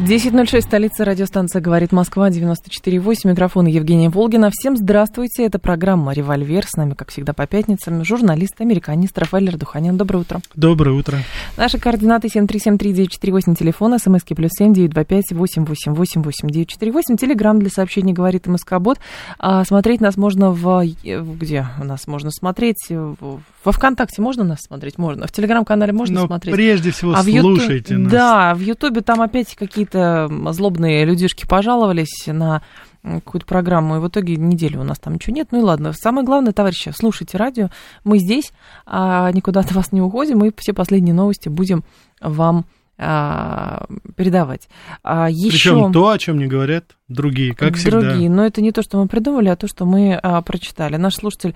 10.06, 0.00 0.62
столица 0.62 1.04
радиостанция 1.04 1.60
«Говорит 1.60 1.92
Москва», 1.92 2.30
94.8, 2.30 3.28
микрофон 3.28 3.66
Евгения 3.66 4.08
Волгина. 4.08 4.48
Всем 4.50 4.78
здравствуйте, 4.78 5.44
это 5.44 5.58
программа 5.58 6.14
«Револьвер», 6.14 6.66
с 6.66 6.74
нами, 6.74 6.94
как 6.94 7.10
всегда, 7.10 7.34
по 7.34 7.46
пятницам, 7.46 8.02
журналист, 8.02 8.58
американист 8.60 9.18
Рафаэль 9.18 9.50
Ардуханян. 9.50 9.98
Доброе 9.98 10.20
утро. 10.20 10.40
Доброе 10.54 10.92
утро. 10.92 11.18
Наши 11.58 11.78
координаты 11.78 12.28
7373948, 12.28 13.54
телефон, 13.56 13.98
смски 13.98 14.34
плюс 14.34 14.52
7 14.58 14.72
925 14.72 15.32
888 15.32 16.48
948, 16.48 17.16
телеграмм 17.18 17.58
для 17.58 17.68
сообщений 17.68 18.14
«Говорит 18.14 18.46
МСК-бот». 18.46 18.98
А 19.38 19.62
смотреть 19.66 20.00
нас 20.00 20.16
можно 20.16 20.50
в... 20.50 20.82
Где 21.04 21.66
у 21.78 21.84
нас 21.84 22.06
можно 22.06 22.30
смотреть? 22.30 22.88
Во 22.88 23.72
ВКонтакте 23.72 24.22
можно 24.22 24.44
нас 24.44 24.60
смотреть? 24.66 24.96
Можно. 24.96 25.26
В 25.26 25.32
Телеграм-канале 25.32 25.92
можно 25.92 26.20
Но 26.20 26.26
смотреть? 26.26 26.54
прежде 26.54 26.90
всего 26.90 27.12
а 27.12 27.22
слушайте 27.22 27.92
YouTube... 27.92 28.04
нас. 28.04 28.12
Да, 28.12 28.54
в 28.54 28.60
Ютубе 28.60 29.02
там 29.02 29.20
опять 29.20 29.54
какие-то 29.54 29.89
злобные 29.92 31.04
людишки 31.04 31.46
пожаловались 31.46 32.26
на 32.26 32.62
какую-то 33.02 33.46
программу, 33.46 33.96
и 33.96 34.00
в 34.00 34.08
итоге 34.08 34.36
неделю 34.36 34.80
у 34.80 34.84
нас 34.84 34.98
там 34.98 35.14
ничего 35.14 35.34
нет. 35.34 35.48
Ну 35.50 35.60
и 35.60 35.62
ладно. 35.62 35.92
Самое 35.92 36.26
главное, 36.26 36.52
товарищи, 36.52 36.92
слушайте 36.94 37.38
радио. 37.38 37.70
Мы 38.04 38.18
здесь, 38.18 38.52
а 38.86 39.30
никуда 39.32 39.60
от 39.60 39.72
вас 39.72 39.92
не 39.92 40.02
уходим, 40.02 40.44
и 40.44 40.52
все 40.56 40.72
последние 40.72 41.14
новости 41.14 41.48
будем 41.48 41.82
вам 42.20 42.66
а, 43.02 43.86
передавать. 44.14 44.68
А 45.02 45.30
еще... 45.30 45.50
Причем 45.50 45.92
то, 45.92 46.10
о 46.10 46.18
чем 46.18 46.38
не 46.38 46.46
говорят 46.46 46.96
другие, 47.08 47.54
как 47.54 47.76
всегда. 47.76 48.00
Другие, 48.00 48.28
но 48.28 48.44
это 48.44 48.60
не 48.60 48.72
то, 48.72 48.82
что 48.82 48.98
мы 48.98 49.08
придумали, 49.08 49.48
а 49.48 49.56
то, 49.56 49.66
что 49.66 49.86
мы 49.86 50.14
а, 50.14 50.42
прочитали. 50.42 50.96
Наш 50.96 51.14
слушатель, 51.14 51.54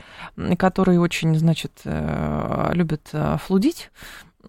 который 0.59 0.97
очень, 0.97 1.37
значит, 1.37 1.73
э, 1.85 2.71
любит 2.73 3.11
а, 3.13 3.37
флудить, 3.37 3.91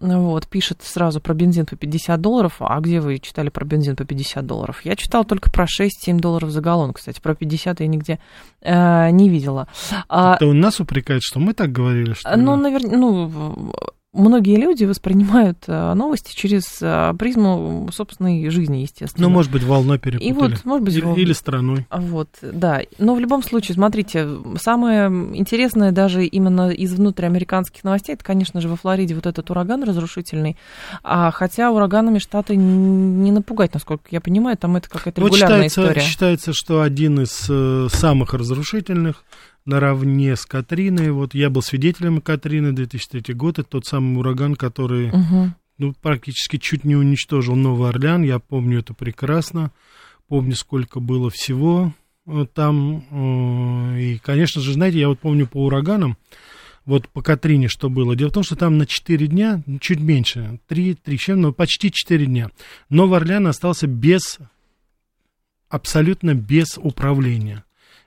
вот, 0.00 0.46
пишет 0.46 0.82
сразу 0.82 1.20
про 1.20 1.34
бензин 1.34 1.66
по 1.66 1.76
50 1.76 2.20
долларов. 2.20 2.56
А 2.60 2.80
где 2.80 3.00
вы 3.00 3.18
читали 3.18 3.48
про 3.48 3.64
бензин 3.64 3.96
по 3.96 4.04
50 4.04 4.46
долларов? 4.46 4.84
Я 4.84 4.96
читала 4.96 5.24
только 5.24 5.50
про 5.50 5.64
6-7 5.64 6.18
долларов 6.18 6.50
за 6.50 6.60
галлон, 6.60 6.92
кстати. 6.92 7.20
Про 7.20 7.34
50 7.34 7.80
я 7.80 7.86
нигде 7.86 8.18
э, 8.62 9.10
не 9.10 9.28
видела. 9.28 9.68
Это 10.08 10.46
он 10.46 10.60
нас 10.60 10.80
упрекает, 10.80 11.22
что 11.22 11.40
мы 11.40 11.54
так 11.54 11.72
говорили, 11.72 12.14
что? 12.14 12.36
Ну, 12.36 12.56
наверное, 12.56 12.96
ну, 12.96 13.72
многие 14.16 14.56
люди 14.56 14.84
воспринимают 14.84 15.58
э, 15.66 15.94
новости 15.94 16.34
через 16.34 16.78
э, 16.80 17.14
призму 17.18 17.88
собственной 17.92 18.48
жизни, 18.50 18.78
естественно. 18.78 19.28
Ну, 19.28 19.32
может 19.32 19.52
быть, 19.52 19.62
волной 19.62 19.98
перепутали. 19.98 20.28
И 20.28 20.32
вот, 20.32 20.64
может 20.64 20.84
быть, 20.84 20.94
или, 20.94 21.20
или 21.20 21.32
страной. 21.32 21.86
Вот, 21.90 22.28
да. 22.40 22.82
Но 22.98 23.14
в 23.14 23.20
любом 23.20 23.42
случае, 23.42 23.74
смотрите, 23.74 24.28
самое 24.60 25.08
интересное 25.36 25.92
даже 25.92 26.24
именно 26.24 26.70
из 26.70 26.94
внутриамериканских 26.94 27.84
новостей, 27.84 28.14
это, 28.14 28.24
конечно 28.24 28.60
же, 28.60 28.68
во 28.68 28.76
Флориде 28.76 29.14
вот 29.14 29.26
этот 29.26 29.48
ураган 29.50 29.82
разрушительный. 29.82 30.56
А, 31.02 31.30
хотя 31.30 31.70
ураганами 31.70 32.18
Штаты 32.18 32.56
не 32.56 33.30
напугать, 33.30 33.74
насколько 33.74 34.04
я 34.10 34.20
понимаю, 34.20 34.56
там 34.56 34.76
это 34.76 34.88
какая-то 34.88 35.20
регулярная 35.20 35.62
вот 35.62 35.64
считается, 35.64 35.82
история. 35.82 36.00
Считается, 36.00 36.52
что 36.52 36.80
один 36.80 37.20
из 37.20 37.46
э, 37.48 37.88
самых 37.90 38.34
разрушительных 38.34 39.24
наравне 39.66 40.36
с 40.36 40.46
Катриной. 40.46 41.10
Вот 41.10 41.34
я 41.34 41.50
был 41.50 41.62
свидетелем 41.62 42.20
Катрины 42.20 42.72
2003 42.72 43.34
год. 43.34 43.58
Это 43.58 43.68
тот 43.68 43.86
самый 43.86 44.18
ураган, 44.18 44.54
который 44.54 45.10
угу. 45.10 45.50
ну, 45.78 45.94
практически 46.00 46.56
чуть 46.58 46.84
не 46.84 46.96
уничтожил 46.96 47.56
Новый 47.56 47.90
Орлеан. 47.90 48.22
Я 48.22 48.38
помню 48.38 48.80
это 48.80 48.94
прекрасно. 48.94 49.72
Помню, 50.28 50.56
сколько 50.56 51.00
было 51.00 51.30
всего 51.30 51.92
там. 52.54 53.96
И, 53.96 54.18
конечно 54.18 54.60
же, 54.60 54.72
знаете, 54.72 54.98
я 54.98 55.08
вот 55.08 55.20
помню 55.20 55.46
по 55.46 55.64
ураганам, 55.64 56.16
вот 56.84 57.08
по 57.08 57.22
Катрине 57.22 57.68
что 57.68 57.88
было. 57.90 58.16
Дело 58.16 58.30
в 58.30 58.34
том, 58.34 58.42
что 58.42 58.56
там 58.56 58.78
на 58.78 58.86
4 58.86 59.26
дня, 59.26 59.62
чуть 59.80 60.00
меньше, 60.00 60.60
3, 60.68 60.94
3 60.94 61.18
чем, 61.18 61.40
но 61.40 61.52
почти 61.52 61.90
4 61.92 62.26
дня. 62.26 62.50
Новый 62.88 63.18
Орлеан 63.18 63.46
остался 63.46 63.86
без, 63.86 64.38
абсолютно 65.68 66.34
без 66.34 66.78
управления 66.78 67.65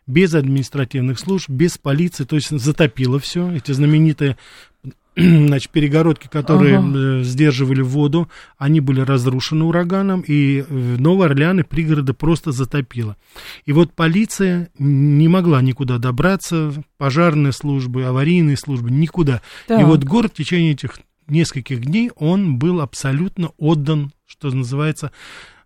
без 0.09 0.33
административных 0.33 1.19
служб, 1.19 1.49
без 1.49 1.77
полиции, 1.77 2.23
то 2.23 2.35
есть 2.35 2.49
затопило 2.49 3.19
все, 3.19 3.51
эти 3.51 3.71
знаменитые 3.71 4.37
значит, 5.15 5.69
перегородки, 5.69 6.27
которые 6.27 6.79
ага. 6.79 7.23
сдерживали 7.23 7.81
воду, 7.81 8.27
они 8.57 8.79
были 8.79 9.01
разрушены 9.01 9.65
ураганом, 9.65 10.23
и 10.25 10.65
Новый 10.67 11.27
Орлеан 11.27 11.59
и 11.59 11.63
пригороды 11.63 12.13
просто 12.13 12.51
затопило. 12.51 13.17
И 13.65 13.71
вот 13.71 13.93
полиция 13.93 14.69
не 14.79 15.27
могла 15.27 15.61
никуда 15.61 15.99
добраться, 15.99 16.73
пожарные 16.97 17.53
службы, 17.53 18.05
аварийные 18.05 18.57
службы, 18.57 18.89
никуда. 18.89 19.43
Так. 19.67 19.79
И 19.79 19.83
вот 19.83 20.05
город 20.05 20.31
в 20.33 20.37
течение 20.37 20.71
этих 20.71 20.99
нескольких 21.27 21.85
дней, 21.85 22.09
он 22.15 22.57
был 22.57 22.81
абсолютно 22.81 23.51
отдан, 23.59 24.11
что 24.25 24.49
называется, 24.49 25.11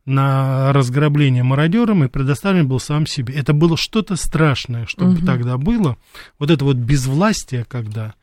на 0.05 0.73
разграбление 0.73 1.43
мародерам 1.43 2.03
и 2.03 2.09
предоставлен 2.09 2.67
был 2.67 2.79
сам 2.79 3.05
себе. 3.05 3.33
Это 3.33 3.53
было 3.53 3.77
что-то 3.77 4.15
страшное, 4.15 4.85
что 4.85 5.05
угу. 5.05 5.25
тогда 5.25 5.57
было. 5.57 5.97
Вот 6.39 6.51
это 6.51 6.65
вот 6.65 6.77
безвластие, 6.77 7.65
когда... 7.65 8.13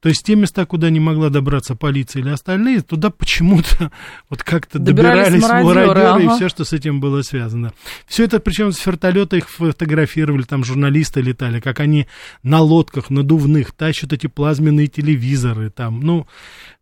То 0.00 0.08
есть 0.08 0.22
те 0.24 0.36
места, 0.36 0.64
куда 0.64 0.90
не 0.90 1.00
могла 1.00 1.28
добраться 1.28 1.74
полиция 1.74 2.22
или 2.22 2.28
остальные, 2.30 2.82
туда 2.82 3.10
почему-то 3.10 3.90
вот 4.30 4.42
как-то 4.44 4.78
добирались, 4.78 5.32
добирались 5.32 5.42
мародеры, 5.42 5.86
мародеры 5.86 6.06
ага. 6.06 6.22
и 6.22 6.36
все, 6.36 6.48
что 6.48 6.64
с 6.64 6.72
этим 6.72 7.00
было 7.00 7.22
связано. 7.22 7.72
Все 8.06 8.24
это, 8.24 8.38
причем 8.38 8.70
с 8.70 8.86
вертолета 8.86 9.36
их 9.36 9.50
фотографировали, 9.50 10.42
там 10.42 10.62
журналисты 10.62 11.20
летали, 11.20 11.58
как 11.58 11.80
они 11.80 12.06
на 12.44 12.60
лодках 12.60 13.10
надувных 13.10 13.72
тащат 13.72 14.12
эти 14.12 14.28
плазменные 14.28 14.86
телевизоры, 14.86 15.70
там, 15.70 16.00
ну, 16.00 16.28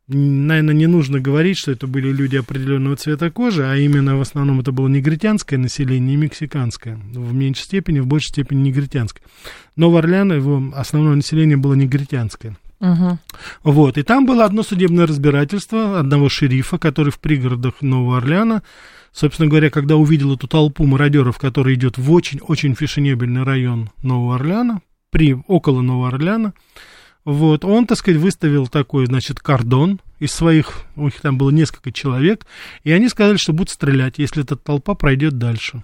наверное, 0.09 0.75
не 0.75 0.87
нужно 0.87 1.19
говорить, 1.19 1.57
что 1.57 1.73
это 1.73 1.87
были 1.87 2.13
люди 2.13 2.37
определенного 2.37 2.97
цвета 2.97 3.31
кожи, 3.31 3.65
а 3.65 3.77
именно 3.77 4.17
в 4.17 4.21
основном 4.21 4.61
это 4.61 4.73
было 4.73 4.89
негритянское 4.89 5.59
население 5.59 6.15
и 6.15 6.19
мексиканское. 6.19 6.97
В 6.97 7.35
меньшей 7.35 7.65
степени, 7.65 8.01
в 8.01 8.07
большей 8.07 8.29
степени 8.29 8.69
негритянское. 8.69 9.23
Но 9.75 9.91
в 9.91 9.97
Орлеано 9.97 10.35
его 10.35 10.63
основное 10.75 11.17
население 11.17 11.57
было 11.57 11.75
негритянское. 11.75 12.57
Угу. 12.81 13.19
Вот, 13.65 13.99
и 13.99 14.03
там 14.03 14.27
было 14.27 14.45
одно 14.45 14.63
судебное 14.63 15.07
разбирательство 15.07 15.99
одного 15.99 16.29
шерифа, 16.29 16.79
который 16.79 17.11
в 17.11 17.21
пригородах 17.21 17.81
Нового 17.81 18.19
Орлеана, 18.19 18.63
собственно 19.13 19.49
говоря, 19.49 19.71
когда 19.71 19.97
увидел 19.97 20.35
эту 20.35 20.47
толпу 20.47 20.85
мародеров, 20.85 21.39
которая 21.39 21.75
идет 21.75 21.97
в 21.97 22.13
очень-очень 22.13 22.75
фешенебельный 22.75 23.45
район 23.45 23.91
Нового 24.03 24.35
Орлеана, 24.37 24.83
при, 25.11 25.37
около 25.47 25.81
Нового 25.81 26.09
Орлеана, 26.09 26.53
вот, 27.25 27.65
он, 27.65 27.87
так 27.87 27.99
сказать, 27.99 28.21
выставил 28.21 28.69
такой, 28.69 29.07
значит, 29.07 29.41
кордон 29.41 30.01
из 30.21 30.33
своих, 30.33 30.85
у 30.95 31.05
них 31.05 31.21
там 31.21 31.39
было 31.39 31.51
несколько 31.51 31.91
человек, 31.91 32.47
и 32.85 32.93
они 32.93 33.09
сказали, 33.09 33.37
что 33.37 33.53
будут 33.53 33.71
стрелять, 33.71 34.19
если 34.19 34.45
эта 34.45 34.55
толпа 34.55 34.95
пройдет 34.95 35.39
дальше. 35.39 35.83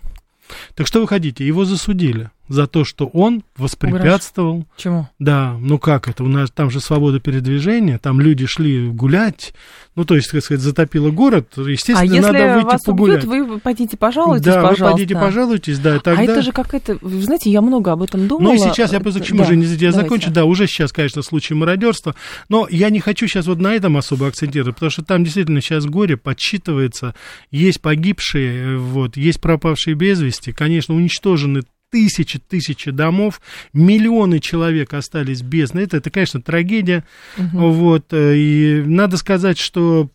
Так 0.74 0.86
что 0.86 1.00
вы 1.00 1.08
хотите, 1.08 1.46
его 1.46 1.64
засудили 1.64 2.30
за 2.52 2.66
то, 2.66 2.84
что 2.84 3.06
он 3.06 3.42
воспрепятствовал. 3.56 4.56
Уграж. 4.56 4.66
Чему? 4.76 5.08
Да, 5.18 5.56
ну 5.58 5.78
как 5.78 6.08
это, 6.08 6.22
у 6.22 6.28
нас 6.28 6.50
там 6.50 6.70
же 6.70 6.80
свобода 6.80 7.18
передвижения, 7.18 7.98
там 7.98 8.20
люди 8.20 8.46
шли 8.46 8.88
гулять, 8.88 9.54
ну 9.94 10.04
то 10.04 10.14
есть, 10.14 10.30
так 10.30 10.42
сказать, 10.42 10.62
затопило 10.62 11.10
город, 11.10 11.48
естественно, 11.56 12.00
а 12.00 12.04
если 12.04 12.20
надо 12.20 12.54
выйти 12.54 12.64
вас 12.66 12.82
погулять. 12.82 13.24
Убьют, 13.24 13.48
вы 13.48 13.58
пойдите 13.58 13.96
пожалуйтесь, 13.96 14.44
да, 14.44 14.54
пожалуйста. 14.56 14.84
вы 14.84 14.90
пойдите 14.90 15.14
пожалуйтесь, 15.14 15.78
да, 15.78 15.96
и 15.96 15.98
тогда... 15.98 16.20
А 16.20 16.24
это 16.24 16.42
же 16.42 16.52
какая-то, 16.52 16.98
вы 17.00 17.22
знаете, 17.22 17.50
я 17.50 17.62
много 17.62 17.92
об 17.92 18.02
этом 18.02 18.28
думала. 18.28 18.52
Ну 18.52 18.54
и 18.54 18.58
сейчас 18.58 18.92
я 18.92 19.00
просто 19.00 19.20
к 19.20 19.24
чему 19.24 19.40
да, 19.40 19.44
же, 19.46 19.54
я 19.54 19.60
давайте. 19.60 19.92
закончу, 19.92 20.30
да, 20.30 20.44
уже 20.44 20.66
сейчас, 20.66 20.92
конечно, 20.92 21.22
случай 21.22 21.54
мародерства, 21.54 22.14
но 22.48 22.66
я 22.70 22.90
не 22.90 23.00
хочу 23.00 23.26
сейчас 23.26 23.46
вот 23.46 23.58
на 23.58 23.74
этом 23.74 23.96
особо 23.96 24.26
акцентировать, 24.26 24.74
потому 24.74 24.90
что 24.90 25.02
там 25.02 25.24
действительно 25.24 25.60
сейчас 25.62 25.86
горе 25.86 26.16
подсчитывается, 26.16 27.14
есть 27.50 27.80
погибшие, 27.80 28.76
вот, 28.76 29.16
есть 29.16 29.40
пропавшие 29.40 29.94
без 29.94 30.20
вести, 30.20 30.52
конечно, 30.52 30.94
уничтожены 30.94 31.62
тысячи, 31.92 32.40
тысячи 32.40 32.90
домов, 32.90 33.40
миллионы 33.72 34.40
человек 34.40 34.94
остались 34.94 35.42
без. 35.42 35.72
Это, 35.74 35.98
это 35.98 36.10
конечно, 36.10 36.42
трагедия. 36.42 37.04
Угу. 37.36 37.70
Вот, 37.70 38.06
и 38.12 38.82
надо 38.84 39.16
сказать, 39.18 39.58
что 39.58 40.10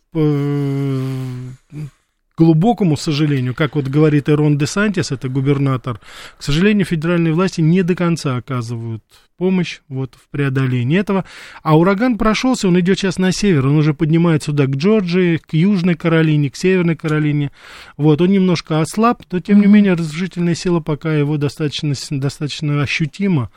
глубокому 2.37 2.95
сожалению, 2.97 3.55
как 3.55 3.75
вот 3.75 3.87
говорит 3.87 4.29
Ирон 4.29 4.57
Десантис, 4.57 5.11
это 5.11 5.27
губернатор, 5.29 5.99
к 6.37 6.43
сожалению, 6.43 6.85
федеральные 6.85 7.33
власти 7.33 7.61
не 7.61 7.81
до 7.81 7.95
конца 7.95 8.37
оказывают 8.37 9.03
помощь 9.37 9.79
вот 9.87 10.15
в 10.15 10.29
преодолении 10.29 10.97
этого. 10.97 11.23
А 11.61 11.77
ураган 11.77 12.17
прошелся, 12.17 12.67
он 12.67 12.79
идет 12.79 12.97
сейчас 12.97 13.17
на 13.17 13.31
север, 13.31 13.67
он 13.67 13.77
уже 13.77 13.93
поднимается 13.93 14.47
сюда 14.47 14.65
к 14.65 14.71
Джорджии, 14.71 15.37
к 15.37 15.53
Южной 15.53 15.95
Каролине, 15.95 16.49
к 16.49 16.55
Северной 16.55 16.95
Каролине. 16.95 17.51
Вот, 17.95 18.19
он 18.21 18.29
немножко 18.29 18.81
ослаб, 18.81 19.23
но 19.31 19.39
тем 19.39 19.61
не 19.61 19.67
менее 19.67 19.93
разрушительная 19.93 20.55
сила 20.55 20.79
пока 20.79 21.13
его 21.13 21.37
достаточно, 21.37 21.93
достаточно 22.09 22.81
ощутима. 22.81 23.51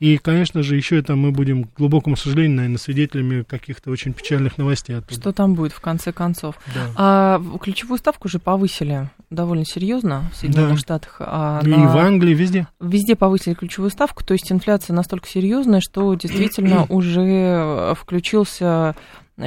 И, 0.00 0.18
конечно 0.18 0.62
же, 0.62 0.76
еще 0.76 0.98
это 0.98 1.14
мы 1.14 1.30
будем, 1.30 1.64
к 1.64 1.76
глубокому 1.76 2.16
сожалению, 2.16 2.56
наверное, 2.56 2.78
свидетелями 2.78 3.42
каких-то 3.42 3.90
очень 3.90 4.12
печальных 4.12 4.58
новостей 4.58 4.96
оттуда. 4.96 5.20
Что 5.20 5.32
там 5.32 5.54
будет 5.54 5.72
в 5.72 5.80
конце 5.80 6.12
концов? 6.12 6.56
Да. 6.74 6.90
А, 6.96 7.42
ключевую 7.60 7.98
ставку 7.98 8.19
уже 8.24 8.38
повысили 8.38 9.10
довольно 9.30 9.64
серьезно 9.64 10.24
в 10.32 10.36
Соединенных 10.36 10.72
да. 10.72 10.78
Штатах. 10.78 11.16
А, 11.20 11.60
и 11.64 11.68
на... 11.68 11.88
в 11.88 11.96
Англии, 11.96 12.34
везде. 12.34 12.66
Везде 12.80 13.16
повысили 13.16 13.54
ключевую 13.54 13.90
ставку, 13.90 14.24
то 14.24 14.32
есть 14.32 14.50
инфляция 14.50 14.94
настолько 14.94 15.28
серьезная, 15.28 15.80
что 15.80 16.14
действительно 16.14 16.84
уже 16.88 17.94
включился 17.94 18.96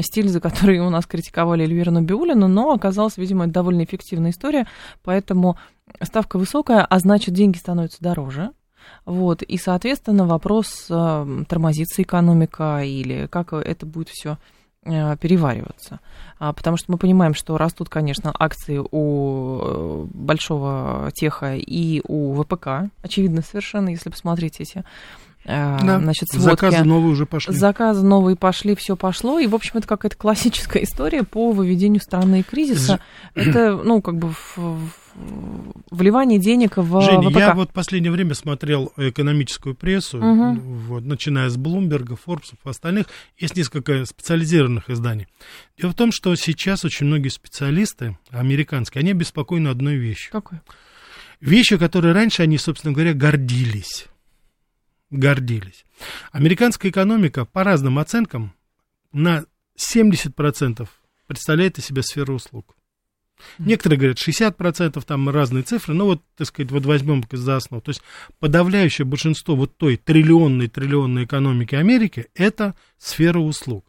стиль, 0.02 0.30
за 0.30 0.40
который 0.40 0.80
у 0.80 0.90
нас 0.90 1.06
критиковали 1.06 1.64
Эльвиру 1.64 1.92
Набиулину, 1.92 2.48
но 2.48 2.72
оказалось, 2.72 3.18
видимо, 3.18 3.46
это 3.46 3.54
довольно 3.54 3.84
эффективная 3.84 4.32
история, 4.32 4.68
поэтому 5.04 5.58
ставка 6.02 6.40
высокая, 6.40 6.86
а 6.86 7.00
значит, 7.00 7.34
деньги 7.34 7.58
становятся 7.58 8.02
дороже. 8.02 8.52
Вот, 9.06 9.42
и, 9.44 9.58
соответственно, 9.58 10.26
вопрос, 10.26 10.88
э, 10.90 11.44
тормозится 11.48 12.02
экономика 12.02 12.82
или 12.84 13.28
как 13.28 13.54
это 13.54 13.86
будет 13.86 14.10
все 14.10 14.38
перевариваться. 14.84 16.00
А, 16.40 16.52
потому 16.52 16.78
что 16.78 16.92
мы 16.92 16.98
понимаем, 16.98 17.34
что 17.34 17.58
растут, 17.58 17.90
конечно, 17.90 18.34
акции 18.38 18.82
у 18.92 19.60
э, 19.62 20.06
большого 20.14 21.10
теха 21.14 21.56
и 21.56 22.02
у 22.06 22.34
ВПК. 22.42 22.92
Очевидно 23.02 23.42
совершенно, 23.42 23.90
если 23.90 24.10
посмотреть 24.10 24.60
эти 24.60 24.84
э, 25.46 25.78
да. 25.82 26.00
значит, 26.00 26.30
сводки. 26.30 26.50
Заказы 26.50 26.84
новые 26.84 27.14
уже 27.14 27.26
пошли. 27.26 27.54
Заказы 27.54 28.06
новые 28.06 28.36
пошли, 28.36 28.76
все 28.76 28.98
пошло. 28.98 29.40
И, 29.40 29.48
в 29.48 29.56
общем, 29.56 29.72
это 29.76 29.88
какая-то 29.88 30.18
классическая 30.18 30.84
история 30.84 31.24
по 31.24 31.52
выведению 31.52 32.02
страны 32.02 32.42
из 32.42 32.46
кризиса. 32.46 33.00
Это, 33.36 33.78
ну, 33.82 34.02
как 34.02 34.18
бы 34.18 34.30
в, 34.32 34.58
вливание 35.94 36.40
денег 36.40 36.78
в 36.78 37.02
Женя, 37.02 37.30
ВПК. 37.30 37.38
я 37.38 37.54
вот 37.54 37.70
в 37.70 37.74
последнее 37.74 38.12
время 38.12 38.34
смотрел 38.34 38.92
экономическую 38.98 39.76
прессу, 39.76 40.18
угу. 40.18 40.60
вот, 40.60 41.04
начиная 41.06 41.50
с 41.50 41.58
Блумберга, 41.58 42.16
Форбсов 42.16 42.58
и 42.66 42.70
остальных. 42.70 43.08
Есть 43.38 43.56
несколько 43.56 44.06
специализированных 44.06 44.90
изданий. 44.90 45.28
Дело 45.78 45.92
в 45.92 45.96
том, 45.96 46.12
что 46.12 46.34
сейчас 46.36 46.84
очень 46.84 47.06
многие 47.06 47.30
специалисты 47.30 48.18
американские, 48.30 49.02
они 49.02 49.14
беспокойны 49.14 49.68
одной 49.70 49.96
вещью. 49.96 50.32
Какой? 50.32 50.60
Вещью, 51.40 51.78
которой 51.78 52.14
раньше 52.14 52.42
они, 52.42 52.58
собственно 52.58 52.94
говоря, 52.94 53.14
гордились. 53.14 54.08
Гордились. 55.12 55.86
Американская 56.32 56.90
экономика, 56.90 57.46
по 57.46 57.64
разным 57.64 58.00
оценкам, 58.00 58.54
на 59.12 59.46
70% 59.78 60.88
представляет 61.28 61.78
из 61.78 61.86
себя 61.86 62.02
сферу 62.02 62.36
услуг. 62.36 62.76
Некоторые 63.60 64.00
говорят 64.00 64.18
60%, 64.18 65.04
там 65.06 65.30
разные 65.30 65.64
цифры, 65.64 65.94
но 65.94 66.06
вот, 66.06 66.22
так 66.38 66.48
сказать, 66.48 66.72
вот 66.72 66.86
возьмем 66.86 67.24
за 67.32 67.58
основу. 67.58 67.82
То 67.82 67.90
есть 67.90 68.02
подавляющее 68.40 69.06
большинство 69.06 69.56
вот 69.56 69.78
той 69.78 69.98
триллионной, 69.98 70.68
триллионной 70.68 71.26
экономики 71.26 71.76
Америки– 71.76 72.28
это 72.36 72.76
сфера 72.98 73.40
услуг. 73.40 73.86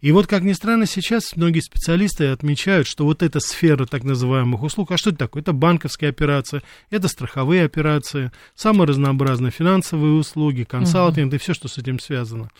И 0.00 0.12
вот, 0.12 0.26
как 0.26 0.42
ни 0.42 0.52
странно, 0.52 0.86
сейчас 0.86 1.34
многие 1.36 1.60
специалисты 1.60 2.26
отмечают, 2.26 2.86
что 2.86 3.04
вот 3.04 3.22
эта 3.22 3.40
сфера 3.40 3.86
так 3.86 4.04
называемых 4.04 4.62
услуг, 4.62 4.92
а 4.92 4.96
что 4.96 5.10
это 5.10 5.20
такое? 5.20 5.42
Это 5.42 5.52
банковские 5.52 6.10
операции, 6.10 6.62
это 6.90 7.08
страховые 7.08 7.64
операции, 7.64 8.30
самые 8.54 8.86
разнообразные 8.86 9.50
финансовые 9.50 10.12
услуги, 10.12 10.64
консалтинг 10.64 11.32
uh-huh. 11.32 11.36
и 11.36 11.40
все, 11.40 11.54
что 11.54 11.68
с 11.68 11.78
этим 11.78 11.98
связано. 11.98 12.50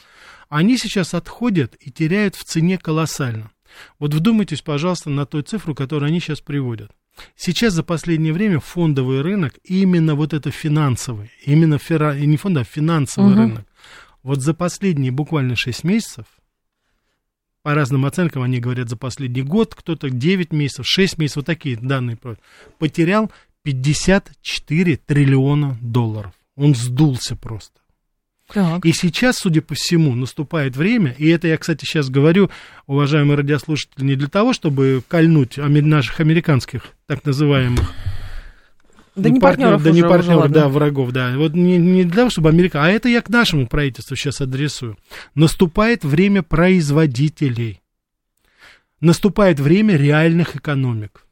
Они 0.48 0.78
сейчас 0.78 1.14
отходят 1.14 1.74
и 1.80 1.90
теряют 1.90 2.36
в 2.36 2.44
цене 2.44 2.78
колоссально. 2.78 3.50
Вот 3.98 4.14
вдумайтесь, 4.14 4.62
пожалуйста, 4.62 5.10
на 5.10 5.26
ту 5.26 5.42
цифру, 5.42 5.74
которую 5.74 6.08
они 6.08 6.20
сейчас 6.20 6.40
приводят. 6.40 6.90
Сейчас 7.34 7.72
за 7.72 7.82
последнее 7.82 8.32
время 8.32 8.60
фондовый 8.60 9.22
рынок, 9.22 9.54
именно 9.64 10.14
вот 10.14 10.34
это 10.34 10.50
финансовый, 10.50 11.30
именно 11.44 11.78
фера, 11.78 12.14
не 12.14 12.36
фондовый, 12.36 12.66
а 12.68 12.74
финансовый 12.74 13.32
угу. 13.32 13.40
рынок, 13.40 13.66
вот 14.22 14.40
за 14.42 14.54
последние 14.54 15.12
буквально 15.12 15.56
6 15.56 15.84
месяцев, 15.84 16.26
по 17.62 17.74
разным 17.74 18.06
оценкам 18.06 18.42
они 18.42 18.60
говорят 18.60 18.88
за 18.88 18.96
последний 18.96 19.42
год, 19.42 19.74
кто-то 19.74 20.10
9 20.10 20.52
месяцев, 20.52 20.86
6 20.86 21.18
месяцев, 21.18 21.36
вот 21.36 21.46
такие 21.46 21.76
данные, 21.76 22.18
потерял 22.78 23.32
54 23.62 24.96
триллиона 24.98 25.76
долларов. 25.80 26.32
Он 26.54 26.74
сдулся 26.74 27.34
просто. 27.34 27.80
Так. 28.52 28.84
И 28.84 28.92
сейчас, 28.92 29.38
судя 29.38 29.60
по 29.60 29.74
всему, 29.74 30.14
наступает 30.14 30.76
время, 30.76 31.14
и 31.18 31.28
это 31.28 31.48
я, 31.48 31.58
кстати, 31.58 31.84
сейчас 31.84 32.08
говорю, 32.08 32.50
уважаемые 32.86 33.36
радиослушатели, 33.36 34.04
не 34.04 34.14
для 34.14 34.28
того, 34.28 34.52
чтобы 34.52 35.02
кольнуть 35.08 35.56
наших 35.56 36.20
американских 36.20 36.92
так 37.06 37.24
называемых 37.24 37.92
да 39.16 39.30
не 39.30 39.40
партнеров, 39.40 39.82
да 39.82 39.90
не 39.90 40.02
партнеров, 40.02 40.44
уже, 40.44 40.52
да, 40.52 40.68
врагов, 40.68 41.10
да. 41.10 41.36
Вот 41.36 41.54
не, 41.54 41.78
не 41.78 42.04
для 42.04 42.14
того, 42.14 42.30
чтобы 42.30 42.50
Америка, 42.50 42.84
а 42.84 42.88
это 42.88 43.08
я 43.08 43.22
к 43.22 43.30
нашему 43.30 43.66
правительству 43.66 44.14
сейчас 44.14 44.40
адресую. 44.40 44.98
Наступает 45.34 46.04
время 46.04 46.42
производителей. 46.42 47.80
Наступает 49.00 49.58
время 49.58 49.96
реальных 49.96 50.56
экономик. 50.56 51.25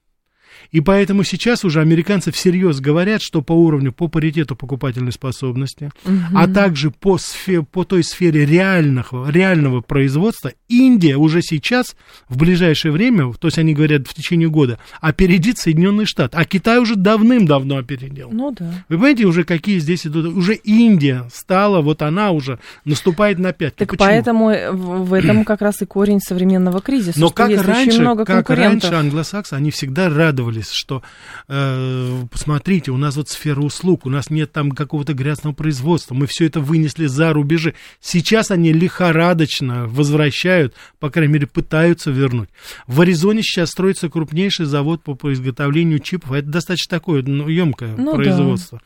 И 0.72 0.80
поэтому 0.80 1.24
сейчас 1.24 1.64
уже 1.64 1.80
американцы 1.80 2.32
всерьез 2.32 2.80
говорят, 2.80 3.22
что 3.22 3.42
по 3.42 3.52
уровню, 3.52 3.92
по 3.92 4.08
паритету 4.08 4.56
покупательной 4.56 5.12
способности, 5.12 5.90
угу. 6.04 6.14
а 6.34 6.48
также 6.48 6.90
по, 6.90 7.18
сфе, 7.18 7.62
по 7.62 7.84
той 7.84 8.04
сфере 8.04 8.44
реального, 8.44 9.30
реального 9.30 9.80
производства, 9.80 10.52
Индия 10.68 11.16
уже 11.16 11.42
сейчас, 11.42 11.96
в 12.28 12.36
ближайшее 12.36 12.92
время, 12.92 13.32
то 13.32 13.48
есть 13.48 13.58
они 13.58 13.74
говорят 13.74 14.06
в 14.06 14.14
течение 14.14 14.48
года, 14.48 14.78
опередит 15.00 15.58
Соединенные 15.58 16.06
Штаты. 16.06 16.36
А 16.36 16.44
Китай 16.44 16.78
уже 16.78 16.96
давным-давно 16.96 17.76
опередил. 17.76 18.30
Ну 18.32 18.52
да. 18.52 18.72
Вы 18.88 18.96
понимаете 18.96 19.24
уже, 19.24 19.44
какие 19.44 19.78
здесь 19.78 20.06
идут? 20.06 20.26
Уже 20.26 20.54
Индия 20.54 21.28
стала, 21.32 21.80
вот 21.80 22.02
она 22.02 22.30
уже 22.30 22.58
наступает 22.84 23.38
на 23.38 23.52
пять. 23.52 23.76
Так 23.76 23.90
Почему? 23.90 24.08
поэтому 24.08 24.46
в 24.72 25.12
этом 25.14 25.44
как 25.44 25.60
раз 25.62 25.82
и 25.82 25.86
корень 25.86 26.20
современного 26.20 26.80
кризиса. 26.80 27.20
Но 27.20 27.30
как 27.30 27.50
раньше, 27.50 28.04
как 28.24 28.50
раньше 28.50 28.94
англосаксы, 28.94 29.54
они 29.54 29.70
всегда 29.70 30.08
радовались 30.08 30.63
радовались, 30.64 30.72
что 30.72 31.02
э, 31.48 32.24
посмотрите, 32.30 32.90
у 32.90 32.96
нас 32.96 33.16
вот 33.16 33.28
сфера 33.28 33.60
услуг, 33.60 34.06
у 34.06 34.10
нас 34.10 34.30
нет 34.30 34.52
там 34.52 34.70
какого-то 34.70 35.14
грязного 35.14 35.54
производства, 35.54 36.14
мы 36.14 36.26
все 36.26 36.46
это 36.46 36.60
вынесли 36.60 37.06
за 37.06 37.32
рубежи. 37.32 37.74
Сейчас 38.00 38.50
они 38.50 38.72
лихорадочно 38.72 39.86
возвращают, 39.86 40.74
по 40.98 41.10
крайней 41.10 41.34
мере, 41.34 41.46
пытаются 41.46 42.10
вернуть. 42.10 42.48
В 42.86 43.00
Аризоне 43.00 43.42
сейчас 43.42 43.70
строится 43.70 44.08
крупнейший 44.08 44.66
завод 44.66 45.02
по, 45.02 45.14
по 45.14 45.32
изготовлению 45.32 45.98
чипов. 45.98 46.32
Это 46.32 46.48
достаточно 46.48 46.98
такое 46.98 47.22
ну, 47.22 47.48
емкое 47.48 47.96
ну, 47.96 48.14
производство. 48.14 48.80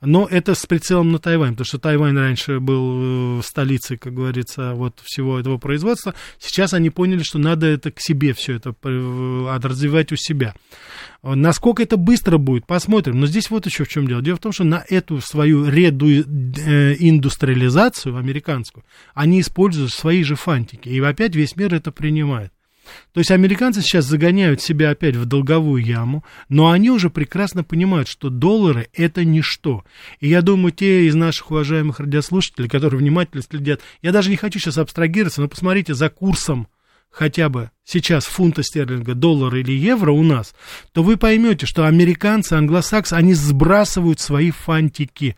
Да. 0.00 0.06
Но 0.06 0.28
это 0.30 0.54
с 0.54 0.66
прицелом 0.66 1.12
на 1.12 1.18
Тайвань, 1.18 1.52
потому 1.52 1.66
что 1.66 1.78
Тайвань 1.78 2.16
раньше 2.16 2.60
был 2.60 3.38
э, 3.38 3.42
столицей, 3.42 3.96
как 3.96 4.14
говорится, 4.14 4.74
вот 4.74 5.00
всего 5.02 5.38
этого 5.38 5.58
производства. 5.58 6.14
Сейчас 6.38 6.74
они 6.74 6.90
поняли, 6.90 7.22
что 7.22 7.38
надо 7.38 7.66
это 7.66 7.90
к 7.90 8.00
себе 8.00 8.34
все 8.34 8.54
это 8.54 8.74
э, 8.84 9.58
развивать 9.62 10.12
у 10.12 10.16
себя. 10.16 10.54
Насколько 11.24 11.82
это 11.82 11.96
быстро 11.96 12.36
будет, 12.36 12.66
посмотрим. 12.66 13.18
Но 13.18 13.26
здесь 13.26 13.48
вот 13.48 13.64
еще 13.64 13.84
в 13.84 13.88
чем 13.88 14.06
дело. 14.06 14.20
Дело 14.20 14.36
в 14.36 14.40
том, 14.40 14.52
что 14.52 14.64
на 14.64 14.84
эту 14.88 15.22
свою 15.22 15.66
редуиндустриализацию 15.66 18.18
американскую 18.18 18.84
они 19.14 19.40
используют 19.40 19.92
свои 19.92 20.22
же 20.22 20.34
фантики. 20.34 20.90
И 20.90 21.00
опять 21.00 21.34
весь 21.34 21.56
мир 21.56 21.74
это 21.74 21.92
принимает. 21.92 22.52
То 23.12 23.20
есть 23.20 23.30
американцы 23.30 23.80
сейчас 23.80 24.04
загоняют 24.04 24.60
себя 24.60 24.90
опять 24.90 25.16
в 25.16 25.24
долговую 25.24 25.82
яму, 25.82 26.22
но 26.50 26.70
они 26.70 26.90
уже 26.90 27.08
прекрасно 27.08 27.64
понимают, 27.64 28.08
что 28.08 28.28
доллары 28.28 28.88
это 28.92 29.24
ничто. 29.24 29.82
И 30.20 30.28
я 30.28 30.42
думаю, 30.42 30.72
те 30.72 31.06
из 31.06 31.14
наших 31.14 31.50
уважаемых 31.50 32.00
радиослушателей, 32.00 32.68
которые 32.68 33.00
внимательно 33.00 33.42
следят, 33.42 33.80
я 34.02 34.12
даже 34.12 34.28
не 34.28 34.36
хочу 34.36 34.58
сейчас 34.58 34.76
абстрагироваться, 34.76 35.40
но 35.40 35.48
посмотрите 35.48 35.94
за 35.94 36.10
курсом 36.10 36.68
хотя 37.14 37.48
бы 37.48 37.70
сейчас 37.84 38.24
фунта 38.24 38.62
стерлинга, 38.62 39.14
доллара 39.14 39.60
или 39.60 39.72
евро 39.72 40.10
у 40.12 40.22
нас, 40.22 40.54
то 40.92 41.02
вы 41.02 41.16
поймете, 41.16 41.64
что 41.64 41.86
американцы, 41.86 42.54
англосаксы, 42.54 43.14
они 43.14 43.34
сбрасывают 43.34 44.20
свои 44.20 44.50
фантики. 44.50 45.36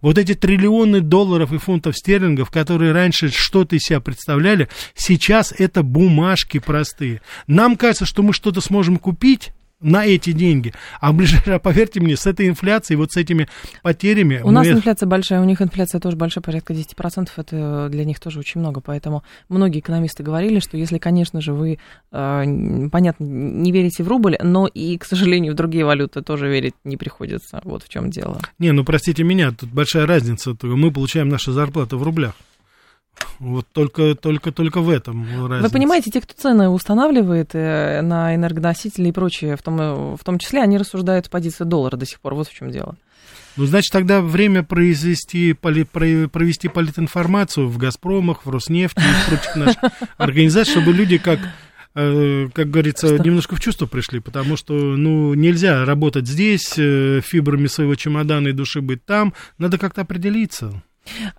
Вот 0.00 0.18
эти 0.18 0.34
триллионы 0.34 1.00
долларов 1.00 1.52
и 1.52 1.58
фунтов 1.58 1.96
стерлингов, 1.96 2.50
которые 2.50 2.92
раньше 2.92 3.30
что-то 3.30 3.76
из 3.76 3.82
себя 3.82 4.00
представляли, 4.00 4.68
сейчас 4.94 5.52
это 5.56 5.82
бумажки 5.82 6.58
простые. 6.58 7.20
Нам 7.46 7.76
кажется, 7.76 8.06
что 8.06 8.22
мы 8.22 8.32
что-то 8.32 8.60
сможем 8.60 8.98
купить, 8.98 9.52
на 9.84 10.06
эти 10.06 10.32
деньги. 10.32 10.72
А 11.00 11.12
ближайшее, 11.12 11.58
поверьте 11.60 12.00
мне, 12.00 12.16
с 12.16 12.26
этой 12.26 12.48
инфляцией, 12.48 12.96
вот 12.96 13.12
с 13.12 13.16
этими 13.16 13.48
потерями... 13.82 14.40
У 14.42 14.46
мы... 14.46 14.52
нас 14.52 14.66
инфляция 14.66 15.06
большая, 15.06 15.40
у 15.40 15.44
них 15.44 15.60
инфляция 15.60 16.00
тоже 16.00 16.16
большая, 16.16 16.42
порядка 16.42 16.72
10%, 16.72 17.28
это 17.36 17.88
для 17.90 18.04
них 18.04 18.18
тоже 18.18 18.40
очень 18.40 18.60
много, 18.60 18.80
поэтому 18.80 19.22
многие 19.48 19.80
экономисты 19.80 20.22
говорили, 20.22 20.58
что 20.58 20.76
если, 20.76 20.98
конечно 20.98 21.40
же, 21.40 21.52
вы, 21.52 21.78
э, 22.12 22.88
понятно, 22.90 23.24
не 23.24 23.70
верите 23.72 24.02
в 24.02 24.08
рубль, 24.08 24.36
но 24.42 24.66
и, 24.66 24.96
к 24.96 25.04
сожалению, 25.04 25.52
в 25.52 25.56
другие 25.56 25.84
валюты 25.84 26.22
тоже 26.22 26.48
верить 26.48 26.74
не 26.84 26.96
приходится, 26.96 27.60
вот 27.64 27.82
в 27.82 27.88
чем 27.88 28.10
дело. 28.10 28.40
Не, 28.58 28.72
ну 28.72 28.84
простите 28.84 29.22
меня, 29.22 29.52
тут 29.52 29.68
большая 29.68 30.06
разница, 30.06 30.56
мы 30.62 30.90
получаем 30.90 31.28
наши 31.28 31.52
зарплаты 31.52 31.96
в 31.96 32.02
рублях. 32.02 32.34
Вот 33.38 33.66
только, 33.72 34.14
только, 34.14 34.52
только 34.52 34.80
в 34.80 34.88
этом 34.88 35.24
разница. 35.46 35.62
Вы 35.62 35.70
понимаете, 35.70 36.10
те, 36.10 36.20
кто 36.20 36.34
цены 36.34 36.68
устанавливает 36.68 37.50
э, 37.54 38.00
на 38.02 38.34
энергоносители 38.34 39.08
и 39.08 39.12
прочее, 39.12 39.56
в 39.56 39.62
том, 39.62 39.80
э, 39.80 40.16
в 40.16 40.24
том 40.24 40.38
числе, 40.38 40.62
они 40.62 40.78
рассуждают 40.78 41.26
с 41.26 41.28
позиции 41.28 41.64
доллара 41.64 41.96
до 41.96 42.06
сих 42.06 42.20
пор. 42.20 42.34
Вот 42.34 42.48
в 42.48 42.54
чем 42.54 42.70
дело. 42.70 42.96
Ну, 43.56 43.66
значит, 43.66 43.92
тогда 43.92 44.20
время 44.20 44.62
произвести, 44.62 45.52
поли, 45.52 45.84
провести 45.84 46.68
политинформацию 46.68 47.68
в 47.68 47.78
«Газпромах», 47.78 48.46
в 48.46 48.50
«Роснефти» 48.50 49.00
и 49.00 49.02
в 49.02 49.28
прочих 49.28 49.56
наших 49.56 49.78
организаций, 50.16 50.72
чтобы 50.72 50.92
люди 50.92 51.18
как 51.18 51.38
э, 51.94 52.48
как 52.52 52.70
говорится, 52.70 53.08
что? 53.08 53.18
немножко 53.18 53.56
в 53.56 53.60
чувство 53.60 53.86
пришли, 53.86 54.20
потому 54.20 54.56
что, 54.56 54.74
ну, 54.74 55.34
нельзя 55.34 55.84
работать 55.84 56.26
здесь, 56.26 56.72
фибрами 56.72 57.66
своего 57.66 57.94
чемодана 57.94 58.48
и 58.48 58.52
души 58.52 58.80
быть 58.80 59.04
там, 59.04 59.34
надо 59.58 59.78
как-то 59.78 60.00
определиться. 60.00 60.82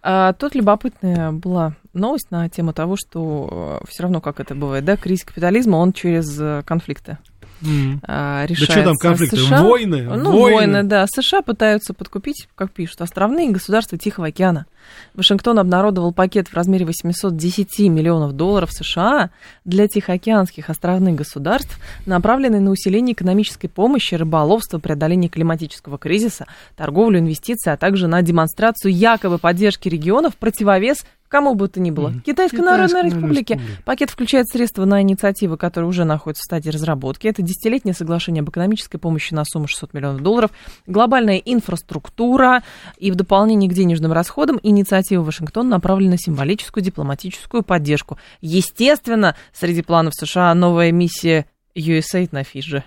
А, 0.01 0.33
тут 0.33 0.55
любопытная 0.55 1.31
была 1.31 1.73
новость 1.93 2.29
на 2.31 2.49
тему 2.49 2.73
того, 2.73 2.95
что 2.97 3.79
э, 3.81 3.85
все 3.87 4.03
равно, 4.03 4.21
как 4.21 4.39
это 4.39 4.53
бывает, 4.53 4.85
да, 4.85 4.97
кризис 4.97 5.25
капитализма, 5.25 5.77
он 5.77 5.93
через 5.93 6.39
э, 6.39 6.61
конфликты 6.65 7.17
mm. 7.61 8.47
решается. 8.47 8.65
Да 8.67 8.73
что 8.73 8.83
там 8.83 8.95
конфликты? 8.95 9.37
США, 9.37 9.63
войны? 9.63 10.01
Ну, 10.03 10.31
войны. 10.31 10.55
войны, 10.55 10.83
да. 10.83 11.05
США 11.07 11.41
пытаются 11.41 11.93
подкупить, 11.93 12.47
как 12.55 12.71
пишут, 12.71 13.01
островные 13.01 13.51
государства 13.51 13.97
Тихого 13.97 14.27
океана. 14.27 14.65
Вашингтон 15.13 15.59
обнародовал 15.59 16.13
пакет 16.13 16.47
в 16.47 16.53
размере 16.53 16.85
810 16.85 17.79
миллионов 17.89 18.33
долларов 18.33 18.71
США 18.71 19.31
для 19.63 19.87
тихоокеанских 19.87 20.69
островных 20.69 21.15
государств, 21.15 21.79
направленный 22.05 22.59
на 22.59 22.71
усиление 22.71 23.13
экономической 23.13 23.67
помощи, 23.67 24.15
рыболовства, 24.15 24.79
преодоление 24.79 25.29
климатического 25.29 25.97
кризиса, 25.97 26.45
торговлю, 26.75 27.19
инвестиции, 27.19 27.71
а 27.71 27.77
также 27.77 28.07
на 28.07 28.21
демонстрацию 28.21 28.93
якобы 28.93 29.37
поддержки 29.37 29.87
регионов 29.87 30.35
противовес 30.35 31.05
кому 31.35 31.53
бы 31.53 31.67
то 31.67 31.81
ни 31.81 31.91
было. 31.91 32.11
Mm-hmm. 32.11 32.21
Китайская, 32.21 32.61
Народная 32.61 33.03
Республика. 33.03 33.55
Республика. 33.55 33.83
Пакет 33.83 34.09
включает 34.09 34.47
средства 34.47 34.85
на 34.85 35.01
инициативы, 35.01 35.57
которые 35.57 35.89
уже 35.89 36.05
находятся 36.05 36.43
в 36.43 36.45
стадии 36.45 36.69
разработки. 36.69 37.27
Это 37.27 37.41
десятилетнее 37.41 37.93
соглашение 37.93 38.39
об 38.39 38.49
экономической 38.49 38.99
помощи 38.99 39.33
на 39.33 39.43
сумму 39.43 39.67
600 39.67 39.93
миллионов 39.93 40.21
долларов, 40.21 40.51
глобальная 40.87 41.35
инфраструктура 41.35 42.63
и 42.97 43.11
в 43.11 43.15
дополнение 43.15 43.69
к 43.69 43.73
денежным 43.73 44.13
расходам 44.13 44.61
инициатива 44.63 45.23
Вашингтона 45.23 45.71
направлена 45.71 46.11
на 46.11 46.17
символическую 46.17 46.81
дипломатическую 46.81 47.63
поддержку. 47.63 48.17
Естественно, 48.39 49.35
среди 49.51 49.81
планов 49.81 50.13
США 50.15 50.53
новая 50.55 50.93
миссия 50.93 51.47
USAID 51.75 52.29
на 52.31 52.45
Фиджи. 52.45 52.85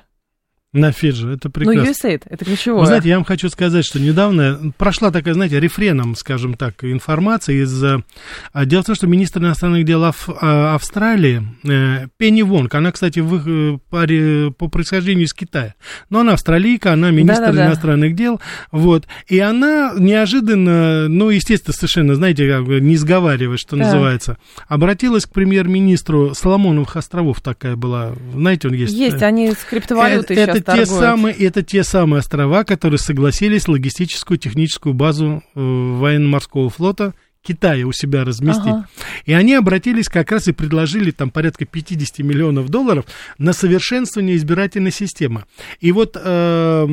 На 0.74 0.92
Фиджи, 0.92 1.32
это 1.32 1.48
ну, 1.48 1.50
прекрасно. 1.50 1.82
Ну, 1.82 1.90
USAID, 1.90 2.22
это 2.28 2.44
ключевое. 2.44 2.80
Вы 2.80 2.86
знаете, 2.86 3.08
я 3.08 3.14
вам 3.14 3.24
хочу 3.24 3.48
сказать, 3.48 3.86
что 3.86 3.98
недавно 3.98 4.74
прошла 4.76 5.10
такая, 5.10 5.32
знаете, 5.32 5.58
рефреном, 5.58 6.14
скажем 6.14 6.54
так, 6.54 6.84
информация 6.84 7.62
из... 7.62 7.82
А, 7.82 8.66
дело 8.66 8.82
в 8.82 8.86
том, 8.86 8.94
что 8.94 9.06
министр 9.06 9.40
иностранных 9.40 9.86
дел 9.86 10.04
Ав, 10.04 10.28
а, 10.28 10.74
Австралии, 10.74 11.42
э, 11.66 12.08
Пенни 12.18 12.42
Вонг, 12.42 12.74
она, 12.74 12.92
кстати, 12.92 13.20
в, 13.20 13.78
э, 13.90 14.50
по, 14.50 14.68
происхождению 14.68 15.24
из 15.24 15.32
Китая, 15.32 15.74
но 16.10 16.20
она 16.20 16.34
австралийка, 16.34 16.92
она 16.92 17.12
министр 17.12 17.46
Да-да-да. 17.46 17.66
иностранных 17.68 18.14
дел, 18.14 18.38
вот, 18.70 19.06
и 19.26 19.38
она 19.38 19.94
неожиданно, 19.96 21.08
ну, 21.08 21.30
естественно, 21.30 21.72
совершенно, 21.72 22.14
знаете, 22.14 22.46
как 22.46 22.66
бы 22.66 22.78
не 22.78 22.96
сговаривая, 22.96 23.56
что 23.56 23.74
да. 23.74 23.84
называется, 23.84 24.36
обратилась 24.66 25.24
к 25.24 25.30
премьер-министру 25.30 26.34
Соломоновых 26.34 26.94
островов, 26.96 27.40
такая 27.40 27.74
была, 27.74 28.12
знаете, 28.34 28.68
он 28.68 28.74
есть. 28.74 28.92
Есть, 28.92 29.22
они 29.22 29.52
с 29.52 29.64
криптовалютой 29.64 30.36
э, 30.36 30.57
это 30.58 30.76
те, 30.76 30.86
самые, 30.86 31.34
это 31.34 31.62
те 31.62 31.84
самые 31.84 32.20
острова, 32.20 32.64
которые 32.64 32.98
согласились 32.98 33.68
логистическую 33.68 34.38
техническую 34.38 34.94
базу 34.94 35.42
э, 35.54 35.60
военно-морского 35.60 36.70
флота 36.70 37.14
Китая 37.48 37.86
у 37.86 37.92
себя 37.92 38.24
разместить. 38.24 38.66
Ага. 38.66 38.88
И 39.24 39.32
они 39.32 39.54
обратились 39.54 40.08
как 40.08 40.30
раз 40.32 40.48
и 40.48 40.52
предложили 40.52 41.12
там 41.12 41.30
порядка 41.30 41.64
50 41.64 42.18
миллионов 42.18 42.68
долларов 42.68 43.06
на 43.38 43.52
совершенствование 43.52 44.36
избирательной 44.36 44.90
системы. 44.90 45.44
И 45.80 45.92
вот, 45.92 46.16
э, 46.22 46.86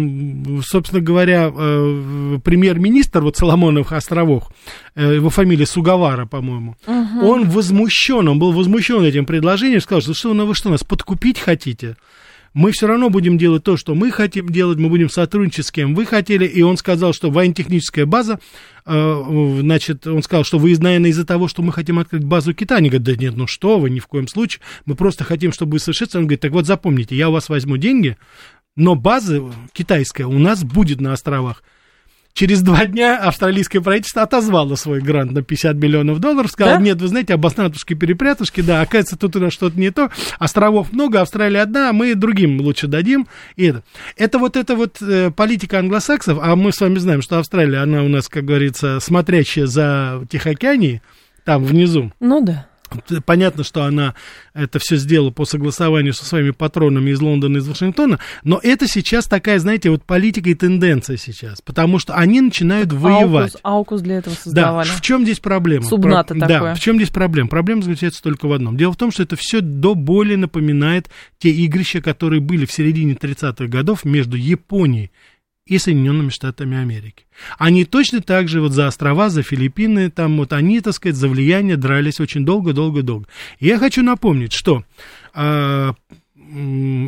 собственно 0.65 1.01
говоря, 1.01 1.51
э, 1.53 2.39
премьер-министр 2.43 3.22
вот 3.22 3.36
Соломоновых 3.36 3.91
островов, 3.91 4.50
э, 4.95 5.15
его 5.15 5.29
фамилия 5.29 5.65
Сугавара, 5.65 6.25
по-моему, 6.25 6.77
угу. 6.88 7.27
он 7.27 7.50
возмущен, 7.50 8.27
он 8.27 8.39
был 8.39 8.53
возмущен 8.53 9.03
этим 9.03 9.25
предложением, 9.25 9.81
сказал, 9.81 10.01
что, 10.01 10.13
что 10.13 10.34
ну, 10.34 10.45
вы 10.45 10.55
что, 10.55 10.69
нас 10.69 10.84
подкупить 10.84 11.39
хотите? 11.39 11.98
Мы 12.55 12.71
все 12.71 12.88
равно 12.88 13.09
будем 13.09 13.38
делать 13.38 13.63
то, 13.63 13.75
что 13.75 13.95
мы 13.95 14.12
хотим 14.12 14.47
делать, 14.47 14.79
мы 14.79 14.88
будем 14.88 15.09
сотрудничать 15.09 15.67
с 15.67 15.71
кем 15.71 15.93
вы 15.93 16.05
хотели, 16.05 16.45
и 16.45 16.62
он 16.62 16.77
сказал, 16.77 17.12
что 17.12 17.29
военно-техническая 17.29 18.05
база, 18.05 18.39
э, 18.85 19.57
значит, 19.59 20.07
он 20.07 20.24
сказал, 20.24 20.45
что 20.45 20.57
вы, 20.57 20.74
наверное, 20.79 21.09
из-за 21.09 21.25
того, 21.25 21.50
что 21.50 21.62
мы 21.62 21.74
хотим 21.74 22.00
открыть 22.00 22.24
базу 22.24 22.53
Китая, 22.53 22.77
они 22.77 22.89
говорят, 22.89 23.05
да 23.05 23.15
нет, 23.17 23.35
ну 23.35 23.45
что 23.45 23.77
вы, 23.77 23.89
ни 23.89 24.00
в 24.00 24.07
коем 24.07 24.29
случае, 24.29 24.62
мы 24.85 24.95
просто 24.95 25.25
хотим, 25.25 25.51
чтобы 25.51 25.79
совершенствовали, 25.79 26.24
он 26.24 26.27
говорит, 26.27 26.41
так 26.41 26.51
вот 26.53 26.65
запомните, 26.65 27.17
я 27.17 27.27
у 27.27 27.33
вас 27.33 27.50
возьму 27.50 27.75
деньги, 27.75 28.15
но 28.77 28.95
база 28.95 29.43
китайская 29.74 30.25
у 30.25 30.39
нас 30.39 30.63
будет 30.63 31.01
на 31.01 31.12
островах. 31.12 31.62
Через 32.36 32.63
два 32.63 32.86
дня 32.86 33.18
австралийское 33.18 33.82
правительство 33.82 34.22
отозвало 34.22 34.75
свой 34.75 35.00
грант 35.00 35.32
на 35.32 35.42
50 35.42 35.77
миллионов 35.77 36.20
долларов, 36.20 36.51
сказало, 36.51 36.80
да? 36.80 36.84
нет, 36.84 37.01
вы 37.01 37.08
знаете, 37.08 37.34
обоснатушки-перепрятушки, 37.34 38.60
да, 38.60 38.82
оказывается, 38.82 39.15
тут 39.15 39.38
у 39.38 39.39
нас 39.39 39.54
что-то 39.54 39.80
не 39.80 39.89
то, 39.89 40.12
островов 40.38 40.92
много, 40.92 41.22
Австралия 41.22 41.62
одна, 41.62 41.94
мы 41.94 42.13
другим 42.13 42.60
лучше 42.60 42.88
дадим. 42.88 43.30
И 43.56 43.68
это. 43.68 43.84
это 44.18 44.38
вот 44.38 44.58
эта 44.58 44.75
вот 44.75 45.01
э, 45.01 45.32
политика 45.32 45.80
англосаксов, 45.80 46.38
а 46.42 46.58
мы 46.58 46.74
с 46.74 46.82
вами 46.82 46.98
знаем, 46.98 47.22
что 47.22 47.39
Австралия, 47.39 47.77
она 47.77 48.04
у 48.04 48.10
нас, 48.10 48.27
как 48.27 48.44
говорится, 48.44 49.00
смотрящая 49.00 49.65
за 49.65 50.22
Тихоокеанией, 50.30 51.01
там 51.46 51.63
внизу. 51.63 52.12
Ну 52.20 52.42
да. 52.42 52.68
Понятно, 53.25 53.63
что 53.63 53.83
она 53.83 54.15
это 54.53 54.79
все 54.79 54.95
сделала 54.95 55.31
по 55.31 55.45
согласованию 55.45 56.13
со 56.13 56.25
своими 56.25 56.51
патронами 56.51 57.11
из 57.11 57.21
Лондона 57.21 57.57
из 57.57 57.67
Вашингтона, 57.67 58.19
но 58.43 58.59
это 58.61 58.87
сейчас 58.87 59.25
такая, 59.25 59.59
знаете, 59.59 59.89
вот 59.89 60.03
политика 60.03 60.49
и 60.49 60.53
тенденция 60.53 61.17
сейчас, 61.17 61.61
потому 61.61 61.99
что 61.99 62.15
они 62.15 62.41
начинают 62.41 62.89
так 62.89 62.99
воевать. 62.99 63.53
Аукус, 63.55 63.61
аукус 63.63 64.01
для 64.01 64.17
этого 64.17 64.33
создавали. 64.33 64.87
Да, 64.87 64.93
в 64.95 65.01
чем 65.01 65.23
здесь 65.23 65.39
проблема? 65.39 65.85
Субнато 65.85 66.33
Про... 66.33 66.47
такое. 66.47 66.59
Да, 66.59 66.75
в 66.75 66.79
чем 66.79 66.95
здесь 66.97 67.09
проблема? 67.09 67.49
Проблема 67.49 67.81
заключается 67.81 68.21
только 68.21 68.47
в 68.47 68.53
одном. 68.53 68.77
Дело 68.77 68.93
в 68.93 68.97
том, 68.97 69.11
что 69.11 69.23
это 69.23 69.35
все 69.35 69.61
до 69.61 69.95
боли 69.95 70.35
напоминает 70.35 71.09
те 71.37 71.51
игрища, 71.51 72.01
которые 72.01 72.41
были 72.41 72.65
в 72.65 72.71
середине 72.71 73.13
30-х 73.13 73.67
годов 73.67 74.05
между 74.05 74.37
Японией 74.37 75.11
и 75.67 75.79
Соединенными 75.79 76.29
Штатами 76.29 76.77
Америки. 76.77 77.25
Они 77.57 77.86
точно 77.86 78.22
так 78.22 78.48
же 78.48 78.62
вот 78.62 78.72
за 78.72 78.88
острова, 78.88 79.29
за 79.29 79.41
Филиппины, 79.41 80.12
там 80.12 80.38
вот 80.38 80.53
они, 80.53 80.79
так 80.79 80.93
сказать, 80.93 81.15
за 81.15 81.27
влияние 81.27 81.75
дрались 81.75 82.19
очень 82.19 82.45
долго-долго-долго. 82.45 83.27
Я 83.60 83.79
хочу 83.79 84.03
напомнить, 84.03 84.53
что 84.53 84.84
э, 85.34 85.93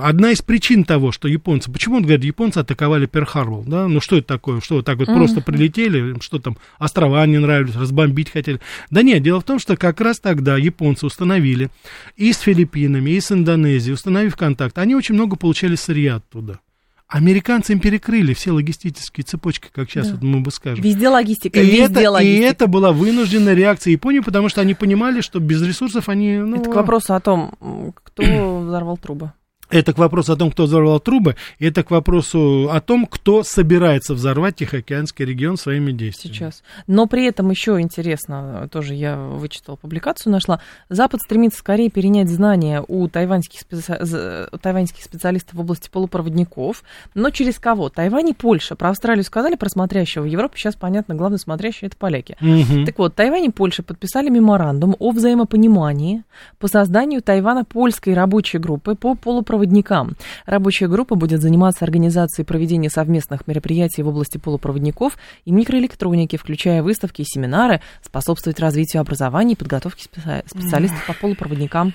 одна 0.01 0.31
из 0.31 0.41
причин 0.41 0.85
того, 0.85 1.11
что 1.11 1.27
японцы, 1.27 1.71
почему 1.71 1.97
он 1.97 2.01
говорит, 2.01 2.25
японцы 2.25 2.57
атаковали 2.57 3.05
Перл-Харбор, 3.05 3.63
да, 3.67 3.87
ну 3.87 4.01
что 4.01 4.17
это 4.17 4.27
такое, 4.27 4.59
что 4.61 4.77
вот 4.77 4.85
так 4.85 4.97
вот 4.97 5.07
mm-hmm. 5.07 5.15
просто 5.15 5.41
прилетели, 5.41 6.19
что 6.21 6.39
там, 6.39 6.57
острова 6.79 7.23
не 7.27 7.37
нравились, 7.37 7.75
разбомбить 7.75 8.31
хотели. 8.31 8.59
Да 8.89 9.03
нет, 9.03 9.21
дело 9.21 9.39
в 9.39 9.43
том, 9.43 9.59
что 9.59 9.77
как 9.77 10.01
раз 10.01 10.19
тогда 10.19 10.57
японцы 10.57 11.05
установили 11.05 11.69
и 12.15 12.33
с 12.33 12.39
Филиппинами, 12.39 13.11
и 13.11 13.21
с 13.21 13.31
Индонезией, 13.31 13.93
установив 13.93 14.35
контакт, 14.35 14.79
они 14.79 14.95
очень 14.95 15.13
много 15.13 15.35
получали 15.35 15.75
сырья 15.75 16.15
оттуда. 16.15 16.59
Американцы 17.07 17.71
им 17.71 17.79
перекрыли 17.79 18.33
все 18.33 18.51
логистические 18.51 19.23
цепочки, 19.23 19.69
как 19.71 19.89
сейчас 19.89 20.07
да. 20.07 20.15
вот 20.15 20.23
мы 20.23 20.41
бы 20.41 20.51
скажем. 20.51 20.83
Везде 20.83 21.07
логистика, 21.07 21.57
и 21.57 21.65
везде 21.65 22.01
это, 22.01 22.11
логистика. 22.11 22.43
И 22.43 22.45
это 22.45 22.67
была 22.67 22.91
вынужденная 22.91 23.53
реакция 23.53 23.91
Японии, 23.91 24.19
потому 24.19 24.49
что 24.49 24.59
они 24.59 24.73
понимали, 24.73 25.21
что 25.21 25.39
без 25.39 25.61
ресурсов 25.61 26.09
они... 26.09 26.37
Ну, 26.37 26.57
это 26.57 26.69
к 26.69 26.75
вопросу 26.75 27.13
о 27.13 27.21
том, 27.21 27.93
кто 28.03 28.23
взорвал 28.67 28.97
трубы. 28.97 29.31
Это 29.69 29.93
к 29.93 29.97
вопросу 29.97 30.33
о 30.33 30.35
том, 30.37 30.51
кто 30.51 30.63
взорвал 30.63 30.99
трубы, 30.99 31.35
и 31.59 31.65
это 31.65 31.83
к 31.83 31.91
вопросу 31.91 32.69
о 32.71 32.79
том, 32.79 33.05
кто 33.05 33.43
собирается 33.43 34.13
взорвать 34.13 34.55
Тихоокеанский 34.55 35.25
регион 35.25 35.57
своими 35.57 35.91
действиями. 35.91 36.35
Сейчас. 36.35 36.63
Но 36.87 37.05
при 37.05 37.25
этом 37.25 37.49
еще 37.49 37.79
интересно, 37.81 38.69
тоже 38.71 38.93
я 38.93 39.17
вычитала 39.17 39.75
публикацию, 39.75 40.31
нашла, 40.31 40.61
Запад 40.89 41.21
стремится 41.21 41.59
скорее 41.59 41.89
перенять 41.89 42.29
знания 42.29 42.83
у 42.87 43.07
тайваньских, 43.09 43.59
специ... 43.59 44.47
тайваньских 44.61 45.03
специалистов 45.03 45.55
в 45.55 45.59
области 45.59 45.89
полупроводников, 45.89 46.83
но 47.13 47.29
через 47.29 47.59
кого? 47.59 47.89
Тайвань 47.89 48.29
и 48.29 48.33
Польша. 48.33 48.75
Про 48.75 48.91
Австралию 48.91 49.25
сказали, 49.25 49.55
про 49.55 49.69
смотрящего. 49.69 50.23
В 50.23 50.27
Европе 50.27 50.57
сейчас, 50.57 50.75
понятно, 50.75 51.15
главный 51.15 51.39
смотрящий 51.39 51.87
это 51.87 51.97
поляки. 51.97 52.37
Угу. 52.39 52.85
Так 52.85 52.97
вот, 52.99 53.15
Тайвань 53.15 53.45
и 53.45 53.49
Польша 53.49 53.83
подписали 53.83 54.29
меморандум 54.29 54.95
о 54.99 55.11
взаимопонимании 55.11 56.23
по 56.57 56.67
созданию 56.67 57.21
Тайвана 57.21 57.65
польской 57.65 58.13
рабочей 58.13 58.59
группы 58.59 58.95
по 58.95 59.15
полупроводникам 59.15 59.56
полупроводникам. 59.57 60.15
Рабочая 60.45 60.87
группа 60.87 61.15
будет 61.15 61.41
заниматься 61.41 61.83
организацией 61.83 62.45
проведения 62.45 62.89
совместных 62.89 63.47
мероприятий 63.47 64.03
в 64.03 64.07
области 64.07 64.37
полупроводников 64.37 65.17
и 65.45 65.51
микроэлектроники, 65.51 66.37
включая 66.37 66.83
выставки 66.83 67.21
и 67.21 67.25
семинары, 67.25 67.81
способствовать 68.03 68.59
развитию 68.59 69.01
образования 69.01 69.53
и 69.53 69.55
подготовки 69.55 70.03
специалистов 70.03 71.05
по 71.07 71.13
полупроводникам. 71.13 71.93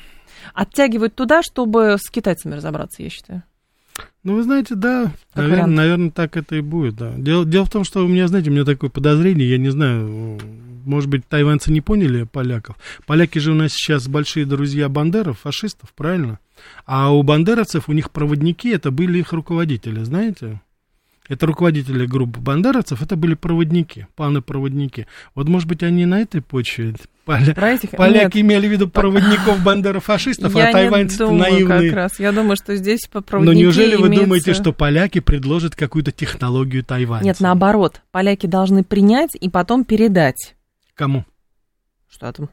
Оттягивают 0.54 1.14
туда, 1.14 1.42
чтобы 1.42 1.96
с 1.98 2.10
китайцами 2.10 2.54
разобраться, 2.54 3.02
я 3.02 3.10
считаю. 3.10 3.42
Ну, 4.24 4.36
вы 4.36 4.42
знаете, 4.42 4.74
да, 4.74 5.12
наверное, 5.34 5.66
наверное, 5.66 6.10
так 6.10 6.36
это 6.36 6.56
и 6.56 6.60
будет, 6.60 6.96
да. 6.96 7.12
Дело, 7.16 7.44
дело 7.44 7.64
в 7.64 7.70
том, 7.70 7.84
что 7.84 8.04
у 8.04 8.08
меня, 8.08 8.26
знаете, 8.28 8.50
у 8.50 8.52
меня 8.52 8.64
такое 8.64 8.90
подозрение, 8.90 9.48
я 9.48 9.58
не 9.58 9.70
знаю, 9.70 10.38
может 10.84 11.08
быть, 11.08 11.26
тайваньцы 11.26 11.72
не 11.72 11.80
поняли 11.80 12.24
поляков. 12.24 12.76
Поляки 13.06 13.38
же 13.38 13.52
у 13.52 13.54
нас 13.54 13.72
сейчас 13.72 14.08
большие 14.08 14.46
друзья 14.46 14.88
бандеров, 14.88 15.40
фашистов, 15.40 15.92
правильно? 15.94 16.38
А 16.86 17.12
у 17.12 17.22
бандеровцев, 17.22 17.88
у 17.88 17.92
них 17.92 18.10
проводники, 18.10 18.70
это 18.70 18.90
были 18.90 19.18
их 19.18 19.32
руководители, 19.32 20.02
знаете? 20.04 20.60
Это 21.28 21.46
руководители 21.46 22.04
группы 22.04 22.40
бандеровцев, 22.40 23.00
это 23.00 23.16
были 23.16 23.34
проводники, 23.34 24.06
паны-проводники. 24.16 25.06
Вот, 25.34 25.48
может 25.48 25.68
быть, 25.68 25.82
они 25.82 26.04
на 26.04 26.20
этой 26.20 26.42
почве 26.42 26.94
Поля... 27.24 27.54
этих... 27.74 27.90
Поляки 27.90 28.38
Нет. 28.38 28.46
имели 28.46 28.66
в 28.66 28.72
виду 28.72 28.88
проводников 28.88 29.62
бандерофашистов, 29.64 30.56
а 30.56 30.72
тайваньцы 30.72 31.26
наивные. 31.30 31.90
как 31.90 31.96
раз. 31.96 32.18
Я 32.18 32.32
думаю, 32.32 32.56
что 32.56 32.74
здесь 32.74 33.06
по 33.10 33.22
Но 33.38 33.52
неужели 33.52 33.94
имеется... 33.96 34.02
вы 34.02 34.16
думаете, 34.16 34.54
что 34.54 34.72
поляки 34.72 35.20
предложат 35.20 35.76
какую-то 35.76 36.10
технологию 36.10 36.84
тайваньцам? 36.84 37.26
Нет, 37.26 37.40
наоборот. 37.40 38.02
Поляки 38.10 38.46
должны 38.46 38.82
принять 38.82 39.30
и 39.40 39.48
потом 39.48 39.84
передать. 39.84 40.54
Кому? 40.94 41.24
Штатам. 42.08 42.48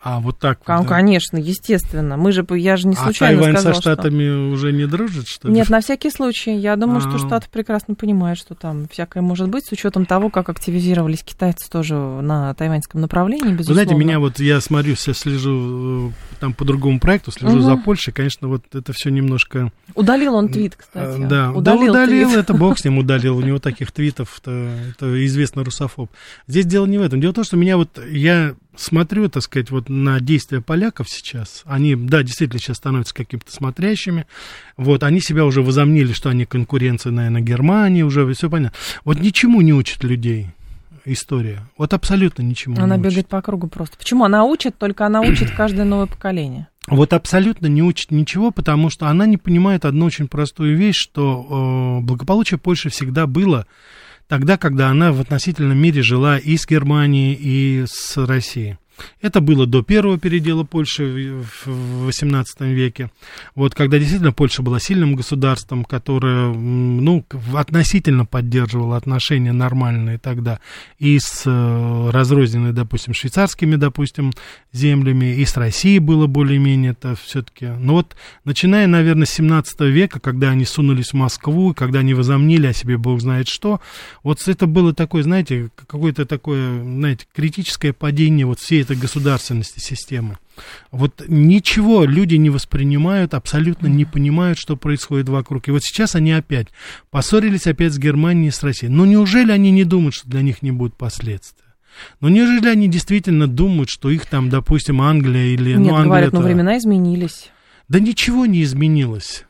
А, 0.00 0.20
вот 0.20 0.38
так 0.38 0.60
вот, 0.60 0.82
да. 0.82 0.84
Конечно, 0.84 1.38
естественно. 1.38 2.16
Мы 2.16 2.30
же, 2.30 2.46
я 2.50 2.76
же 2.76 2.86
не 2.86 2.94
а 2.94 2.98
случайно 2.98 3.40
а 3.40 3.42
Тайвань 3.42 3.60
сказал, 3.60 3.74
со 3.74 3.80
Штатами 3.80 4.28
что... 4.28 4.54
уже 4.54 4.72
не 4.72 4.86
дружит, 4.86 5.26
что 5.26 5.48
ли? 5.48 5.54
Нет, 5.54 5.68
на 5.70 5.80
всякий 5.80 6.10
случай. 6.10 6.54
Я 6.54 6.76
думаю, 6.76 7.00
А-а-а. 7.00 7.18
что 7.18 7.26
Штаты 7.26 7.48
прекрасно 7.50 7.96
понимают, 7.96 8.38
что 8.38 8.54
там 8.54 8.86
всякое 8.88 9.24
может 9.24 9.48
быть, 9.48 9.66
с 9.66 9.72
учетом 9.72 10.06
того, 10.06 10.30
как 10.30 10.50
активизировались 10.50 11.24
китайцы 11.24 11.68
тоже 11.68 11.96
на 11.96 12.54
тайваньском 12.54 13.00
направлении, 13.00 13.52
безусловно. 13.52 13.68
Вы 13.68 13.74
знаете, 13.74 13.94
меня 13.96 14.20
вот, 14.20 14.38
я 14.38 14.60
смотрю, 14.60 14.94
я 15.04 15.14
слежу 15.14 16.10
э, 16.10 16.12
там 16.38 16.54
по 16.54 16.64
другому 16.64 17.00
проекту, 17.00 17.32
слежу 17.32 17.56
угу. 17.56 17.62
за 17.62 17.76
Польшей, 17.76 18.12
конечно, 18.12 18.46
вот 18.46 18.62
это 18.72 18.92
все 18.92 19.10
немножко... 19.10 19.72
Удалил 19.96 20.36
он 20.36 20.48
твит, 20.48 20.76
кстати. 20.76 21.20
Да, 21.22 21.50
удалил, 21.50 21.92
да, 21.92 22.02
удалил, 22.04 22.28
твит. 22.28 22.38
это 22.38 22.54
бог 22.54 22.78
с 22.78 22.84
ним 22.84 22.98
удалил, 22.98 23.36
у 23.36 23.40
него 23.40 23.58
таких 23.58 23.90
твитов, 23.90 24.40
это 24.40 25.26
известно 25.26 25.64
русофоб. 25.64 26.08
Здесь 26.46 26.66
дело 26.66 26.86
не 26.86 26.98
в 26.98 27.02
этом. 27.02 27.20
Дело 27.20 27.32
в 27.32 27.34
том, 27.34 27.44
что 27.44 27.56
меня 27.56 27.76
вот, 27.76 27.98
я 28.08 28.54
смотрю, 28.80 29.28
так 29.28 29.42
сказать, 29.42 29.70
вот 29.70 29.88
на 29.88 30.20
действия 30.20 30.60
поляков 30.60 31.08
сейчас, 31.08 31.62
они, 31.64 31.96
да, 31.96 32.22
действительно 32.22 32.60
сейчас 32.60 32.76
становятся 32.78 33.14
какими-то 33.14 33.52
смотрящими, 33.52 34.26
вот, 34.76 35.02
они 35.02 35.20
себя 35.20 35.44
уже 35.44 35.62
возомнили, 35.62 36.12
что 36.12 36.30
они 36.30 36.44
конкуренция, 36.44 37.12
наверное, 37.12 37.40
Германии, 37.40 38.02
уже 38.02 38.32
все 38.34 38.48
понятно. 38.48 38.76
Вот 39.04 39.20
ничему 39.20 39.60
не 39.60 39.72
учат 39.72 40.04
людей 40.04 40.48
история. 41.04 41.62
Вот 41.76 41.94
абсолютно 41.94 42.42
ничему 42.42 42.76
она 42.80 42.96
не 42.96 43.02
бегает 43.02 43.28
по 43.28 43.40
кругу 43.40 43.68
просто. 43.68 43.96
Почему? 43.96 44.24
Она 44.24 44.44
учит, 44.44 44.76
только 44.76 45.06
она 45.06 45.20
учит 45.20 45.50
каждое 45.56 45.84
новое 45.84 46.06
поколение. 46.06 46.68
Вот 46.86 47.12
абсолютно 47.12 47.66
не 47.66 47.82
учит 47.82 48.10
ничего, 48.10 48.50
потому 48.50 48.88
что 48.88 49.08
она 49.08 49.26
не 49.26 49.36
понимает 49.36 49.84
одну 49.84 50.06
очень 50.06 50.26
простую 50.26 50.76
вещь, 50.76 50.96
что 50.96 51.98
э, 52.00 52.04
благополучие 52.04 52.58
Польши 52.58 52.88
всегда 52.88 53.26
было 53.26 53.66
тогда, 54.28 54.56
когда 54.56 54.88
она 54.88 55.12
в 55.12 55.20
относительном 55.20 55.78
мире 55.78 56.02
жила 56.02 56.38
и 56.38 56.56
с 56.56 56.66
Германией, 56.66 57.34
и 57.34 57.84
с 57.86 58.16
Россией. 58.16 58.76
Это 59.20 59.40
было 59.40 59.66
до 59.66 59.82
первого 59.82 60.18
передела 60.18 60.64
Польши 60.64 61.42
в 61.64 62.08
XVIII 62.08 62.72
веке. 62.72 63.10
Вот 63.54 63.74
когда 63.74 63.98
действительно 63.98 64.32
Польша 64.32 64.62
была 64.62 64.80
сильным 64.80 65.14
государством, 65.14 65.84
которое 65.84 66.52
ну, 66.52 67.24
относительно 67.54 68.24
поддерживало 68.24 68.96
отношения 68.96 69.52
нормальные 69.52 70.18
тогда 70.18 70.60
и 70.98 71.18
с 71.18 71.42
э, 71.46 72.10
разрозненной, 72.10 72.72
допустим, 72.72 73.14
швейцарскими, 73.14 73.76
допустим, 73.76 74.32
землями, 74.72 75.36
и 75.36 75.44
с 75.44 75.56
Россией 75.56 75.98
было 75.98 76.26
более-менее 76.26 76.92
это 76.92 77.14
все-таки. 77.16 77.66
Но 77.66 77.94
вот 77.94 78.16
начиная, 78.44 78.86
наверное, 78.86 79.26
с 79.26 79.30
17 79.30 79.80
века, 79.80 80.20
когда 80.20 80.50
они 80.50 80.64
сунулись 80.64 81.10
в 81.10 81.14
Москву, 81.14 81.74
когда 81.74 82.00
они 82.00 82.14
возомнили 82.14 82.66
о 82.66 82.72
себе 82.72 82.98
бог 82.98 83.20
знает 83.20 83.48
что, 83.48 83.80
вот 84.22 84.46
это 84.46 84.66
было 84.66 84.94
такое, 84.94 85.22
знаете, 85.22 85.70
какое-то 85.76 86.26
такое, 86.26 86.82
знаете, 86.82 87.26
критическое 87.34 87.92
падение 87.92 88.46
вот 88.46 88.60
всей 88.60 88.82
этой 88.88 88.96
государственности 88.96 89.80
системы. 89.80 90.38
Вот 90.90 91.22
ничего 91.28 92.04
люди 92.04 92.36
не 92.36 92.50
воспринимают, 92.50 93.34
абсолютно 93.34 93.86
не 93.86 94.04
понимают, 94.04 94.58
что 94.58 94.76
происходит 94.76 95.28
вокруг. 95.28 95.68
И 95.68 95.70
вот 95.70 95.82
сейчас 95.82 96.14
они 96.14 96.32
опять 96.32 96.68
поссорились 97.10 97.66
опять 97.66 97.92
с 97.92 97.98
Германией 97.98 98.48
и 98.48 98.52
с 98.52 98.62
Россией. 98.62 98.92
Но 98.92 99.04
неужели 99.06 99.52
они 99.52 99.70
не 99.70 99.84
думают, 99.84 100.14
что 100.14 100.28
для 100.28 100.42
них 100.42 100.62
не 100.62 100.70
будет 100.70 100.94
последствий? 100.94 101.64
Но 102.20 102.28
неужели 102.28 102.68
они 102.68 102.88
действительно 102.88 103.46
думают, 103.46 103.90
что 103.90 104.10
их 104.10 104.26
там, 104.26 104.48
допустим, 104.48 105.00
Англия 105.00 105.46
или... 105.46 105.74
Нет, 105.74 105.78
ну, 105.78 105.94
Англия 105.94 106.04
говорят, 106.04 106.28
это... 106.28 106.36
но 106.36 106.42
времена 106.42 106.78
изменились. 106.78 107.50
Да 107.88 108.00
ничего 108.00 108.46
не 108.46 108.62
изменилось. 108.62 109.44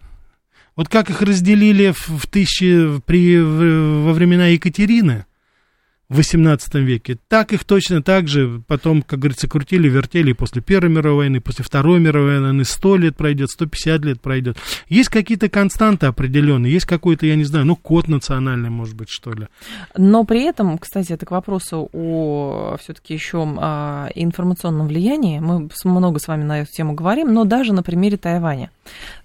Вот 0.77 0.89
как 0.89 1.11
их 1.11 1.23
разделили 1.23 1.93
в, 1.93 2.09
в 2.09 2.27
тысячи, 2.27 3.01
при, 3.01 3.39
в, 3.39 4.05
во 4.05 4.13
времена 4.13 4.47
Екатерины, 4.47 5.27
в 6.09 6.21
XVIII 6.21 6.81
веке. 6.81 7.19
Так 7.29 7.53
их 7.53 7.65
точно 7.65 8.03
так 8.03 8.29
же 8.29 8.63
потом, 8.67 9.03
как 9.03 9.19
говорится, 9.19 9.47
крутили, 9.47 9.89
вертели 9.91 10.33
после 10.33 10.63
Первой 10.63 10.89
мировой 10.89 11.19
войны, 11.19 11.41
после 11.43 11.65
Второй 11.65 12.01
мировой 12.01 12.41
войны, 12.41 12.65
100 12.65 12.97
лет 12.97 13.17
пройдет, 13.17 13.51
150 13.51 14.05
лет 14.05 14.21
пройдет. 14.21 14.57
Есть 14.89 15.11
какие-то 15.11 15.51
константы 15.51 16.07
определенные, 16.07 16.73
есть 16.73 16.87
какой-то, 16.87 17.27
я 17.27 17.37
не 17.37 17.45
знаю, 17.45 17.67
ну, 17.67 17.77
код 17.77 18.09
национальный, 18.09 18.71
может 18.71 18.97
быть, 18.97 19.11
что 19.11 19.33
ли. 19.33 19.49
Но 19.97 20.25
при 20.25 20.45
этом, 20.45 20.79
кстати, 20.79 21.13
это 21.13 21.27
к 21.27 21.31
вопросу 21.31 21.91
о 21.93 22.77
все-таки 22.81 23.13
еще 23.13 23.45
о 23.59 24.09
информационном 24.15 24.89
влиянии. 24.89 25.41
Мы 25.41 25.69
много 25.85 26.21
с 26.21 26.27
вами 26.27 26.45
на 26.45 26.63
эту 26.63 26.71
тему 26.73 26.95
говорим, 26.95 27.35
но 27.35 27.45
даже 27.45 27.75
на 27.75 27.83
примере 27.83 28.17
Тайваня 28.17 28.71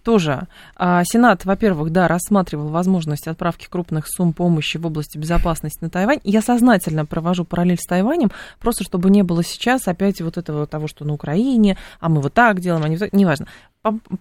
тоже. 0.04 0.48
А, 0.76 1.02
Сенат, 1.06 1.46
во-первых, 1.46 1.91
да, 1.91 2.10
рассматривал 2.10 2.67
возможность 2.67 3.28
отправки 3.28 3.67
крупных 3.69 4.06
сумм 4.08 4.34
помощи 4.34 4.76
в 4.76 4.86
области 4.86 5.17
безопасности 5.17 5.78
на 5.82 5.89
Тайвань. 5.89 6.19
Я 6.26 6.41
сознательно 6.41 6.73
провожу 7.08 7.46
параллель 7.46 7.78
с 7.80 7.86
Тайванем, 7.86 8.32
просто 8.60 8.84
чтобы 8.84 9.10
не 9.10 9.24
было 9.24 9.44
сейчас 9.44 9.88
опять 9.88 10.22
вот 10.22 10.38
этого 10.38 10.68
того, 10.68 10.88
что 10.88 11.06
на 11.06 11.14
Украине, 11.14 11.78
а 12.00 12.10
мы 12.10 12.22
вот 12.22 12.34
так 12.34 12.60
делаем, 12.60 12.84
а 12.84 12.90
не 12.90 12.98
так, 12.98 13.14
неважно. 13.14 13.48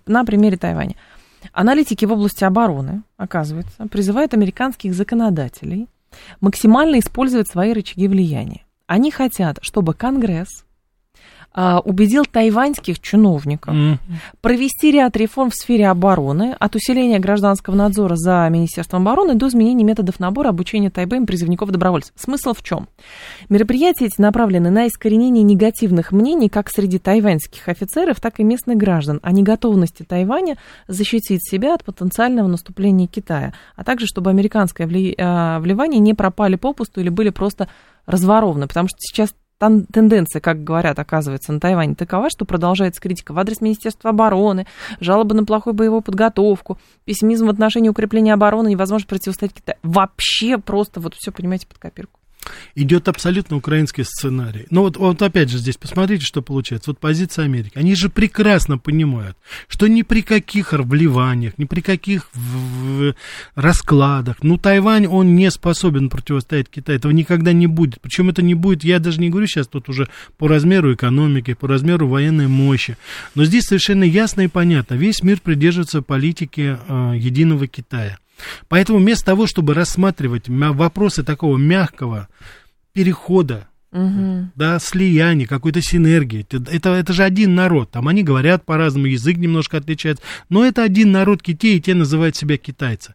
На 0.07 0.25
примере 0.25 0.57
Тайваня. 0.57 0.97
Аналитики 1.53 2.05
в 2.05 2.13
области 2.13 2.45
обороны, 2.45 3.03
оказывается, 3.17 3.87
призывают 3.89 4.35
американских 4.35 4.95
законодателей 4.95 5.89
максимально 6.41 6.99
использовать 6.99 7.49
свои 7.49 7.73
рычаги 7.73 8.07
влияния. 8.07 8.65
Они 8.87 9.11
хотят, 9.11 9.59
чтобы 9.63 9.95
Конгресс 9.95 10.65
а, 11.55 11.81
убедил 11.81 12.25
тайваньских 12.25 13.01
чиновников 13.01 13.75
mm. 13.75 13.99
провести 14.41 14.91
ряд 14.91 15.17
реформ 15.17 15.51
в 15.51 15.55
сфере 15.55 15.89
обороны, 15.89 16.57
от 16.59 16.75
усиления 16.75 17.19
гражданского 17.19 17.75
надзора 17.75 18.17
за 18.17 18.49
Министерством 18.51 19.03
обороны 19.03 19.35
до 19.35 19.49
изменения 19.49 19.85
методов 19.85 20.19
набора 20.19 20.49
обучения 20.49 20.91
тайбэем 20.91 21.27
призывников-добровольцев. 21.27 22.13
Смысл 22.17 22.55
в 22.55 22.63
чем? 22.63 22.89
Мероприятия 23.49 24.07
эти 24.07 24.21
направлены 24.21 24.71
на 24.71 24.87
искоренение 24.87 25.43
негативных 25.43 26.13
мнений 26.13 26.49
как 26.49 26.71
среди 26.71 26.99
тайваньских 26.99 27.69
офицеров, 27.69 28.21
так 28.21 28.41
и 28.41 28.45
местных 28.45 28.77
граждан 28.77 29.21
о 29.23 29.33
неготовности 29.33 30.03
Тайваня 30.03 30.57
защитить 30.89 31.47
себя 31.49 31.75
от 31.75 31.85
потенциального 31.85 32.49
наступления 32.49 33.07
Китая, 33.07 33.53
а 33.77 33.85
также 33.85 34.07
чтобы 34.07 34.31
американское 34.31 34.87
а, 35.19 35.61
вливание 35.61 36.01
не 36.01 36.15
пропали 36.15 36.57
попусту 36.57 37.01
или 37.01 37.09
были 37.09 37.31
просто 37.31 37.69
разворованы, 38.07 38.67
потому 38.67 38.89
что 38.89 38.97
сейчас 39.01 39.35
тенденция, 39.93 40.41
как 40.41 40.65
говорят, 40.65 40.99
оказывается, 40.99 41.53
на 41.53 41.61
Тайване 41.61 41.95
такова, 41.95 42.29
что 42.31 42.45
продолжается 42.45 43.01
критика 43.01 43.33
в 43.33 43.39
адрес 43.39 43.61
Министерства 43.61 44.11
обороны, 44.11 44.67
жалобы 45.01 45.35
на 45.35 45.45
плохую 45.45 45.75
боевую 45.75 46.03
подготовку, 46.03 46.79
пессимизм 47.05 47.47
в 47.47 47.51
отношении 47.51 47.89
укрепления 47.89 48.35
обороны, 48.35 48.69
невозможно 48.69 49.07
противостоять 49.07 49.55
Китаю. 49.55 49.79
Вообще 49.83 50.59
просто 50.59 51.01
вот 51.01 51.15
все, 51.15 51.33
понимаете, 51.33 51.67
под 51.67 51.79
копирку 51.79 52.22
идет 52.75 53.09
абсолютно 53.09 53.57
украинский 53.57 54.05
сценарий. 54.05 54.67
Но 54.71 54.83
вот, 54.83 54.97
вот 54.97 55.21
опять 55.23 55.51
же 55.51 55.59
здесь 55.59 55.77
посмотрите, 55.77 56.25
что 56.25 56.43
получается. 56.43 56.91
Вот 56.91 56.99
позиция 56.99 57.45
Америки. 57.45 57.73
Они 57.75 57.95
же 57.95 58.09
прекрасно 58.09 58.79
понимают, 58.79 59.37
что 59.69 59.87
ни 59.87 60.03
при 60.03 60.23
каких 60.23 60.73
вливаниях, 60.73 61.59
ни 61.59 61.65
при 61.65 61.81
каких 61.81 62.29
в, 62.33 63.13
в 63.13 63.15
раскладах, 63.55 64.37
ну, 64.43 64.59
Тайвань, 64.59 65.07
он 65.07 65.35
не 65.35 65.51
способен 65.51 66.09
противостоять 66.09 66.69
Китаю. 66.69 66.99
Этого 66.99 67.13
никогда 67.13 67.53
не 67.53 67.67
будет. 67.67 68.01
Причем 68.01 68.29
это 68.29 68.43
не 68.43 68.55
будет, 68.55 68.85
я 68.85 68.99
даже 68.99 69.21
не 69.21 69.31
говорю 69.31 69.47
сейчас 69.47 69.67
тут 69.67 69.89
уже 69.89 70.09
по 70.39 70.49
размеру 70.49 70.95
экономики, 70.95 71.55
по 71.55 71.69
размеру 71.69 72.09
военной 72.09 72.49
мощи. 72.49 72.97
Но 73.35 73.45
здесь 73.45 73.65
совершенно 73.65 74.05
ясно 74.05 74.43
и 74.43 74.49
понятно. 74.49 74.95
Весь 74.95 75.23
мир 75.23 75.41
придерживается 75.41 76.03
политики 76.03 76.79
э, 76.89 77.13
единого 77.17 77.67
Китая. 77.67 78.19
Поэтому 78.69 78.99
вместо 78.99 79.27
того, 79.27 79.47
чтобы 79.47 79.75
рассматривать 79.75 80.49
вопросы 80.49 81.23
такого 81.23 81.57
мягкого 81.57 82.29
перехода 82.93 83.69
Мгм. 83.93 84.53
да, 84.57 84.79
слияние, 84.79 85.47
какой-то 85.47 85.83
синергии. 85.83 86.47
Это, 86.51 86.91
это, 86.91 87.13
же 87.13 87.25
один 87.25 87.55
народ. 87.55 87.91
Там 87.91 88.09
они 88.09 88.23
говорят 88.23 88.65
по-разному, 88.65 89.07
язык 89.07 89.37
немножко 89.37 89.77
отличается. 89.77 90.25
Но 90.49 90.65
это 90.65 90.83
один 90.83 91.13
народ, 91.13 91.43
те 91.43 91.77
и 91.77 91.81
те 91.81 91.95
называют 91.95 92.35
себя 92.35 92.57
китайцы. 92.57 93.15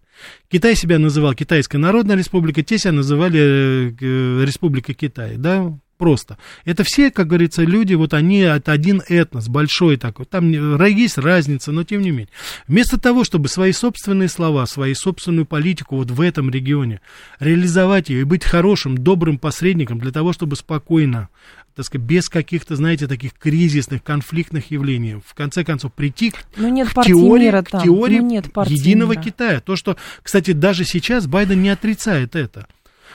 Китай 0.49 0.75
себя 0.75 0.99
называл 0.99 1.33
Китайская 1.33 1.79
Народная 1.79 2.15
Республика, 2.15 2.63
те 2.63 2.77
себя 2.77 2.91
называли 2.91 3.95
э, 3.99 4.45
Республика 4.45 4.93
Китай, 4.93 5.37
да, 5.37 5.77
просто. 5.97 6.37
Это 6.65 6.83
все, 6.83 7.11
как 7.11 7.27
говорится, 7.27 7.63
люди, 7.63 7.93
вот 7.93 8.13
они, 8.13 8.39
это 8.39 8.71
один 8.71 9.01
этнос, 9.07 9.47
большой 9.47 9.97
такой, 9.97 10.25
там 10.25 10.51
есть 10.85 11.17
разница, 11.17 11.71
но 11.71 11.83
тем 11.83 12.01
не 12.01 12.11
менее. 12.11 12.29
Вместо 12.67 12.99
того, 12.99 13.23
чтобы 13.23 13.49
свои 13.49 13.71
собственные 13.71 14.29
слова, 14.29 14.65
свою 14.65 14.95
собственную 14.95 15.45
политику 15.45 15.97
вот 15.97 16.11
в 16.11 16.21
этом 16.21 16.49
регионе 16.49 17.01
реализовать 17.39 18.09
ее 18.09 18.21
и 18.21 18.25
быть 18.25 18.43
хорошим, 18.43 18.97
добрым 18.97 19.37
посредником 19.37 19.99
для 19.99 20.11
того, 20.11 20.33
чтобы 20.33 20.55
спокойно, 20.55 21.29
так 21.77 21.85
сказать, 21.85 22.07
без 22.07 22.27
каких-то, 22.27 22.75
знаете, 22.75 23.07
таких 23.07 23.33
кризисных, 23.33 24.03
конфликтных 24.03 24.71
явлений, 24.71 25.21
в 25.23 25.35
конце 25.35 25.63
концов, 25.63 25.93
прийти 25.93 26.31
к 26.31 26.37
Ну 26.55 26.69
нет 26.69 26.89
к 26.89 27.03
теории, 27.03 27.51
к 27.61 27.83
теории 27.83 28.19
ну, 28.19 28.27
нет 28.27 28.45
единого 28.65 29.11
мира. 29.11 29.21
Китая. 29.21 29.59
То, 29.59 29.75
что, 29.75 29.95
кстати, 30.23 30.51
даже 30.53 30.85
сейчас 30.85 31.27
Байден 31.27 31.61
не 31.61 31.69
отрицает 31.69 32.35
это. 32.35 32.67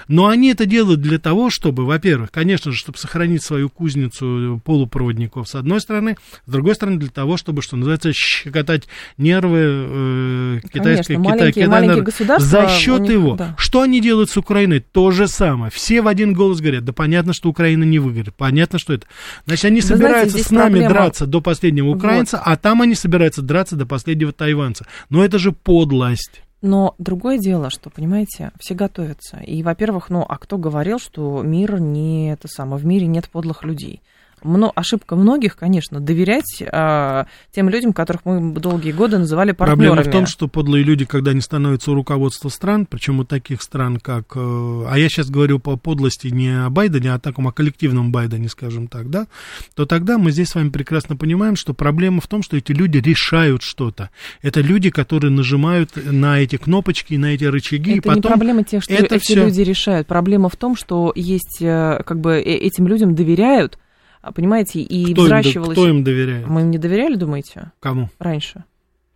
Но 0.08 0.28
они 0.28 0.50
это 0.50 0.66
делают 0.66 1.00
для 1.00 1.18
того, 1.18 1.50
чтобы, 1.50 1.84
во-первых, 1.84 2.30
конечно 2.30 2.72
же, 2.72 2.78
чтобы 2.78 2.98
сохранить 2.98 3.42
свою 3.42 3.68
кузницу 3.68 4.60
полупроводников, 4.64 5.48
с 5.48 5.54
одной 5.54 5.80
стороны, 5.80 6.16
с 6.46 6.50
другой 6.50 6.74
стороны, 6.74 6.98
для 6.98 7.10
того, 7.10 7.36
чтобы, 7.36 7.62
что 7.62 7.76
называется, 7.76 8.12
щекотать 8.12 8.88
нервы 9.18 9.58
э, 9.62 10.60
китайской, 10.72 11.14
Конечно, 11.14 11.52
Китай- 11.52 11.68
маленькие 11.68 12.02
государства, 12.02 12.48
За 12.48 12.68
счет 12.68 13.00
них- 13.00 13.10
его. 13.12 13.36
да. 13.36 13.54
Что 13.58 13.82
они 13.82 14.00
делают 14.00 14.30
с 14.30 14.36
Украиной? 14.36 14.80
То 14.80 15.10
же 15.10 15.28
самое. 15.28 15.70
Все 15.70 16.02
в 16.02 16.08
один 16.08 16.32
голос 16.34 16.60
говорят, 16.60 16.84
да 16.84 16.92
понятно, 16.92 17.32
что 17.32 17.48
Украина 17.48 17.84
не 17.84 17.98
выиграет. 17.98 18.34
Понятно, 18.34 18.78
что 18.78 18.92
это. 18.94 19.06
Значит, 19.46 19.64
они 19.66 19.80
Вы 19.80 19.86
знаете, 19.86 20.04
собираются 20.04 20.30
здесь 20.38 20.46
с 20.46 20.50
нами 20.50 20.72
проблема- 20.80 20.88
драться 20.90 21.26
до 21.26 21.40
последнего 21.40 21.88
украинца, 21.88 22.38
а 22.44 22.56
там 22.56 22.82
они 22.82 22.94
собираются 22.94 23.42
драться 23.42 23.76
до 23.76 23.86
последнего 23.86 24.32
тайванца. 24.32 24.86
Но 25.10 25.24
это 25.24 25.38
же 25.38 25.52
подлость. 25.52 26.42
Но 26.62 26.94
другое 26.98 27.38
дело, 27.38 27.70
что, 27.70 27.90
понимаете, 27.90 28.52
все 28.58 28.74
готовятся. 28.74 29.38
И, 29.38 29.62
во-первых, 29.64 30.10
ну, 30.10 30.24
а 30.26 30.38
кто 30.38 30.58
говорил, 30.58 31.00
что 31.00 31.42
мир 31.42 31.80
не 31.80 32.32
это 32.32 32.46
самое, 32.46 32.80
в 32.80 32.86
мире 32.86 33.08
нет 33.08 33.28
подлых 33.28 33.64
людей? 33.64 34.00
Мно, 34.44 34.72
ошибка 34.74 35.16
многих, 35.16 35.56
конечно, 35.56 36.00
доверять 36.00 36.62
а, 36.70 37.26
тем 37.52 37.68
людям, 37.68 37.92
которых 37.92 38.24
мы 38.24 38.52
долгие 38.54 38.92
годы 38.92 39.18
называли 39.18 39.52
партнерами. 39.52 39.94
Проблема 39.94 40.02
в 40.10 40.12
том, 40.12 40.26
что 40.26 40.48
подлые 40.48 40.84
люди, 40.84 41.04
когда 41.04 41.30
они 41.32 41.40
становятся 41.40 41.92
у 41.92 41.94
руководства 41.94 42.48
стран, 42.48 42.86
причем 42.86 43.20
у 43.20 43.24
таких 43.24 43.62
стран, 43.62 43.98
как... 43.98 44.32
э, 44.36 44.84
А 44.88 44.98
я 44.98 45.08
сейчас 45.08 45.30
говорю 45.30 45.58
по 45.58 45.76
подлости 45.76 46.28
не 46.28 46.64
о 46.64 46.70
Байдене, 46.70 47.12
а 47.12 47.16
о 47.16 47.18
таком, 47.18 47.48
о 47.48 47.52
коллективном 47.52 48.12
Байдене, 48.12 48.48
скажем 48.48 48.88
так, 48.88 49.10
да, 49.10 49.26
то 49.74 49.86
тогда 49.86 50.18
мы 50.18 50.30
здесь 50.32 50.48
с 50.48 50.54
вами 50.54 50.70
прекрасно 50.70 51.16
понимаем, 51.16 51.56
что 51.56 51.74
проблема 51.74 52.20
в 52.20 52.26
том, 52.26 52.42
что 52.42 52.56
эти 52.56 52.72
люди 52.72 52.98
решают 52.98 53.62
что-то. 53.62 54.10
Это 54.42 54.60
люди, 54.60 54.90
которые 54.90 55.30
нажимают 55.30 55.90
на 56.04 56.40
эти 56.40 56.56
кнопочки, 56.56 57.14
на 57.14 57.34
эти 57.34 57.44
рычаги, 57.44 57.94
и 57.94 57.98
Это 57.98 58.08
не 58.10 58.16
потом... 58.16 58.32
проблема 58.32 58.64
тех, 58.64 58.82
что 58.82 58.92
это 58.94 59.16
эти 59.16 59.22
всё- 59.24 59.44
люди 59.44 59.60
решают. 59.60 60.06
Проблема 60.06 60.48
в 60.48 60.56
том, 60.56 60.76
что 60.76 61.12
есть, 61.14 61.58
э, 61.60 62.02
как 62.04 62.20
бы, 62.20 62.32
э, 62.34 62.42
этим 62.42 62.86
людям 62.86 63.14
доверяют, 63.14 63.78
понимаете, 64.30 64.80
и 64.80 65.12
Кто 65.12 65.22
им, 65.22 65.26
взращивалось... 65.26 65.72
кто 65.76 65.88
им 65.88 66.04
доверяет? 66.04 66.46
Мы 66.46 66.60
им 66.60 66.70
не 66.70 66.78
доверяли, 66.78 67.16
думаете, 67.16 67.72
Кому? 67.80 68.08
раньше? 68.20 68.64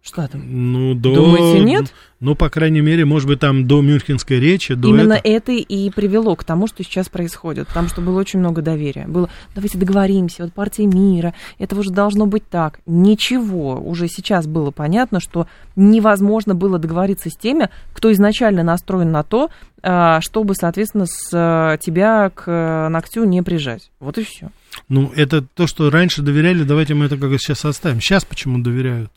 Что 0.06 0.28
там? 0.28 0.40
Ну, 0.46 0.94
до... 0.94 1.16
Думаете, 1.16 1.64
нет? 1.64 1.92
Ну, 2.20 2.36
по 2.36 2.48
крайней 2.48 2.80
мере, 2.80 3.04
может 3.04 3.26
быть, 3.26 3.40
там 3.40 3.66
до 3.66 3.82
Мюнхенской 3.82 4.38
речи, 4.38 4.74
до 4.74 4.88
Именно 4.88 5.14
этого. 5.14 5.32
это 5.34 5.52
и 5.52 5.90
привело 5.90 6.36
к 6.36 6.44
тому, 6.44 6.68
что 6.68 6.84
сейчас 6.84 7.08
происходит, 7.08 7.66
потому 7.66 7.88
что 7.88 8.00
было 8.02 8.20
очень 8.20 8.38
много 8.38 8.62
доверия. 8.62 9.06
Было, 9.08 9.28
давайте 9.56 9.78
договоримся, 9.78 10.44
вот 10.44 10.52
партия 10.52 10.86
мира, 10.86 11.34
это 11.58 11.74
уже 11.76 11.90
должно 11.90 12.26
быть 12.26 12.48
так. 12.48 12.78
Ничего, 12.86 13.80
уже 13.80 14.06
сейчас 14.06 14.46
было 14.46 14.70
понятно, 14.70 15.18
что 15.18 15.48
невозможно 15.74 16.54
было 16.54 16.78
договориться 16.78 17.28
с 17.28 17.36
теми, 17.36 17.68
кто 17.92 18.12
изначально 18.12 18.62
настроен 18.62 19.10
на 19.10 19.24
то, 19.24 19.50
а, 19.82 20.20
чтобы, 20.20 20.54
соответственно, 20.54 21.06
с 21.06 21.30
а, 21.34 21.78
тебя 21.78 22.30
к 22.30 22.44
э, 22.46 22.88
ногтю 22.88 23.24
не 23.24 23.42
прижать. 23.42 23.90
Вот 23.98 24.18
и 24.18 24.24
все. 24.24 24.50
Ну, 24.88 25.12
это 25.14 25.42
то, 25.42 25.66
что 25.66 25.90
раньше 25.90 26.22
доверяли, 26.22 26.62
давайте 26.62 26.94
мы 26.94 27.06
это 27.06 27.16
как 27.16 27.30
бы 27.30 27.38
сейчас 27.38 27.64
оставим. 27.64 28.00
Сейчас 28.00 28.24
почему 28.24 28.58
доверяют? 28.58 29.12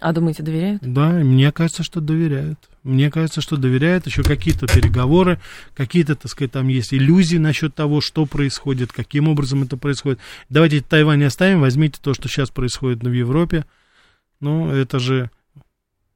А 0.00 0.12
думаете, 0.12 0.42
доверяют? 0.42 0.82
Да, 0.82 1.10
мне 1.10 1.50
кажется, 1.50 1.82
что 1.82 2.00
доверяют. 2.00 2.58
Мне 2.84 3.10
кажется, 3.10 3.40
что 3.40 3.56
доверяют. 3.56 4.06
Еще 4.06 4.22
какие-то 4.22 4.66
переговоры, 4.66 5.40
какие-то, 5.74 6.14
так 6.14 6.30
сказать, 6.30 6.52
там 6.52 6.68
есть 6.68 6.94
иллюзии 6.94 7.36
насчет 7.36 7.74
того, 7.74 8.00
что 8.00 8.24
происходит, 8.24 8.92
каким 8.92 9.28
образом 9.28 9.64
это 9.64 9.76
происходит. 9.76 10.20
Давайте 10.48 10.80
Тайвань 10.80 11.24
оставим, 11.24 11.60
возьмите 11.60 11.98
то, 12.00 12.14
что 12.14 12.28
сейчас 12.28 12.50
происходит 12.50 13.02
в 13.02 13.12
Европе. 13.12 13.64
Ну, 14.40 14.70
это 14.70 14.98
же... 14.98 15.30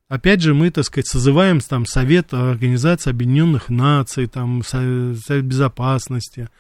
Опять 0.09 0.43
же, 0.43 0.53
мы, 0.53 0.71
так 0.71 0.85
сказать, 0.85 1.09
созываем 1.09 1.61
там 1.61 1.87
Совет 1.87 2.35
Организации 2.35 3.11
Объединенных 3.11 3.71
Наций, 3.71 4.27
там 4.27 4.63
Со- 4.63 5.15
Совет 5.17 5.45
Безопасности. 5.45 6.51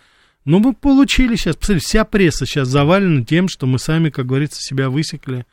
Ну, 0.44 0.58
мы 0.58 0.72
получили 0.74 1.36
сейчас, 1.36 1.56
посмотрите, 1.56 1.86
вся 1.86 2.04
пресса 2.04 2.46
сейчас 2.46 2.68
завалена 2.68 3.24
тем, 3.24 3.48
что 3.48 3.66
мы 3.66 3.78
сами, 3.78 4.10
как 4.10 4.26
говорится, 4.26 4.60
себя 4.60 4.90
высекли, 4.90 5.46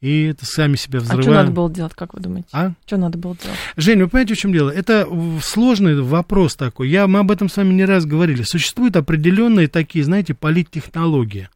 и 0.00 0.24
это 0.26 0.46
сами 0.46 0.76
себя 0.76 1.00
А 1.00 1.02
взрываем. 1.02 1.22
что 1.22 1.32
надо 1.32 1.50
было 1.50 1.70
делать, 1.70 1.92
как 1.94 2.14
вы 2.14 2.20
думаете? 2.20 2.48
А? 2.52 2.72
Что 2.86 2.96
надо 2.98 3.18
было 3.18 3.36
делать? 3.36 3.58
Жень, 3.76 4.00
вы 4.00 4.08
понимаете, 4.08 4.34
в 4.34 4.38
чем 4.38 4.52
дело? 4.52 4.70
Это 4.70 5.08
сложный 5.42 6.00
вопрос 6.00 6.54
такой. 6.54 6.88
Я, 6.88 7.08
мы 7.08 7.18
об 7.18 7.32
этом 7.32 7.48
с 7.48 7.56
вами 7.56 7.74
не 7.74 7.84
раз 7.84 8.06
говорили. 8.06 8.42
Существуют 8.44 8.94
определенные 8.94 9.66
такие, 9.66 10.04
знаете, 10.04 10.34
политтехнологии, 10.34 11.48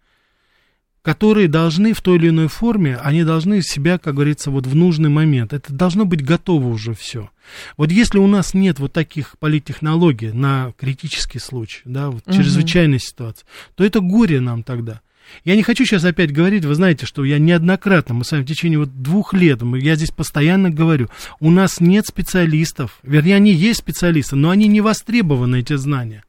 которые 1.03 1.49
должны 1.49 1.93
в 1.93 2.01
той 2.01 2.17
или 2.17 2.29
иной 2.29 2.47
форме, 2.47 2.97
они 3.03 3.25
должны 3.25 3.61
себя, 3.63 3.99
как 3.99 4.15
говорится, 4.15 4.51
вот 4.51 4.67
в 4.67 4.75
нужный 4.75 5.11
момент. 5.11 5.53
Это 5.53 5.73
должно 5.73 6.05
быть 6.05 6.25
готово 6.25 6.69
уже 6.69 6.95
все. 6.95 7.29
Вот 7.77 7.91
если 7.91 8.19
у 8.19 8.27
нас 8.29 8.55
нет 8.55 8.79
вот 8.79 8.93
таких 8.93 9.37
политтехнологий 9.41 10.31
на 10.33 10.73
критический 10.79 11.41
случай, 11.41 11.83
да, 11.85 12.11
вот 12.11 12.25
Мгм. 12.27 12.37
чрезвычайной 12.37 13.01
ситуации, 13.01 13.45
то 13.75 13.85
это 13.85 14.01
горе 14.01 14.41
нам 14.41 14.63
тогда. 14.63 15.01
Я 15.45 15.57
не 15.57 15.63
хочу 15.63 15.85
сейчас 15.85 16.05
опять 16.05 16.33
говорить, 16.33 16.65
вы 16.65 16.75
знаете, 16.75 17.07
что 17.07 17.25
я 17.25 17.39
неоднократно, 17.39 18.15
мы 18.15 18.25
с 18.25 18.33
вами 18.33 18.43
в 18.43 18.47
течение 18.47 18.79
вот 18.79 19.03
двух 19.03 19.35
лет, 19.35 19.63
мы- 19.63 19.81
я 19.81 19.95
здесь 19.97 20.11
постоянно 20.11 20.71
говорю, 20.71 21.09
у 21.41 21.51
нас 21.51 21.81
нет 21.81 22.07
специалистов, 22.07 22.99
вернее, 23.03 23.37
они 23.37 23.53
есть 23.53 23.81
специалисты, 23.81 24.37
но 24.37 24.51
они 24.51 24.67
не 24.69 24.81
востребованы, 24.81 25.61
эти 25.61 25.75
знания. 25.77 26.23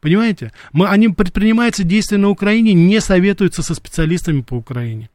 Понимаете? 0.00 0.52
Мы, 0.72 0.88
они 0.88 1.08
предпринимаются 1.08 1.84
действия 1.84 2.18
на 2.18 2.30
Украине, 2.30 2.72
не 2.72 3.00
советуются 3.00 3.62
со 3.62 3.74
специалистами 3.74 4.40
по 4.40 4.54
Украине. 4.54 5.10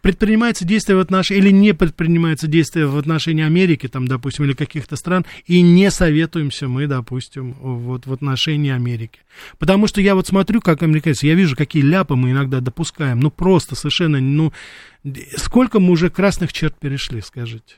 Предпринимаются 0.00 0.64
действия 0.64 0.94
в 0.94 1.00
отношении, 1.00 1.42
или 1.42 1.50
не 1.50 1.74
предпринимаются 1.74 2.46
действия 2.46 2.86
в 2.86 2.96
отношении 2.96 3.44
Америки, 3.44 3.88
там, 3.88 4.08
допустим, 4.08 4.46
или 4.46 4.54
каких-то 4.54 4.96
стран, 4.96 5.26
и 5.46 5.60
не 5.60 5.90
советуемся 5.90 6.66
мы, 6.68 6.86
допустим, 6.86 7.54
вот 7.60 8.06
в 8.06 8.12
отношении 8.12 8.70
Америки. 8.70 9.20
Потому 9.58 9.86
что 9.86 10.00
я 10.00 10.14
вот 10.14 10.26
смотрю, 10.26 10.60
как 10.60 10.82
американцы, 10.82 11.26
я 11.26 11.34
вижу, 11.34 11.54
какие 11.54 11.82
ляпы 11.82 12.14
мы 12.14 12.30
иногда 12.30 12.60
допускаем, 12.60 13.20
ну 13.20 13.30
просто 13.30 13.74
совершенно, 13.74 14.20
ну, 14.20 14.52
сколько 15.36 15.80
мы 15.80 15.90
уже 15.90 16.10
красных 16.10 16.52
черт 16.52 16.76
перешли, 16.78 17.20
скажите? 17.22 17.74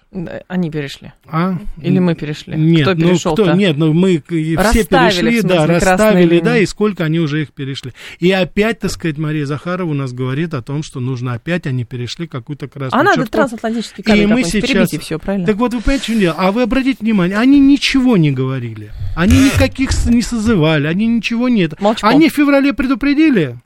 Они 0.46 0.70
перешли. 0.70 1.12
А? 1.26 1.58
Или 1.80 1.98
мы 1.98 2.14
перешли? 2.14 2.54
Нет, 2.54 2.82
Кто 2.82 2.94
ну 2.94 3.08
перешел-то? 3.08 3.42
кто, 3.44 3.52
нет, 3.54 3.78
ну 3.78 3.94
мы 3.94 4.18
к- 4.18 4.32
и 4.32 4.54
все 4.56 4.80
Расставили, 4.80 5.20
перешли, 5.30 5.40
смысле, 5.40 5.48
да, 5.58 5.66
расставили, 5.66 6.28
линии. 6.28 6.42
да, 6.44 6.58
и 6.58 6.66
сколько 6.66 7.04
они 7.04 7.20
уже 7.20 7.40
их 7.42 7.52
перешли. 7.52 7.92
И 8.18 8.30
опять, 8.30 8.80
так 8.80 8.90
сказать, 8.90 9.16
Мария 9.16 9.46
Захарова 9.46 9.90
у 9.90 9.94
нас 9.94 10.12
говорит 10.12 10.52
о 10.52 10.60
том, 10.60 10.82
что 10.82 11.00
нужно 11.00 11.32
опять, 11.32 11.66
они 11.66 11.84
перешли 11.84 12.26
какую-то 12.26 12.68
красную 12.68 13.00
А 13.00 13.02
надо 13.04 13.22
черту. 13.22 13.30
трансатлантический 13.32 14.04
кабель 14.04 14.22
И 14.22 14.26
мы 14.26 14.44
сейчас- 14.44 14.90
все, 14.90 15.18
правильно? 15.18 15.46
Так 15.46 15.56
вот, 15.56 15.72
вы 15.72 15.80
понимаете, 15.80 16.02
в 16.04 16.06
чем 16.06 16.20
дело? 16.20 16.34
А 16.36 16.52
вы 16.52 16.60
обратите 16.62 16.98
внимание, 17.00 17.38
они 17.38 17.58
ничего 17.58 18.18
не 18.18 18.32
говорили. 18.32 18.92
Они 19.16 19.46
никаких 19.46 19.90
не 20.06 20.20
созывали, 20.20 20.86
они 20.86 21.06
ничего 21.06 21.48
не... 21.48 21.62
это. 21.62 21.76
Молчком. 21.80 22.10
Они 22.10 22.28
в 22.28 22.34
феврале 22.34 22.74
предупредили, 22.74 23.56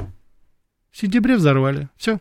в 0.92 0.97
сентябре 1.01 1.37
взорвали. 1.37 1.88
Все. 1.97 2.21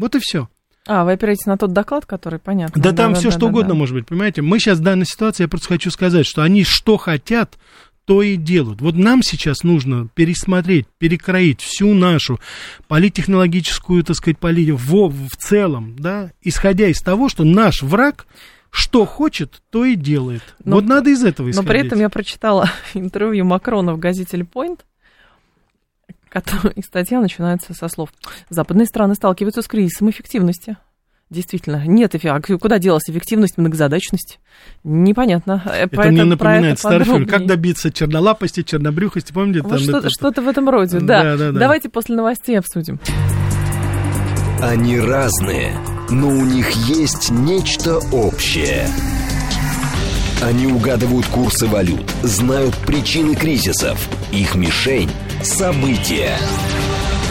Вот 0.00 0.14
и 0.14 0.18
все. 0.20 0.48
А, 0.86 1.04
вы 1.04 1.12
опираетесь 1.12 1.44
на 1.44 1.58
тот 1.58 1.72
доклад, 1.72 2.06
который 2.06 2.38
понятно. 2.38 2.82
Да, 2.82 2.92
там 2.92 3.14
все 3.14 3.24
да, 3.24 3.30
что 3.32 3.40
да, 3.40 3.46
угодно 3.46 3.68
да. 3.70 3.74
может 3.74 3.94
быть, 3.94 4.06
понимаете? 4.06 4.40
Мы 4.40 4.58
сейчас 4.58 4.78
в 4.78 4.82
данной 4.82 5.04
ситуации, 5.04 5.44
я 5.44 5.48
просто 5.48 5.68
хочу 5.68 5.90
сказать, 5.90 6.26
что 6.26 6.42
они 6.42 6.64
что 6.64 6.96
хотят, 6.96 7.58
то 8.06 8.22
и 8.22 8.36
делают. 8.36 8.80
Вот 8.80 8.96
нам 8.96 9.22
сейчас 9.22 9.62
нужно 9.62 10.08
пересмотреть, 10.14 10.86
перекроить 10.98 11.60
всю 11.60 11.92
нашу 11.94 12.40
политтехнологическую, 12.88 14.02
так 14.02 14.16
сказать, 14.16 14.38
политику 14.38 14.78
в, 14.78 15.10
в 15.28 15.36
целом, 15.36 15.96
да, 15.98 16.32
исходя 16.42 16.88
из 16.88 17.00
того, 17.00 17.28
что 17.28 17.44
наш 17.44 17.82
враг 17.82 18.26
что 18.70 19.04
хочет, 19.04 19.62
то 19.70 19.84
и 19.84 19.96
делает. 19.96 20.42
Но- 20.64 20.76
вот 20.76 20.86
надо 20.86 21.10
из 21.10 21.24
этого 21.24 21.46
Но 21.46 21.50
исходить. 21.50 21.68
при 21.68 21.80
этом 21.80 22.00
я 22.00 22.08
прочитала 22.08 22.70
интервью 22.94 23.44
Макрона 23.44 23.92
в 23.94 23.98
газете 23.98 24.36
который- 24.36 24.80
и 26.76 26.82
статья 26.82 27.20
начинается 27.20 27.74
со 27.74 27.88
слов 27.88 28.10
«Западные 28.48 28.86
страны 28.86 29.14
сталкиваются 29.14 29.62
с 29.62 29.66
кризисом 29.66 30.10
эффективности. 30.10 30.76
Действительно, 31.30 31.84
нет 31.86 32.16
эффекта. 32.16 32.58
Куда 32.58 32.78
делась 32.80 33.08
эффективность, 33.08 33.56
многозадачность? 33.56 34.40
Непонятно. 34.82 35.62
Э, 35.64 35.84
это 35.84 35.96
Поэтому, 35.96 36.12
мне 36.12 36.24
напоминает 36.24 36.78
старый 36.80 37.04
фильм. 37.04 37.26
Как 37.26 37.46
добиться 37.46 37.92
чернолапости, 37.92 38.64
чернобрюхости, 38.64 39.32
помните? 39.32 39.62
Вот 39.62 39.78
что-то, 39.78 39.98
это... 39.98 40.10
что-то 40.10 40.42
в 40.42 40.48
этом 40.48 40.68
роде, 40.68 40.98
да. 40.98 41.22
Да, 41.22 41.36
да, 41.36 41.52
да. 41.52 41.60
Давайте 41.60 41.88
после 41.88 42.16
новостей 42.16 42.58
обсудим. 42.58 42.98
Они 44.60 44.98
разные, 44.98 45.72
но 46.10 46.28
у 46.28 46.44
них 46.44 46.68
есть 46.88 47.30
нечто 47.30 47.98
общее. 48.12 48.88
Они 50.42 50.66
угадывают 50.66 51.26
курсы 51.26 51.66
валют, 51.66 52.10
знают 52.24 52.74
причины 52.78 53.36
кризисов. 53.36 54.08
Их 54.32 54.56
мишень– 54.56 55.10
события. 55.44 56.36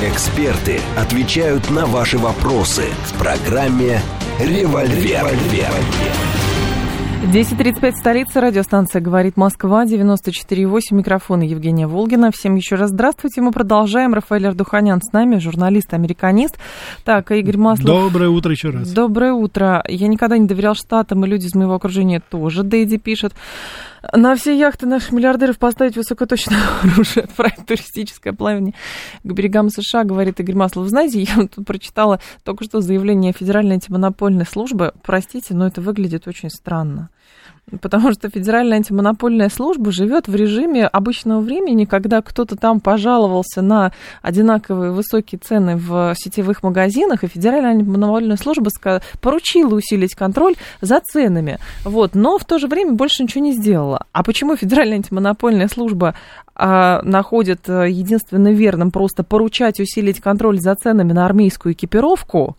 Эксперты 0.02 0.80
отвечают 0.98 1.70
на 1.70 1.86
ваши 1.86 2.18
вопросы 2.18 2.86
в 3.06 3.18
программе 3.20 4.00
«Револьвер». 4.40 5.26
10.35, 7.34 7.92
столица, 7.98 8.40
радиостанция 8.42 9.02
«Говорит 9.02 9.36
Москва», 9.36 9.86
94.8, 9.86 10.80
микрофон 10.92 11.42
Евгения 11.42 11.86
Волгина. 11.86 12.32
Всем 12.32 12.56
еще 12.56 12.76
раз 12.76 12.90
здравствуйте. 12.92 13.42
Мы 13.42 13.52
продолжаем. 13.52 14.14
Рафаэль 14.14 14.48
Ардуханян 14.48 15.02
с 15.02 15.12
нами, 15.12 15.38
журналист-американист. 15.38 16.58
Так, 17.04 17.30
Игорь 17.32 17.58
Маслов. 17.58 17.86
Доброе 17.86 18.30
утро 18.30 18.52
еще 18.52 18.70
раз. 18.70 18.90
Доброе 18.92 19.34
утро. 19.34 19.84
Я 19.88 20.08
никогда 20.08 20.38
не 20.38 20.48
доверял 20.48 20.76
Штатам, 20.76 21.26
и 21.26 21.28
люди 21.28 21.46
из 21.46 21.56
моего 21.56 21.76
окружения 21.76 22.22
тоже, 22.22 22.64
Дэйди 22.64 22.98
пишет. 22.98 23.34
На 24.14 24.36
все 24.36 24.58
яхты 24.58 24.86
наших 24.86 25.12
миллиардеров 25.12 25.58
поставить 25.58 25.98
высокоточное 25.98 26.60
оружие, 26.84 27.26
отправить 27.26 27.66
туристическое 27.66 28.34
плавание 28.34 28.74
к 29.24 29.32
берегам 29.32 29.70
США, 29.70 30.04
говорит 30.04 30.40
Игорь 30.40 30.56
Маслов. 30.56 30.88
Знаете, 30.88 31.22
я 31.22 31.48
тут 31.48 31.66
прочитала 31.66 32.20
только 32.44 32.64
что 32.64 32.82
заявление 32.82 33.34
Федеральной 33.34 33.76
антимонопольной 33.76 34.46
службы. 34.46 34.94
Простите, 35.04 35.54
но 35.54 35.68
это 35.68 35.82
выглядит 35.82 36.28
очень 36.28 36.50
странно. 36.50 37.10
Потому 37.82 38.12
что 38.14 38.30
Федеральная 38.30 38.78
антимонопольная 38.78 39.50
служба 39.50 39.92
живет 39.92 40.28
в 40.28 40.36
режиме 40.36 40.88
обычного 40.88 41.40
времени, 41.42 41.86
когда 41.86 42.22
кто-то 42.22 42.56
там 42.56 42.80
пожаловался 42.80 43.62
на 43.62 43.92
одинаковые 44.22 44.92
высокие 44.92 45.40
цены 45.40 45.76
в 45.76 46.14
сетевых 46.18 46.64
магазинах, 46.64 47.24
и 47.24 47.28
Федеральная 47.28 47.72
антимонопольная 47.72 48.38
служба 48.38 48.70
поручила 49.22 49.76
усилить 49.76 50.16
контроль 50.16 50.56
за 50.82 51.00
ценами. 51.00 51.60
Вот, 51.84 52.16
но 52.16 52.38
в 52.38 52.46
то 52.46 52.60
же 52.60 52.68
время 52.68 52.94
больше 52.94 53.24
ничего 53.24 53.44
не 53.44 53.54
сделала. 53.54 54.06
А 54.12 54.24
почему 54.24 54.56
Федеральная 54.56 54.98
антимонопольная 54.98 55.68
служба 55.68 56.16
а, 56.56 57.02
находит 57.04 57.70
э, 57.70 57.90
единственно 57.90 58.52
верным 58.52 58.92
просто 58.92 59.24
поручать 59.24 59.80
усилить 59.80 60.20
контроль 60.20 60.60
за 60.60 60.76
ценами 60.76 61.14
на 61.14 61.26
армейскую 61.26 61.74
экипировку 61.74 62.58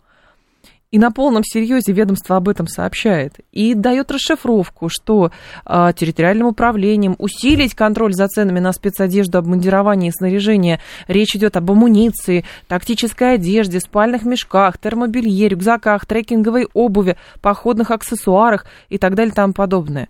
и 0.91 0.99
на 0.99 1.11
полном 1.11 1.43
серьезе 1.43 1.93
ведомство 1.93 2.35
об 2.35 2.49
этом 2.49 2.67
сообщает 2.67 3.39
и 3.51 3.73
дает 3.73 4.11
расшифровку, 4.11 4.89
что 4.89 5.31
э, 5.65 5.91
территориальным 5.95 6.47
управлением 6.47 7.15
усилить 7.17 7.73
контроль 7.75 8.13
за 8.13 8.27
ценами 8.27 8.59
на 8.59 8.73
спецодежду, 8.73 9.37
обмундирование 9.37 10.09
и 10.09 10.13
снаряжение. 10.13 10.81
Речь 11.07 11.35
идет 11.35 11.55
об 11.55 11.71
амуниции, 11.71 12.45
тактической 12.67 13.35
одежде, 13.35 13.79
спальных 13.79 14.23
мешках, 14.23 14.77
термобелье, 14.77 15.47
рюкзаках, 15.47 16.05
трекинговой 16.05 16.67
обуви, 16.73 17.15
походных 17.41 17.91
аксессуарах 17.91 18.65
и 18.89 18.97
так 18.97 19.15
далее 19.15 19.31
и 19.31 19.35
тому 19.35 19.53
подобное 19.53 20.09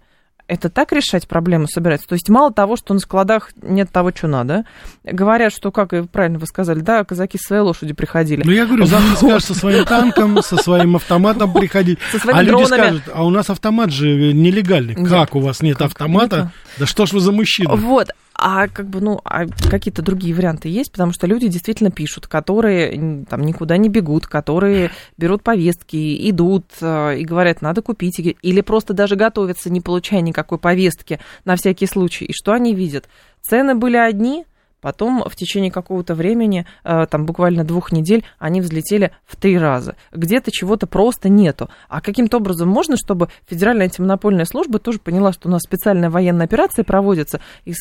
это 0.52 0.70
так 0.70 0.92
решать 0.92 1.30
проблему 1.30 1.66
собирается? 1.68 2.08
То 2.08 2.14
есть 2.14 2.28
мало 2.28 2.52
того, 2.52 2.76
что 2.76 2.94
на 2.94 3.00
складах 3.00 3.52
нет 3.62 3.90
того, 3.90 4.12
что 4.14 4.28
надо, 4.28 4.66
говорят, 5.06 5.54
что, 5.54 5.72
как 5.72 5.94
правильно 6.10 6.40
вы 6.40 6.46
сказали, 6.46 6.82
да, 6.82 7.06
казаки 7.06 7.38
с 7.38 7.48
своей 7.48 7.62
лошади 7.62 7.94
приходили. 7.94 8.44
Ну, 8.44 8.52
я 8.52 8.66
говорю, 8.66 8.86
завтра 8.86 9.16
скажешь 9.16 9.46
со 9.46 9.54
своим 9.56 9.86
танком, 9.86 10.42
со 10.44 10.58
своим 10.58 10.98
автоматом 10.98 11.54
приходить. 11.54 12.00
А 12.28 12.44
люди 12.44 12.66
скажут, 12.66 13.04
а 13.14 13.24
у 13.26 13.30
нас 13.30 13.50
автомат 13.50 13.92
же 13.92 14.34
нелегальный. 14.34 14.96
Как 14.96 15.36
у 15.36 15.40
вас 15.40 15.62
нет 15.62 15.82
автомата? 15.82 16.52
Да 16.78 16.86
что 16.86 17.06
ж 17.06 17.14
вы 17.14 17.22
за 17.22 17.32
мужчина? 17.32 17.76
Вот. 17.76 18.10
А 18.44 18.68
как 18.68 18.88
бы, 18.90 19.02
ну, 19.02 19.22
а 19.24 19.46
какие-то 19.70 20.02
другие 20.02 20.34
варианты 20.34 20.68
есть, 20.68 20.92
потому 20.92 21.14
что 21.14 21.28
люди 21.28 21.48
действительно 21.48 21.92
пишут, 21.92 22.26
которые 22.26 23.26
там 23.30 23.42
никуда 23.42 23.78
не 23.78 23.88
бегут, 23.88 24.26
которые 24.26 24.90
берут 25.16 25.44
повестки, 25.44 26.28
идут 26.28 26.66
э, 26.82 27.20
и 27.20 27.24
говорят, 27.24 27.62
надо 27.62 27.84
купить, 27.84 28.20
или 28.20 28.62
просто 28.62 28.94
даже 28.94 29.16
готовятся, 29.16 29.70
не 29.70 29.80
получая 29.80 30.22
никакой 30.41 30.58
повестки 30.58 31.19
на 31.45 31.56
всякий 31.56 31.86
случай. 31.86 32.25
И 32.25 32.34
что 32.34 32.54
они 32.54 32.73
видят? 32.73 33.08
Цены 33.41 33.75
были 33.75 33.97
одни, 33.97 34.45
Потом 34.82 35.23
в 35.30 35.36
течение 35.36 35.71
какого-то 35.71 36.15
времени, 36.15 36.65
э, 36.84 37.06
там 37.10 37.25
буквально 37.25 37.63
двух 37.63 37.91
недель, 37.91 38.23
они 38.39 38.62
взлетели 38.62 39.12
в 39.27 39.36
три 39.36 39.58
раза. 39.58 39.95
Где-то 40.12 40.51
чего-то 40.51 40.88
просто 40.88 41.30
нету. 41.30 41.69
А 41.88 42.01
каким-то 42.01 42.38
образом 42.38 42.67
можно, 42.67 42.97
чтобы 42.97 43.30
Федеральная 43.47 43.86
антимонопольная 43.86 44.45
служба 44.45 44.80
тоже 44.80 44.97
поняла, 44.97 45.34
что 45.34 45.49
у 45.49 45.51
нас 45.51 45.62
специальная 45.62 46.10
военная 46.10 46.47
операция 46.47 46.84
проводится, 46.84 47.41
и, 47.63 47.73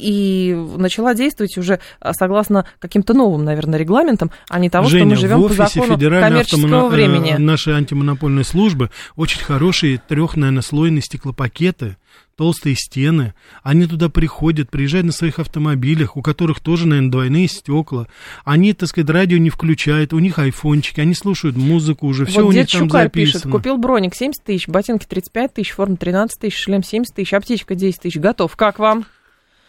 и 0.00 0.54
начала 0.76 1.14
действовать 1.14 1.56
уже 1.56 1.78
э, 2.00 2.12
согласно 2.14 2.66
каким-то 2.80 3.14
новым, 3.14 3.44
наверное, 3.44 3.78
регламентам, 3.78 4.32
а 4.48 4.58
не 4.58 4.68
того, 4.68 4.88
Женя, 4.88 5.02
что 5.02 5.08
мы 5.10 5.16
живем 5.16 5.48
по 5.48 5.54
закону 5.54 5.96
коммерческого. 5.96 6.86
Э, 6.86 6.88
времени. 6.88 7.36
Нашей 7.38 7.74
антимонопольной 7.74 8.44
службы 8.44 8.90
очень 9.14 9.40
хорошие 9.40 10.02
трех, 10.08 10.36
наверное, 10.36 10.62
слойные 10.62 11.02
стеклопакеты, 11.02 11.96
толстые 12.40 12.74
стены. 12.74 13.34
Они 13.62 13.84
туда 13.84 14.08
приходят, 14.08 14.70
приезжают 14.70 15.04
на 15.04 15.12
своих 15.12 15.38
автомобилях, 15.38 16.16
у 16.16 16.22
которых 16.22 16.60
тоже, 16.60 16.86
наверное, 16.86 17.10
двойные 17.10 17.48
стекла. 17.48 18.06
Они, 18.46 18.72
так 18.72 18.88
сказать, 18.88 19.10
радио 19.10 19.36
не 19.36 19.50
включают, 19.50 20.14
у 20.14 20.18
них 20.20 20.38
айфончики, 20.38 21.00
они 21.00 21.12
слушают 21.12 21.58
музыку 21.58 22.06
уже, 22.06 22.24
все 22.24 22.40
вот 22.40 22.48
у 22.48 22.52
них 22.52 22.66
там 22.70 22.84
Щукарь 22.84 23.04
записано. 23.08 23.40
пишет, 23.40 23.52
купил 23.52 23.76
броник 23.76 24.14
70 24.14 24.42
тысяч, 24.42 24.68
ботинки 24.68 25.04
35 25.04 25.52
тысяч, 25.52 25.72
форма 25.72 25.98
13 25.98 26.40
тысяч, 26.40 26.56
шлем 26.56 26.82
70 26.82 27.14
тысяч, 27.14 27.34
аптечка 27.34 27.74
10 27.74 28.00
тысяч, 28.00 28.16
готов. 28.16 28.56
Как 28.56 28.78
вам? 28.78 29.04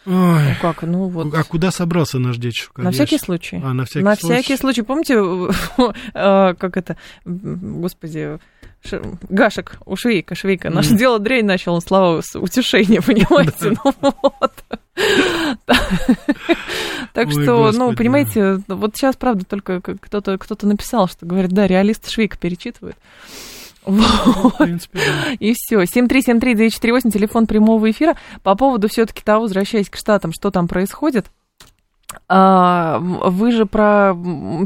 Ой, 0.04 0.14
ну 0.14 0.54
как, 0.60 0.82
ну 0.82 1.08
вот. 1.08 1.32
А 1.34 1.44
куда 1.44 1.70
собрался 1.70 2.18
наш 2.18 2.36
дедушка? 2.36 2.82
На 2.82 2.90
всякий 2.90 3.18
случай. 3.18 3.60
А, 3.62 3.72
на 3.72 3.84
всякий 3.84 4.04
на 4.04 4.16
случай. 4.16 4.34
всякий 4.34 4.56
случай. 4.56 4.82
Помните, 4.82 5.14
э, 6.14 6.54
как 6.54 6.76
это, 6.76 6.96
господи, 7.24 8.38
Гашек 9.28 9.78
у 9.86 9.96
Швейка, 9.96 10.34
Швейка. 10.34 10.70
Наше 10.70 10.96
дело 10.96 11.18
дрянь 11.18 11.46
начал, 11.46 11.80
слова 11.80 12.20
утешения, 12.34 13.00
понимаете? 13.06 13.76
Ну 13.84 13.94
вот. 14.22 14.52
Так 17.12 17.30
что, 17.30 17.70
ну, 17.72 17.94
понимаете, 17.94 18.60
вот 18.68 18.96
сейчас, 18.96 19.16
правда, 19.16 19.44
только 19.44 19.80
кто-то 19.80 20.36
кто-то 20.38 20.66
написал, 20.66 21.08
что 21.08 21.26
говорит, 21.26 21.52
да, 21.52 21.66
реалист 21.66 22.10
Швейка 22.10 22.36
перечитывает. 22.36 22.96
Вот. 23.84 24.56
принципе, 24.58 24.98
да. 24.98 25.32
И 25.38 25.54
все. 25.54 25.82
7373948, 25.82 27.10
телефон 27.10 27.46
прямого 27.46 27.90
эфира. 27.90 28.16
По 28.42 28.54
поводу 28.54 28.88
все-таки 28.88 29.22
того, 29.22 29.42
возвращаясь 29.42 29.90
к 29.90 29.96
штатам, 29.96 30.32
что 30.32 30.50
там 30.50 30.68
происходит. 30.68 31.26
А, 32.28 32.98
вы 32.98 33.52
же 33.52 33.66
про... 33.66 34.14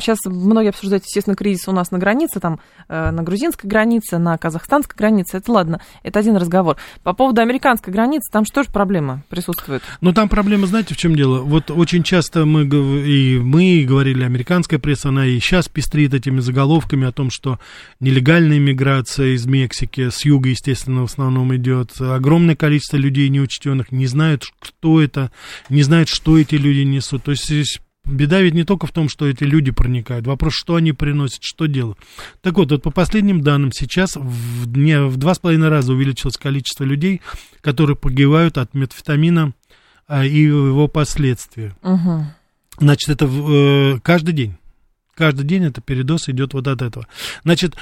Сейчас 0.00 0.18
многие 0.24 0.70
обсуждают, 0.70 1.04
естественно, 1.04 1.36
кризис 1.36 1.68
у 1.68 1.72
нас 1.72 1.90
на 1.90 1.98
границе, 1.98 2.40
там, 2.40 2.60
э, 2.88 3.10
на 3.10 3.22
грузинской 3.22 3.68
границе, 3.68 4.18
на 4.18 4.38
казахстанской 4.38 4.96
границе. 4.96 5.38
Это 5.38 5.52
ладно, 5.52 5.80
это 6.02 6.18
один 6.18 6.36
разговор. 6.36 6.76
По 7.02 7.12
поводу 7.12 7.40
американской 7.40 7.92
границы, 7.92 8.30
там 8.30 8.44
что 8.44 8.62
же 8.62 8.70
проблема 8.70 9.22
присутствует? 9.28 9.82
Ну, 10.00 10.12
там 10.12 10.28
проблема, 10.28 10.66
знаете, 10.66 10.94
в 10.94 10.96
чем 10.96 11.16
дело? 11.16 11.40
Вот 11.40 11.70
очень 11.70 12.02
часто 12.02 12.44
мы, 12.44 12.64
и 12.64 13.38
мы 13.38 13.84
говорили, 13.86 14.24
американская 14.24 14.78
пресса, 14.78 15.08
она 15.08 15.26
и 15.26 15.38
сейчас 15.40 15.68
пестрит 15.68 16.14
этими 16.14 16.40
заголовками 16.40 17.06
о 17.06 17.12
том, 17.12 17.30
что 17.30 17.58
нелегальная 18.00 18.58
иммиграция 18.58 19.34
из 19.34 19.46
Мексики, 19.46 20.10
с 20.10 20.24
юга, 20.24 20.50
естественно, 20.50 21.02
в 21.02 21.04
основном 21.04 21.54
идет. 21.56 22.00
Огромное 22.00 22.56
количество 22.56 22.96
людей 22.96 23.28
неучтенных 23.28 23.92
не 23.92 24.06
знают, 24.06 24.44
кто 24.60 25.00
это, 25.00 25.30
не 25.68 25.82
знают, 25.82 26.08
что 26.08 26.38
эти 26.38 26.54
люди 26.54 26.80
несут. 26.80 27.24
То 27.24 27.30
есть 27.50 27.80
беда 28.06 28.40
ведь 28.40 28.54
не 28.54 28.64
только 28.64 28.86
в 28.86 28.92
том, 28.92 29.08
что 29.08 29.26
эти 29.26 29.44
люди 29.44 29.70
проникают. 29.70 30.26
Вопрос, 30.26 30.54
что 30.54 30.76
они 30.76 30.92
приносят, 30.92 31.40
что 31.42 31.66
делают. 31.66 31.98
Так 32.40 32.54
вот, 32.54 32.70
вот 32.70 32.82
по 32.82 32.90
последним 32.90 33.40
данным, 33.42 33.72
сейчас 33.72 34.16
в, 34.16 34.66
дне, 34.66 35.02
в 35.02 35.16
два 35.16 35.34
с 35.34 35.38
половиной 35.38 35.68
раза 35.68 35.92
увеличилось 35.92 36.36
количество 36.36 36.84
людей, 36.84 37.20
которые 37.60 37.96
погибают 37.96 38.58
от 38.58 38.74
метафетамина 38.74 39.52
а, 40.06 40.24
и 40.24 40.42
его 40.42 40.88
последствия. 40.88 41.76
Угу. 41.82 42.26
Значит, 42.78 43.10
это 43.10 43.26
э, 43.26 43.98
каждый 44.02 44.34
день. 44.34 44.56
Каждый 45.14 45.46
день 45.46 45.64
это 45.64 45.80
передоз 45.80 46.28
идет 46.28 46.52
вот 46.52 46.68
от 46.68 46.82
этого. 46.82 47.06
Значит, 47.42 47.74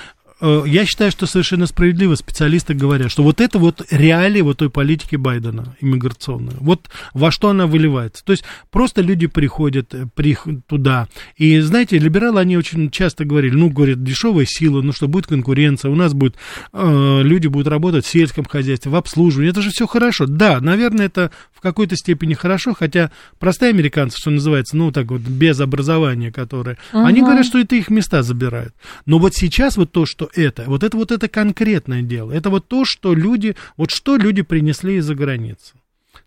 я 0.66 0.84
считаю, 0.84 1.10
что 1.10 1.26
совершенно 1.26 1.66
справедливо 1.66 2.14
специалисты 2.16 2.74
говорят, 2.74 3.10
что 3.10 3.22
вот 3.22 3.40
это 3.40 3.58
вот 3.58 3.86
реалии 3.90 4.42
вот 4.42 4.58
той 4.58 4.70
политики 4.70 5.16
Байдена 5.16 5.76
иммиграционной. 5.80 6.54
Вот 6.60 6.90
во 7.12 7.30
что 7.30 7.48
она 7.48 7.66
выливается. 7.66 8.24
То 8.24 8.32
есть 8.32 8.44
просто 8.70 9.00
люди 9.00 9.26
приходят 9.26 9.94
э, 9.94 10.06
при, 10.14 10.36
туда. 10.66 11.08
И 11.36 11.58
знаете, 11.60 11.98
либералы, 11.98 12.40
они 12.40 12.56
очень 12.56 12.90
часто 12.90 13.24
говорили, 13.24 13.54
ну, 13.54 13.70
говорят, 13.70 14.02
дешевая 14.02 14.46
сила, 14.46 14.82
ну 14.82 14.92
что, 14.92 15.08
будет 15.08 15.26
конкуренция, 15.26 15.90
у 15.90 15.94
нас 15.94 16.12
будет, 16.12 16.36
э, 16.72 17.20
люди 17.22 17.46
будут 17.46 17.68
работать 17.68 18.04
в 18.04 18.08
сельском 18.08 18.44
хозяйстве, 18.44 18.90
в 18.90 18.96
обслуживании. 18.96 19.50
Это 19.50 19.62
же 19.62 19.70
все 19.70 19.86
хорошо. 19.86 20.26
Да, 20.26 20.60
наверное, 20.60 21.06
это 21.06 21.30
в 21.52 21.60
какой-то 21.60 21.96
степени 21.96 22.34
хорошо, 22.34 22.74
хотя 22.74 23.10
простые 23.38 23.70
американцы, 23.70 24.18
что 24.18 24.30
называется, 24.30 24.76
ну, 24.76 24.92
так 24.92 25.06
вот, 25.06 25.22
без 25.22 25.60
образования, 25.60 26.30
которые, 26.32 26.76
угу. 26.92 27.04
они 27.04 27.20
говорят, 27.20 27.46
что 27.46 27.58
это 27.58 27.76
их 27.76 27.88
места 27.88 28.22
забирают. 28.22 28.74
Но 29.06 29.18
вот 29.18 29.34
сейчас 29.34 29.76
вот 29.76 29.92
то, 29.92 30.06
что 30.06 30.28
это. 30.36 30.64
Вот 30.66 30.82
это 30.82 30.96
вот 30.96 31.12
это 31.12 31.28
конкретное 31.28 32.02
дело. 32.02 32.32
Это 32.32 32.50
вот 32.50 32.68
то, 32.68 32.84
что 32.84 33.14
люди, 33.14 33.56
вот 33.76 33.90
что 33.90 34.16
люди 34.16 34.42
принесли 34.42 34.96
из-за 34.96 35.14
границы. 35.14 35.74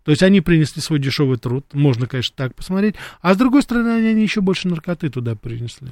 То 0.04 0.10
есть 0.10 0.22
они 0.22 0.40
принесли 0.40 0.80
свой 0.80 0.98
дешевый 0.98 1.38
труд, 1.38 1.66
можно, 1.72 2.06
конечно, 2.06 2.34
так 2.36 2.54
посмотреть, 2.54 2.94
а 3.20 3.34
с 3.34 3.36
другой 3.36 3.62
стороны, 3.62 3.88
они 3.88 4.22
еще 4.22 4.40
больше 4.40 4.68
наркоты 4.68 5.10
туда 5.10 5.34
принесли. 5.34 5.88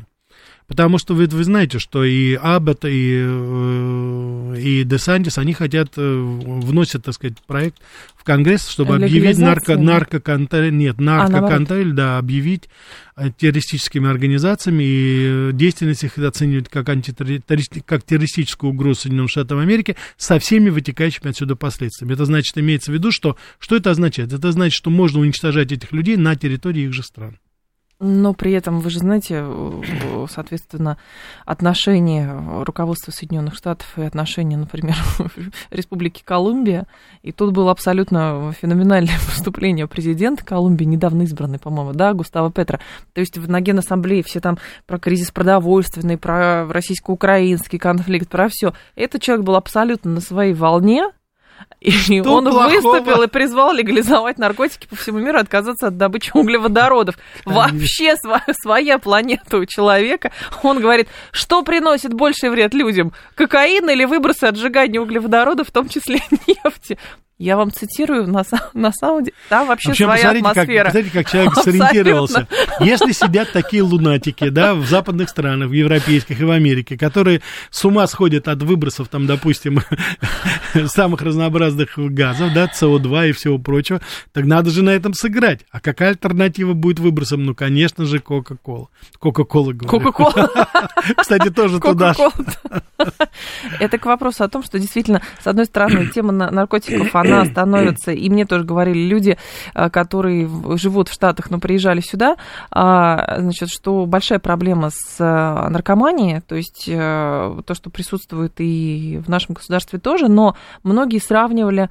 Потому 0.68 0.98
что 0.98 1.14
вы, 1.14 1.26
вы 1.26 1.44
знаете, 1.44 1.78
что 1.78 2.02
и 2.02 2.34
Аббат, 2.34 2.84
и, 2.84 3.22
э, 3.24 4.56
и 4.58 4.82
Десантис, 4.82 5.38
они 5.38 5.52
хотят, 5.52 5.92
э, 5.96 6.00
вносят, 6.02 7.04
так 7.04 7.14
сказать, 7.14 7.36
проект 7.46 7.76
в 8.16 8.24
Конгресс, 8.24 8.66
чтобы 8.66 8.96
объявить 8.96 9.38
нарко, 9.38 9.76
наркоконтроль, 9.76 10.72
нет, 10.72 10.98
наркоконтроль, 11.00 11.92
а, 11.92 11.94
да, 11.94 12.18
объявить 12.18 12.68
э, 13.16 13.30
террористическими 13.38 14.10
организациями 14.10 14.82
и 14.84 15.50
деятельность 15.52 16.02
их 16.02 16.18
оценивать 16.18 16.68
как, 16.68 16.88
антитеррористи, 16.88 17.80
как 17.86 18.02
террористическую 18.02 18.72
угрозу 18.72 19.02
Соединенным 19.02 19.28
Штатам 19.28 19.60
Америки 19.60 19.96
со 20.16 20.40
всеми 20.40 20.70
вытекающими 20.70 21.28
отсюда 21.28 21.54
последствиями. 21.54 22.14
Это 22.14 22.24
значит, 22.24 22.58
имеется 22.58 22.90
в 22.90 22.94
виду, 22.94 23.12
что, 23.12 23.36
что 23.60 23.76
это 23.76 23.92
означает? 23.92 24.32
Это 24.32 24.50
значит, 24.50 24.76
что 24.76 24.90
можно 24.90 25.20
уничтожать 25.20 25.70
этих 25.70 25.92
людей 25.92 26.16
на 26.16 26.34
территории 26.34 26.82
их 26.86 26.92
же 26.92 27.04
стран. 27.04 27.38
Но 27.98 28.34
при 28.34 28.52
этом, 28.52 28.80
вы 28.80 28.90
же 28.90 28.98
знаете, 28.98 29.42
соответственно, 30.28 30.98
отношения 31.46 32.30
руководства 32.62 33.10
Соединенных 33.10 33.54
Штатов 33.54 33.98
и 33.98 34.02
отношения, 34.02 34.58
например, 34.58 34.96
Республики 35.70 36.22
Колумбия. 36.22 36.86
И 37.22 37.32
тут 37.32 37.54
было 37.54 37.70
абсолютно 37.70 38.52
феноменальное 38.60 39.16
выступление 39.26 39.86
президента 39.86 40.44
Колумбии, 40.44 40.84
недавно 40.84 41.22
избранный, 41.22 41.58
по-моему, 41.58 41.94
да, 41.94 42.12
Густаво 42.12 42.52
Петра. 42.52 42.80
То 43.14 43.20
есть 43.20 43.36
на 43.36 43.62
Генассамблее 43.62 44.22
все 44.22 44.40
там 44.40 44.58
про 44.86 44.98
кризис 44.98 45.30
продовольственный, 45.30 46.18
про 46.18 46.66
российско-украинский 46.70 47.78
конфликт, 47.78 48.28
про 48.28 48.48
все. 48.50 48.74
Этот 48.94 49.22
человек 49.22 49.46
был 49.46 49.56
абсолютно 49.56 50.10
на 50.10 50.20
своей 50.20 50.52
волне, 50.52 51.12
и 51.80 51.90
Что 51.90 52.34
он 52.34 52.44
плохого? 52.44 52.68
выступил 52.68 53.22
и 53.22 53.26
призвал 53.28 53.72
легализовать 53.72 54.38
наркотики 54.38 54.86
по 54.86 54.96
всему 54.96 55.18
миру, 55.18 55.38
отказаться 55.38 55.88
от 55.88 55.96
добычи 55.96 56.30
углеводородов. 56.34 57.16
Вообще 57.44 58.16
своя, 58.16 58.44
своя 58.60 58.98
планета 58.98 59.58
у 59.58 59.66
человека. 59.66 60.32
Он 60.62 60.80
говорит, 60.80 61.08
что 61.32 61.62
приносит 61.62 62.12
больший 62.14 62.50
вред 62.50 62.74
людям? 62.74 63.12
Кокаин 63.34 63.88
или 63.90 64.04
выбросы 64.04 64.44
отжигания 64.44 65.00
углеводородов, 65.00 65.68
в 65.68 65.72
том 65.72 65.88
числе 65.88 66.20
нефти? 66.46 66.98
Я 67.38 67.58
вам 67.58 67.70
цитирую, 67.70 68.26
на, 68.26 68.44
на 68.74 68.92
самом 68.92 69.24
деле, 69.24 69.36
там 69.48 69.68
вообще 69.68 69.90
Причем, 69.90 70.06
своя 70.06 70.30
атмосфера. 70.30 70.84
Как, 70.84 70.92
посмотрите, 70.92 71.10
как 71.10 71.30
человек 71.30 71.54
сориентировался. 71.62 72.48
Если 72.80 73.12
сидят 73.12 73.52
такие 73.52 73.82
лунатики, 73.82 74.48
да, 74.48 74.74
в 74.74 74.86
западных 74.86 75.28
странах, 75.28 75.68
в 75.68 75.72
европейских 75.72 76.40
и 76.40 76.44
в 76.44 76.50
Америке, 76.50 76.96
которые 76.96 77.42
с 77.70 77.84
ума 77.84 78.06
сходят 78.06 78.48
от 78.48 78.62
выбросов, 78.62 79.08
там, 79.08 79.26
допустим, 79.26 79.80
самых 80.86 81.20
разнообразных 81.20 81.98
газов, 81.98 82.54
да, 82.54 82.70
СО2 82.72 83.30
и 83.30 83.32
всего 83.32 83.58
прочего, 83.58 84.00
так 84.32 84.46
надо 84.46 84.70
же 84.70 84.82
на 84.82 84.90
этом 84.90 85.12
сыграть. 85.12 85.60
А 85.70 85.80
какая 85.80 86.10
альтернатива 86.10 86.72
будет 86.72 87.00
выбросам? 87.00 87.44
Ну, 87.44 87.54
конечно 87.54 88.06
же, 88.06 88.18
Кока-Кола. 88.18 88.88
Кока-Кола, 89.18 89.72
говорю. 89.72 90.10
Кока-Кола. 90.10 90.68
Кстати, 91.18 91.50
тоже 91.50 91.80
туда 91.80 92.14
Это 93.80 93.98
к 93.98 94.06
вопросу 94.06 94.44
о 94.44 94.48
том, 94.48 94.62
что 94.62 94.78
действительно, 94.78 95.22
с 95.42 95.46
одной 95.46 95.66
стороны, 95.66 96.06
тема 96.08 96.32
наркотиков, 96.32 97.14
она 97.14 97.44
становится, 97.50 98.12
и 98.12 98.28
мне 98.30 98.46
тоже 98.46 98.64
говорили 98.64 99.06
люди, 99.06 99.38
э, 99.74 99.90
которые 99.90 100.48
живут 100.76 101.08
в 101.08 101.12
Штатах, 101.12 101.50
но 101.50 101.58
приезжали 101.58 102.00
сюда, 102.00 102.36
а, 102.70 103.40
значит, 103.40 103.68
что 103.70 104.06
большая 104.06 104.38
проблема 104.38 104.90
с 104.90 105.16
э, 105.18 105.68
наркоманией, 105.68 106.40
то 106.40 106.54
есть 106.54 106.84
э, 106.88 107.60
то, 107.64 107.74
что 107.74 107.90
присутствует 107.90 108.54
и 108.58 109.20
в 109.24 109.28
нашем 109.28 109.54
государстве 109.54 109.98
тоже, 109.98 110.28
но 110.28 110.56
многие 110.82 111.18
сравнивали 111.18 111.88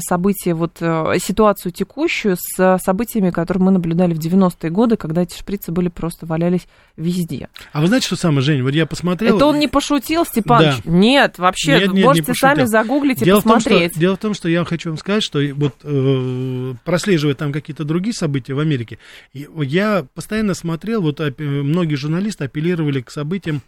события, 0.00 0.54
вот 0.54 0.76
ситуацию 1.18 1.72
текущую 1.72 2.36
с 2.38 2.78
событиями, 2.82 3.30
которые 3.30 3.64
мы 3.64 3.70
наблюдали 3.70 4.14
в 4.14 4.18
90-е 4.18 4.70
годы, 4.70 4.96
когда 4.96 5.22
эти 5.22 5.36
шприцы 5.36 5.72
были 5.72 5.88
просто 5.88 6.26
валялись 6.26 6.66
везде. 6.96 7.48
А 7.72 7.80
вы 7.80 7.88
знаете, 7.88 8.06
что 8.06 8.16
самое, 8.16 8.42
Жень, 8.42 8.62
вот 8.62 8.74
я 8.74 8.86
посмотрел... 8.86 9.36
Это 9.36 9.46
он 9.46 9.58
не 9.58 9.68
пошутил, 9.68 10.15
Степанович? 10.24 10.82
Да. 10.84 10.90
Нет, 10.90 11.38
вообще, 11.38 11.78
нет, 11.80 11.92
нет, 11.92 12.04
можете 12.04 12.34
сами 12.34 12.64
загуглить 12.64 13.22
дело 13.22 13.38
и 13.38 13.42
посмотреть. 13.42 13.80
Том, 13.80 13.90
что, 13.90 14.00
дело 14.00 14.16
в 14.16 14.18
том, 14.18 14.34
что 14.34 14.48
я 14.48 14.64
хочу 14.64 14.90
вам 14.90 14.98
сказать, 14.98 15.22
что 15.22 15.40
вот 15.54 15.74
э, 15.82 16.74
прослеживая 16.84 17.34
там 17.34 17.52
какие-то 17.52 17.84
другие 17.84 18.14
события 18.14 18.54
в 18.54 18.58
Америке, 18.60 18.98
я 19.32 20.06
постоянно 20.14 20.54
смотрел, 20.54 21.02
вот 21.02 21.20
многие 21.38 21.96
журналисты 21.96 22.44
апеллировали 22.44 23.00
к 23.00 23.10
событиям 23.10 23.62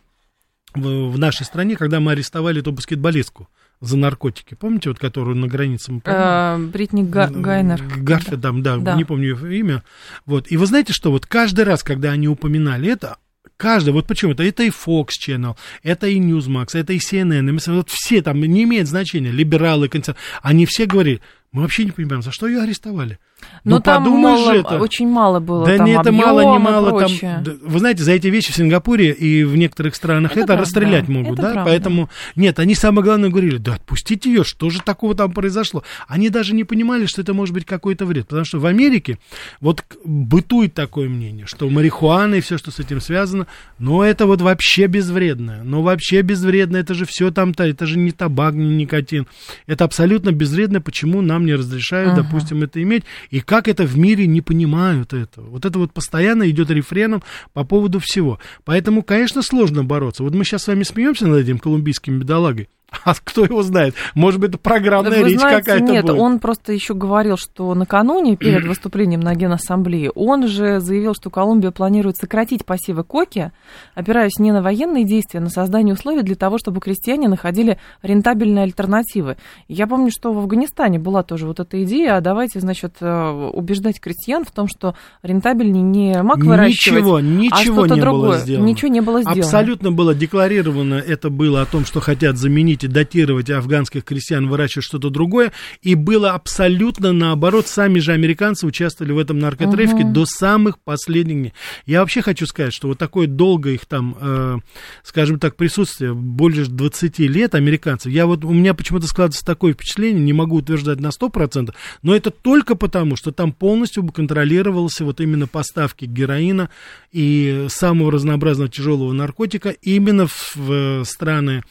в, 0.75 1.11
в 1.11 1.19
нашей 1.19 1.45
стране, 1.45 1.77
когда 1.77 2.01
мы 2.01 2.13
арестовали 2.13 2.61
эту 2.61 2.73
баскетболистку 2.73 3.49
за 3.81 3.97
наркотики. 3.97 4.55
Помните, 4.55 4.89
вот 4.91 4.99
которую 4.99 5.37
на 5.37 5.47
границе 5.47 5.93
мы 5.93 6.01
а, 6.05 6.59
Бритни 6.59 7.03
Га- 7.03 7.31
Гайнер. 7.31 7.81
Гарфи, 7.99 8.37
там, 8.37 8.63
да, 8.63 8.77
да, 8.77 8.95
не 8.97 9.05
помню 9.05 9.37
ее 9.37 9.59
имя. 9.59 9.85
Вот. 10.27 10.51
И 10.51 10.57
вы 10.57 10.67
знаете, 10.67 10.93
что 10.93 11.11
вот 11.11 11.27
каждый 11.27 11.65
раз, 11.65 11.83
когда 11.83 12.11
они 12.11 12.29
упоминали 12.29 12.91
это, 12.91 13.19
каждый, 13.59 13.91
вот 13.91 14.07
почему 14.07 14.33
это, 14.33 14.43
это 14.45 14.63
и 14.63 14.71
Fox 14.71 15.09
Channel, 15.23 15.55
это 15.83 16.07
и 16.07 16.19
Newsmax, 16.19 16.69
это 16.73 16.95
и 16.95 16.99
CNN, 16.99 17.51
и 17.51 17.71
вот 17.71 17.91
все 17.91 18.23
там, 18.23 18.41
не 18.41 18.63
имеет 18.63 18.89
значения, 18.89 19.31
либералы, 19.31 19.89
консерваторы, 19.89 20.25
они 20.43 20.65
все 20.65 20.87
говорили, 20.87 21.21
мы 21.53 21.63
вообще 21.63 21.85
не 21.85 21.93
понимаем, 21.93 22.23
за 22.23 22.31
что 22.31 22.47
ее 22.47 22.63
арестовали. 22.63 23.19
Но 23.65 23.77
ну, 23.77 23.83
там 23.83 24.03
мало, 24.03 24.53
же 24.53 24.61
это. 24.61 24.79
очень 24.79 25.09
мало 25.09 25.41
было. 25.41 25.67
Да 25.67 25.77
там 25.77 25.87
не 25.87 25.93
это 25.93 26.13
мало, 26.13 26.41
не 26.41 26.59
мало. 26.59 27.01
Там, 27.01 27.43
да, 27.45 27.53
вы 27.63 27.79
знаете, 27.79 28.03
за 28.03 28.13
эти 28.13 28.29
вещи 28.29 28.53
в 28.53 28.57
Сингапуре 28.57 29.13
и 29.13 29.45
в 29.45 29.57
некоторых 29.57 29.95
странах 29.95 30.33
это, 30.33 30.41
это 30.41 30.47
правда, 30.49 30.63
расстрелять 30.63 31.09
могут, 31.09 31.37
да? 31.37 31.53
Правда. 31.53 31.71
Поэтому 31.71 32.11
нет, 32.37 32.59
они 32.59 32.75
самое 32.75 33.05
главное 33.05 33.31
говорили, 33.31 33.59
да 33.59 33.75
отпустите 33.75 34.31
ее, 34.31 34.45
что 34.45 34.71
же 34.71 34.81
такого 34.83 35.15
там 35.15 35.33
произошло? 35.33 35.83
Они 36.07 36.31
даже 36.31 36.55
не 36.55 36.65
понимали, 36.65 37.07
что 37.07 37.23
это 37.23 37.35
может 37.35 37.55
быть 37.55 37.65
какой-то 37.65 38.07
вред, 38.07 38.29
потому 38.29 38.45
что 38.45 38.59
в 38.59 38.67
Америке 38.67 39.19
вот 39.61 39.85
бытует 40.05 40.75
такое 40.75 41.09
мнение, 41.09 41.47
что 41.47 41.69
марихуана 41.69 42.37
и 42.37 42.41
все, 42.41 42.59
что 42.59 42.71
с 42.71 42.79
этим 42.79 43.01
связано, 43.01 43.47
но 43.79 44.05
это 44.05 44.27
вот 44.27 44.41
вообще 44.41 44.87
безвредно, 44.87 45.63
но 45.65 45.83
вообще 45.83 46.23
безвредно, 46.23 46.77
это 46.77 46.95
же 46.95 47.05
все 47.07 47.31
там-то, 47.31 47.65
это 47.65 47.87
же 47.87 47.99
не 47.99 48.13
табак, 48.13 48.55
не 48.55 48.77
никотин, 48.77 49.27
это 49.67 49.85
абсолютно 49.85 50.33
безвредно, 50.33 50.81
почему 50.81 51.23
нам 51.23 51.38
не 51.47 51.55
разрешают, 51.55 52.13
uh-huh. 52.13 52.23
допустим, 52.23 52.63
это 52.63 52.83
иметь? 52.83 53.05
И 53.31 53.41
как 53.41 53.69
это 53.69 53.85
в 53.85 53.97
мире 53.99 54.27
не 54.27 54.41
понимают 54.41 55.13
этого? 55.13 55.47
Вот 55.49 55.65
это 55.65 55.79
вот 55.79 55.93
постоянно 55.93 56.49
идет 56.49 56.71
рефреном 56.71 57.23
по 57.53 57.65
поводу 57.65 58.01
всего. 58.01 58.39
Поэтому, 58.65 59.03
конечно, 59.03 59.43
сложно 59.43 59.85
бороться. 59.85 60.23
Вот 60.23 60.35
мы 60.35 60.45
сейчас 60.45 60.65
с 60.65 60.69
вами 60.69 60.83
смеемся 60.83 61.27
над 61.27 61.41
этим 61.41 61.59
колумбийским 61.59 62.19
бедолагой, 62.19 62.69
а 63.05 63.15
кто 63.15 63.45
его 63.45 63.63
знает? 63.63 63.95
Может 64.15 64.41
быть, 64.41 64.51
это 64.51 64.59
программная 64.59 65.23
Вы 65.23 65.31
речь 65.31 65.41
какая-то 65.41 65.81
Нет, 65.81 66.07
будет. 66.07 66.19
он 66.19 66.39
просто 66.39 66.73
еще 66.73 66.95
говорил, 66.95 67.37
что 67.37 67.75
накануне, 67.75 68.37
перед 68.37 68.65
выступлением 68.67 69.21
на 69.21 69.35
Генассамблее, 69.35 70.11
он 70.11 70.49
же 70.49 70.81
заявил, 70.81 71.15
что 71.15 71.29
Колумбия 71.29 71.71
планирует 71.71 72.17
сократить 72.17 72.65
пассивы 72.65 73.05
коки, 73.05 73.53
опираясь 73.95 74.39
не 74.39 74.53
на 74.53 74.63
военные 74.63 75.05
действия, 75.05 75.41
а 75.41 75.43
на 75.43 75.51
создание 75.51 75.95
условий 75.95 76.23
для 76.23 76.35
того, 76.35 76.57
чтобы 76.59 76.81
крестьяне 76.81 77.29
находили 77.29 77.79
рентабельные 78.03 78.65
альтернативы. 78.65 79.37
Я 79.69 79.87
помню, 79.87 80.11
что 80.11 80.33
в 80.33 80.39
Афганистане 80.39 80.99
была 80.99 81.23
тоже 81.23 81.47
вот 81.47 81.61
эта 81.61 81.83
идея, 81.85 82.17
а 82.17 82.21
давайте, 82.21 82.61
значит, 82.61 82.97
э, 83.01 83.51
убеждать 83.53 84.01
крестьян 84.01 84.45
в 84.45 84.51
том, 84.51 84.67
что 84.67 84.95
рентабельнее 85.23 85.83
не 85.83 86.23
мак 86.23 86.39
выращивать, 86.39 87.03
ничего, 87.03 87.21
ничего 87.21 87.83
а 87.83 87.89
не 87.89 88.01
другое. 88.01 88.21
было 88.21 88.39
сделано. 88.39 88.67
Ничего 88.67 88.89
не 88.89 89.01
было 89.01 89.21
сделано. 89.21 89.43
Абсолютно 89.43 89.93
было 89.93 90.15
декларировано, 90.15 90.95
это 90.95 91.29
было 91.29 91.61
о 91.61 91.67
том, 91.67 91.85
что 91.85 92.01
хотят 92.01 92.39
заменить 92.39 92.78
извините, 92.79 92.89
датировать 92.89 93.51
афганских 93.51 94.05
крестьян, 94.05 94.49
выращивать 94.49 94.85
что-то 94.85 95.11
другое. 95.11 95.53
И 95.83 95.95
было 95.95 96.33
абсолютно 96.33 97.13
наоборот. 97.13 97.67
Сами 97.67 97.99
же 97.99 98.13
американцы 98.13 98.67
участвовали 98.67 99.13
в 99.13 99.19
этом 99.19 99.39
наркотрафике 99.39 100.05
угу. 100.05 100.13
до 100.13 100.27
самых 100.27 100.79
последних 100.79 101.37
дней. 101.37 101.53
Я 101.87 102.01
вообще 102.01 102.23
хочу 102.23 102.47
сказать, 102.47 102.73
что 102.73 102.89
вот 102.89 102.99
такое 102.99 103.27
долгое 103.27 103.75
их 103.75 103.87
там, 103.87 104.17
э, 104.21 104.59
скажем 105.03 105.39
так, 105.39 105.57
присутствие, 105.57 106.15
больше 106.15 106.67
20 106.67 107.19
лет 107.21 107.55
американцев, 107.55 108.13
я 108.13 108.27
вот, 108.27 108.45
у 108.45 108.53
меня 108.53 108.75
почему-то 108.75 109.07
складывается 109.07 109.45
такое 109.45 109.73
впечатление, 109.73 110.23
не 110.23 110.33
могу 110.33 110.57
утверждать 110.57 111.01
на 111.01 111.09
100%, 111.09 111.75
но 112.03 112.15
это 112.15 112.31
только 112.31 112.75
потому, 112.75 113.17
что 113.17 113.33
там 113.33 113.53
полностью 113.53 114.03
бы 114.03 114.13
контролировался 114.13 115.05
вот 115.05 115.21
именно 115.21 115.47
поставки 115.47 116.05
героина 116.05 116.71
и 117.13 117.67
самого 117.69 118.13
разнообразного 118.13 118.71
тяжелого 118.71 119.13
наркотика 119.13 119.71
именно 119.71 120.27
в, 120.27 120.57
в 120.57 121.05
страны 121.05 121.63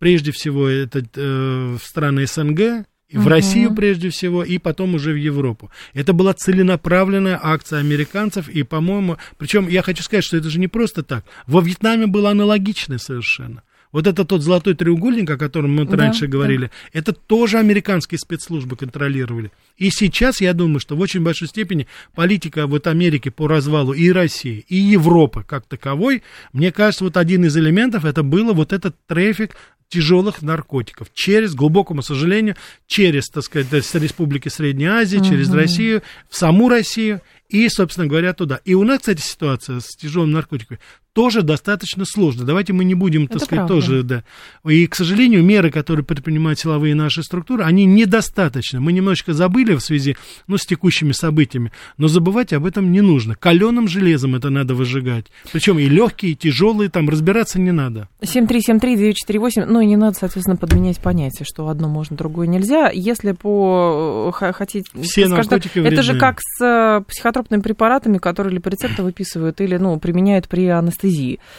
прежде 0.00 0.32
всего 0.32 0.66
это 0.66 1.04
э, 1.14 1.76
в 1.80 1.86
страны 1.86 2.26
СНГ, 2.26 2.86
в 3.12 3.20
угу. 3.20 3.28
Россию 3.28 3.74
прежде 3.74 4.10
всего, 4.10 4.42
и 4.42 4.58
потом 4.58 4.94
уже 4.94 5.12
в 5.12 5.16
Европу. 5.16 5.70
Это 5.94 6.12
была 6.12 6.32
целенаправленная 6.32 7.38
акция 7.40 7.80
американцев, 7.80 8.48
и, 8.48 8.62
по-моему, 8.62 9.18
причем 9.38 9.68
я 9.68 9.82
хочу 9.82 10.02
сказать, 10.02 10.24
что 10.24 10.36
это 10.36 10.48
же 10.48 10.58
не 10.58 10.68
просто 10.68 11.02
так. 11.02 11.24
Во 11.46 11.60
Вьетнаме 11.60 12.06
было 12.06 12.30
аналогичное 12.30 12.98
совершенно. 12.98 13.62
Вот 13.92 14.06
это 14.06 14.24
тот 14.24 14.42
золотой 14.42 14.74
треугольник, 14.74 15.28
о 15.30 15.36
котором 15.36 15.74
мы 15.74 15.84
Да, 15.84 15.96
раньше 15.96 16.26
да. 16.26 16.28
говорили, 16.28 16.70
это 16.92 17.12
тоже 17.12 17.58
американские 17.58 18.20
спецслужбы 18.20 18.76
контролировали. 18.76 19.50
И 19.76 19.90
сейчас 19.90 20.40
я 20.40 20.54
думаю, 20.54 20.78
что 20.78 20.94
в 20.94 21.00
очень 21.00 21.22
большой 21.22 21.48
степени 21.48 21.88
политика 22.14 22.68
вот 22.68 22.86
Америки 22.86 23.30
по 23.30 23.48
развалу 23.48 23.92
и 23.92 24.12
России, 24.12 24.64
и 24.68 24.76
Европы 24.76 25.42
как 25.42 25.66
таковой, 25.66 26.22
мне 26.52 26.70
кажется, 26.70 27.02
вот 27.02 27.16
один 27.16 27.44
из 27.44 27.56
элементов 27.56 28.04
это 28.04 28.22
было 28.22 28.52
вот 28.52 28.72
этот 28.72 28.94
трафик 29.08 29.56
тяжелых 29.90 30.40
наркотиков 30.40 31.08
через, 31.12 31.52
к 31.52 31.56
глубокому 31.56 32.02
сожалению, 32.02 32.56
через, 32.86 33.28
так 33.28 33.42
сказать, 33.44 33.84
с 33.84 33.94
Республики 33.96 34.48
Средней 34.48 34.86
Азии, 34.86 35.18
через 35.18 35.48
Мгм. 35.48 35.56
Россию, 35.58 36.02
в 36.28 36.36
саму 36.36 36.68
Россию 36.68 37.20
и, 37.48 37.68
собственно 37.68 38.06
говоря, 38.06 38.32
туда. 38.32 38.60
И 38.64 38.74
у 38.74 38.84
нас, 38.84 39.00
кстати, 39.00 39.20
ситуация 39.20 39.80
с 39.80 39.96
тяжелыми 39.96 40.32
наркотиками 40.32 40.80
тоже 41.12 41.42
достаточно 41.42 42.04
сложная. 42.04 42.46
Давайте 42.46 42.72
мы 42.72 42.84
не 42.84 42.94
будем, 42.94 43.26
так 43.26 43.36
Это 43.36 43.44
сказать, 43.44 43.66
правда. 43.66 43.74
тоже, 43.74 44.02
да. 44.02 44.24
И, 44.64 44.86
к 44.86 44.94
сожалению, 44.94 45.42
меры, 45.42 45.70
которые 45.70 46.04
предпринимают 46.04 46.58
силовые 46.58 46.94
наши 46.94 47.22
структуры, 47.22 47.64
они 47.64 47.84
недостаточны. 47.84 48.80
Мы 48.80 48.92
немножечко 48.92 49.32
забыли 49.32 49.74
в 49.74 49.80
связи, 49.80 50.16
ну, 50.46 50.56
с 50.56 50.64
текущими 50.66 51.12
событиями, 51.12 51.72
но 51.96 52.08
забывать 52.08 52.52
об 52.52 52.64
этом 52.64 52.92
не 52.92 53.00
нужно. 53.00 53.34
Каленым 53.34 53.88
железом 53.88 54.36
это 54.36 54.50
надо 54.50 54.74
выжигать. 54.74 55.26
Причем 55.52 55.78
и 55.78 55.86
легкие, 55.88 56.32
и 56.32 56.36
тяжелые, 56.36 56.90
там 56.90 57.08
разбираться 57.08 57.58
не 57.60 57.72
надо. 57.72 58.08
7373948, 58.22 59.64
ну 59.66 59.80
и 59.80 59.86
не 59.86 59.96
надо, 59.96 60.16
соответственно, 60.18 60.56
подменять 60.56 61.00
понятие, 61.00 61.44
что 61.44 61.68
одно 61.68 61.88
можно, 61.88 62.16
другое 62.16 62.46
нельзя. 62.46 62.90
Если 62.90 63.32
по 63.32 64.32
э, 64.40 64.52
хотите... 64.52 64.88
Все 65.02 65.26
скажем 65.26 65.36
наркотики 65.36 65.78
Это 65.80 66.02
же 66.02 66.12
вредны. 66.12 66.20
как 66.20 66.38
с 66.40 66.64
э, 66.64 67.02
психотропными 67.08 67.60
препаратами, 67.62 68.18
которые 68.18 68.52
или 68.52 68.60
по 68.60 68.68
рецепту 68.68 69.02
выписывают, 69.02 69.60
или, 69.60 69.76
ну, 69.76 69.98
применяют 69.98 70.48
при 70.48 70.66
анестезии, 70.66 70.99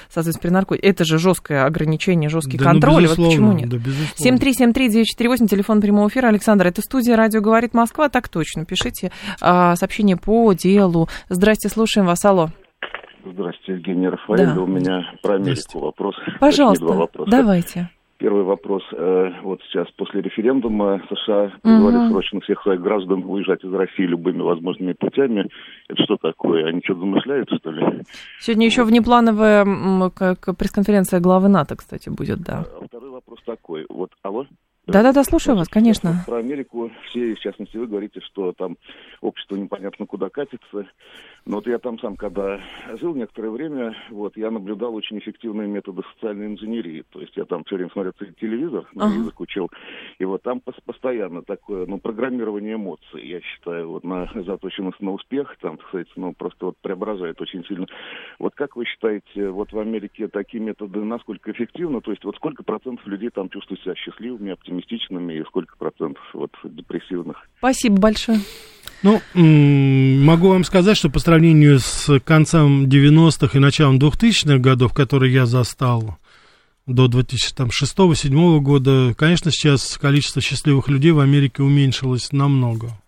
соответственно, 0.09 0.41
при 0.41 0.49
наркотике. 0.49 0.87
Это 0.87 1.05
же 1.05 1.17
жесткое 1.17 1.65
ограничение, 1.65 2.29
жесткий 2.29 2.57
Да, 2.57 2.65
ну, 2.65 2.71
контроль. 2.71 2.93
вот 2.93 3.01
безусловно, 3.17 3.29
почему 3.31 3.53
нет? 3.53 3.69
да, 3.69 3.77
безусловно. 3.77 4.37
7373948, 4.37 5.47
телефон 5.47 5.81
прямого 5.81 6.07
эфира. 6.09 6.27
Александр, 6.27 6.67
это 6.67 6.81
студия 6.81 7.15
«Радио 7.15 7.41
говорит 7.41 7.73
Москва». 7.73 8.09
Так 8.09 8.29
точно. 8.29 8.65
Пишите 8.65 9.11
а, 9.41 9.75
сообщение 9.75 10.17
по 10.17 10.53
делу. 10.53 11.07
Здрасте, 11.29 11.69
слушаем 11.69 12.07
вас. 12.07 12.23
Алло. 12.25 12.49
Здравствуйте, 13.25 13.73
Евгений 13.73 14.07
Рафаэль. 14.07 14.45
Да. 14.55 14.61
У 14.61 14.65
меня 14.67 15.03
про 15.21 15.37
Здрасте. 15.39 15.67
Америку 15.77 15.85
вопрос. 15.85 16.15
Пожалуйста, 16.39 16.81
Точнее, 16.85 16.93
два 16.95 17.01
вопроса. 17.05 17.31
давайте. 17.31 17.89
Первый 18.21 18.43
вопрос. 18.43 18.83
э, 18.93 19.31
Вот 19.41 19.61
сейчас 19.63 19.87
после 19.97 20.21
референдума 20.21 21.01
США 21.09 21.51
призвали 21.63 21.95
Мгм. 21.97 22.09
срочно 22.11 22.39
всех 22.41 22.61
своих 22.61 22.79
граждан 22.79 23.23
уезжать 23.25 23.63
из 23.63 23.73
России 23.73 24.03
любыми 24.03 24.41
возможными 24.43 24.93
путями. 24.93 25.47
Это 25.89 26.03
что 26.03 26.17
такое? 26.17 26.67
Они 26.67 26.81
что-то 26.83 26.99
замышляют, 26.99 27.49
что 27.49 27.71
ли? 27.71 28.03
Сегодня 28.39 28.67
еще 28.67 28.83
внеплановая 28.83 29.65
как 30.15 30.55
пресс-конференция 30.55 31.19
главы 31.19 31.47
НАТО, 31.49 31.75
кстати, 31.75 32.09
будет, 32.09 32.41
да. 32.43 32.63
А 32.79 32.85
второй 32.85 33.09
вопрос 33.09 33.39
такой. 33.43 33.87
Вот, 33.89 34.11
алло? 34.21 34.45
Да-да-да, 34.91 35.23
слушаю 35.23 35.55
вас, 35.55 35.67
конечно. 35.69 36.23
Про 36.25 36.37
Америку 36.37 36.91
все, 37.09 37.33
в 37.35 37.39
частности, 37.39 37.77
вы 37.77 37.87
говорите, 37.87 38.19
что 38.21 38.51
там 38.53 38.77
общество 39.21 39.55
непонятно 39.55 40.05
куда 40.05 40.29
катится. 40.29 40.87
Но 41.45 41.55
вот 41.57 41.67
я 41.67 41.79
там 41.79 41.97
сам, 41.99 42.15
когда 42.15 42.59
жил 42.99 43.15
некоторое 43.15 43.49
время, 43.49 43.95
вот, 44.09 44.37
я 44.37 44.51
наблюдал 44.51 44.93
очень 44.93 45.17
эффективные 45.19 45.67
методы 45.67 46.03
социальной 46.13 46.47
инженерии. 46.47 47.03
То 47.11 47.19
есть 47.21 47.35
я 47.35 47.45
там 47.45 47.63
все 47.63 47.75
время 47.77 47.89
смотрел 47.91 48.13
телевизор, 48.39 48.85
на 48.93 49.05
Ага. 49.05 49.15
язык 49.15 49.39
учил. 49.39 49.69
И 50.19 50.25
вот 50.25 50.43
там 50.43 50.61
пос- 50.63 50.81
постоянно 50.85 51.41
такое, 51.41 51.85
ну, 51.87 51.97
программирование 51.99 52.75
эмоций, 52.75 53.25
я 53.27 53.41
считаю, 53.41 53.89
вот 53.89 54.03
на 54.03 54.29
заточенность 54.35 54.99
на 55.01 55.11
успех, 55.13 55.55
там, 55.61 55.79
сказать, 55.87 56.07
ну, 56.15 56.33
просто 56.33 56.67
вот 56.67 56.77
преображает 56.81 57.41
очень 57.41 57.65
сильно. 57.65 57.87
Вот 58.37 58.53
как 58.55 58.75
вы 58.75 58.85
считаете, 58.85 59.49
вот 59.49 59.71
в 59.71 59.79
Америке 59.79 60.27
такие 60.27 60.61
методы 60.61 61.03
насколько 61.03 61.51
эффективны? 61.51 62.01
То 62.01 62.11
есть 62.11 62.23
вот 62.23 62.35
сколько 62.35 62.63
процентов 62.63 63.05
людей 63.07 63.29
там 63.29 63.49
чувствуют 63.49 63.81
себя 63.81 63.95
счастливыми, 63.95 64.51
оптимистичными, 64.51 64.80
и 64.89 65.43
сколько 65.47 65.75
процентов 65.77 66.23
вот 66.33 66.51
депрессивных? 66.63 67.37
Спасибо 67.57 67.97
большое. 67.97 68.39
Ну, 69.03 69.19
могу 69.33 70.49
вам 70.49 70.63
сказать, 70.63 70.95
что 70.95 71.09
по 71.09 71.19
сравнению 71.19 71.79
с 71.79 72.19
концом 72.19 72.85
90-х 72.85 73.57
и 73.57 73.61
началом 73.61 73.97
2000-х 73.97 74.59
годов, 74.59 74.93
которые 74.93 75.33
я 75.33 75.45
застал 75.45 76.17
до 76.85 77.07
2006-2007 77.07 78.59
года, 78.59 79.13
конечно, 79.17 79.51
сейчас 79.51 79.97
количество 79.97 80.41
счастливых 80.41 80.87
людей 80.87 81.11
в 81.11 81.19
Америке 81.19 81.63
уменьшилось 81.63 82.31
намного. 82.31 83.00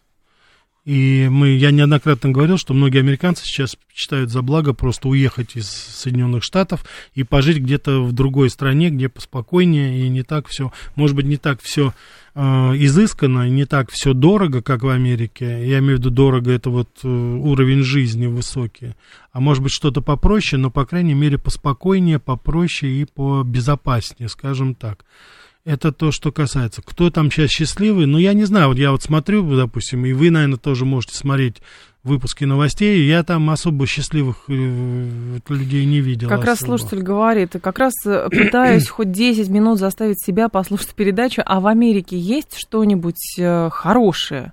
И 0.85 1.29
мы, 1.31 1.49
я 1.49 1.71
неоднократно 1.71 2.31
говорил, 2.31 2.57
что 2.57 2.73
многие 2.73 2.99
американцы 2.99 3.45
сейчас 3.45 3.77
считают 3.93 4.31
за 4.31 4.41
благо 4.41 4.73
просто 4.73 5.07
уехать 5.07 5.55
из 5.55 5.69
Соединенных 5.69 6.43
Штатов 6.43 6.83
и 7.13 7.23
пожить 7.23 7.59
где-то 7.59 8.03
в 8.03 8.11
другой 8.11 8.49
стране, 8.49 8.89
где 8.89 9.07
поспокойнее 9.07 10.05
и 10.05 10.09
не 10.09 10.23
так 10.23 10.47
все, 10.47 10.73
может 10.95 11.15
быть, 11.15 11.25
не 11.25 11.37
так 11.37 11.61
все 11.61 11.93
э, 12.35 12.41
изысканно, 12.41 13.47
не 13.47 13.63
так 13.65 13.91
все 13.91 14.13
дорого, 14.13 14.61
как 14.61 14.83
в 14.83 14.89
Америке. 14.89 15.65
Я 15.65 15.79
имею 15.79 15.95
в 15.95 15.99
виду 15.99 16.09
дорого, 16.09 16.51
это 16.51 16.69
вот 16.69 16.89
э, 17.03 17.07
уровень 17.07 17.83
жизни 17.83 18.25
высокий. 18.25 18.95
А 19.31 19.39
может 19.39 19.63
быть, 19.63 19.71
что-то 19.71 20.01
попроще, 20.01 20.61
но, 20.61 20.69
по 20.69 20.85
крайней 20.85 21.13
мере, 21.13 21.37
поспокойнее, 21.37 22.19
попроще 22.19 22.91
и 22.91 23.05
побезопаснее, 23.05 24.27
скажем 24.27 24.75
так. 24.75 25.05
Это 25.65 25.93
то, 25.93 26.11
что 26.11 26.33
касается. 26.33 26.81
Кто 26.81 27.09
там 27.09 27.31
сейчас 27.31 27.49
счастливый? 27.49 28.05
Ну, 28.05 28.17
я 28.17 28.33
не 28.33 28.43
знаю. 28.43 28.67
Вот 28.67 28.77
я 28.77 28.91
вот 28.91 29.01
смотрю, 29.01 29.43
допустим, 29.55 30.05
и 30.05 30.11
вы, 30.11 30.29
наверное, 30.29 30.57
тоже 30.57 30.83
можете 30.83 31.15
смотреть 31.15 31.61
выпуски 32.03 32.43
новостей. 32.43 32.99
и 32.99 33.07
Я 33.07 33.23
там 33.23 33.49
особо 33.49 33.87
счастливых 33.87 34.43
э, 34.49 35.39
людей 35.47 35.85
не 35.85 36.01
видел. 36.01 36.27
Как 36.27 36.43
раз 36.43 36.61
особо. 36.61 36.77
слушатель 36.77 37.01
говорит, 37.01 37.55
как 37.61 37.79
раз 37.79 37.93
э, 38.05 38.27
пытаюсь 38.31 38.89
хоть 38.89 39.11
10 39.11 39.47
минут 39.47 39.79
заставить 39.79 40.21
себя 40.21 40.49
послушать 40.49 40.95
передачу, 40.95 41.41
а 41.45 41.61
в 41.61 41.67
Америке 41.67 42.17
есть 42.17 42.57
что-нибудь 42.57 43.39
э, 43.39 43.69
хорошее? 43.71 44.51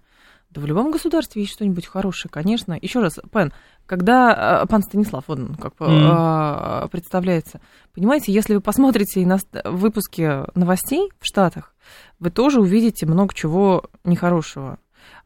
Да 0.50 0.60
в 0.60 0.66
любом 0.66 0.90
государстве 0.90 1.42
есть 1.42 1.54
что-нибудь 1.54 1.86
хорошее, 1.86 2.30
конечно. 2.30 2.76
Еще 2.80 3.00
раз, 3.00 3.20
Пен, 3.32 3.52
когда 3.86 4.62
э, 4.62 4.66
пан 4.66 4.82
Станислав, 4.82 5.24
он 5.28 5.54
как 5.54 5.76
бы 5.76 5.86
Мгм. 5.88 6.10
э, 6.10 6.88
представляется, 6.90 7.60
понимаете, 7.94 8.32
если 8.32 8.54
вы 8.54 8.60
посмотрите 8.60 9.22
ино- 9.22 9.38
выпуски 9.64 10.44
новостей 10.58 11.10
в 11.20 11.26
Штатах, 11.26 11.74
вы 12.18 12.30
тоже 12.30 12.60
увидите 12.60 13.06
много 13.06 13.32
чего 13.34 13.84
нехорошего. 14.04 14.78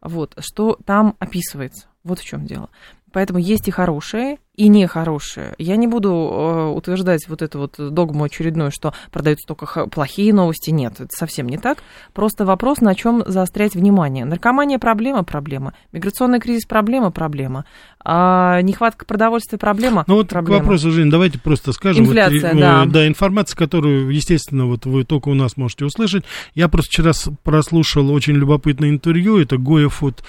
Вот, 0.02 0.34
что 0.40 0.78
там 0.84 1.16
описывается. 1.18 1.88
Вот 2.04 2.18
в 2.18 2.24
чем 2.24 2.44
дело. 2.46 2.68
Поэтому 3.14 3.38
есть 3.38 3.68
и 3.68 3.70
хорошие, 3.70 4.38
и 4.56 4.66
нехорошие. 4.66 5.54
Я 5.56 5.76
не 5.76 5.86
буду 5.86 6.10
э, 6.10 6.66
утверждать 6.66 7.28
вот 7.28 7.42
эту 7.42 7.60
вот 7.60 7.76
догму 7.78 8.24
очередную, 8.24 8.72
что 8.72 8.92
продаются 9.12 9.46
только 9.46 9.86
плохие 9.86 10.34
новости. 10.34 10.70
Нет, 10.70 10.94
это 10.94 11.10
совсем 11.10 11.48
не 11.48 11.56
так. 11.56 11.78
Просто 12.12 12.44
вопрос, 12.44 12.80
на 12.80 12.96
чем 12.96 13.22
заострять 13.24 13.74
внимание. 13.74 14.24
Наркомания 14.24 14.80
проблема, 14.80 15.22
проблема. 15.22 15.74
Миграционный 15.92 16.40
кризис 16.40 16.66
проблема, 16.66 17.12
проблема. 17.12 17.66
А 18.04 18.60
нехватка 18.62 19.04
продовольствия 19.06 19.58
проблема, 19.58 20.04
Ну 20.08 20.16
вот 20.16 20.28
проблема. 20.28 20.58
к 20.58 20.62
вопросу, 20.64 20.90
Жень, 20.90 21.08
давайте 21.08 21.38
просто 21.38 21.72
скажем. 21.72 22.04
Инфляция, 22.06 22.52
вот, 22.52 22.58
э, 22.58 22.60
да. 22.60 22.84
Да, 22.84 23.06
информация, 23.06 23.56
которую, 23.56 24.10
естественно, 24.10 24.66
вот 24.66 24.86
вы 24.86 25.04
только 25.04 25.28
у 25.28 25.34
нас 25.34 25.56
можете 25.56 25.84
услышать. 25.84 26.24
Я 26.56 26.68
просто 26.68 26.90
вчера 26.90 27.12
прослушал 27.44 28.10
очень 28.10 28.34
любопытное 28.34 28.90
интервью. 28.90 29.38
Это 29.38 29.56
Гоя 29.56 29.88
Фуд, 29.88 30.24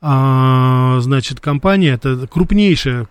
а, 0.00 1.00
значит, 1.00 1.40
компания, 1.40 1.90
это 1.90 2.26
крупнейшая, 2.28 3.06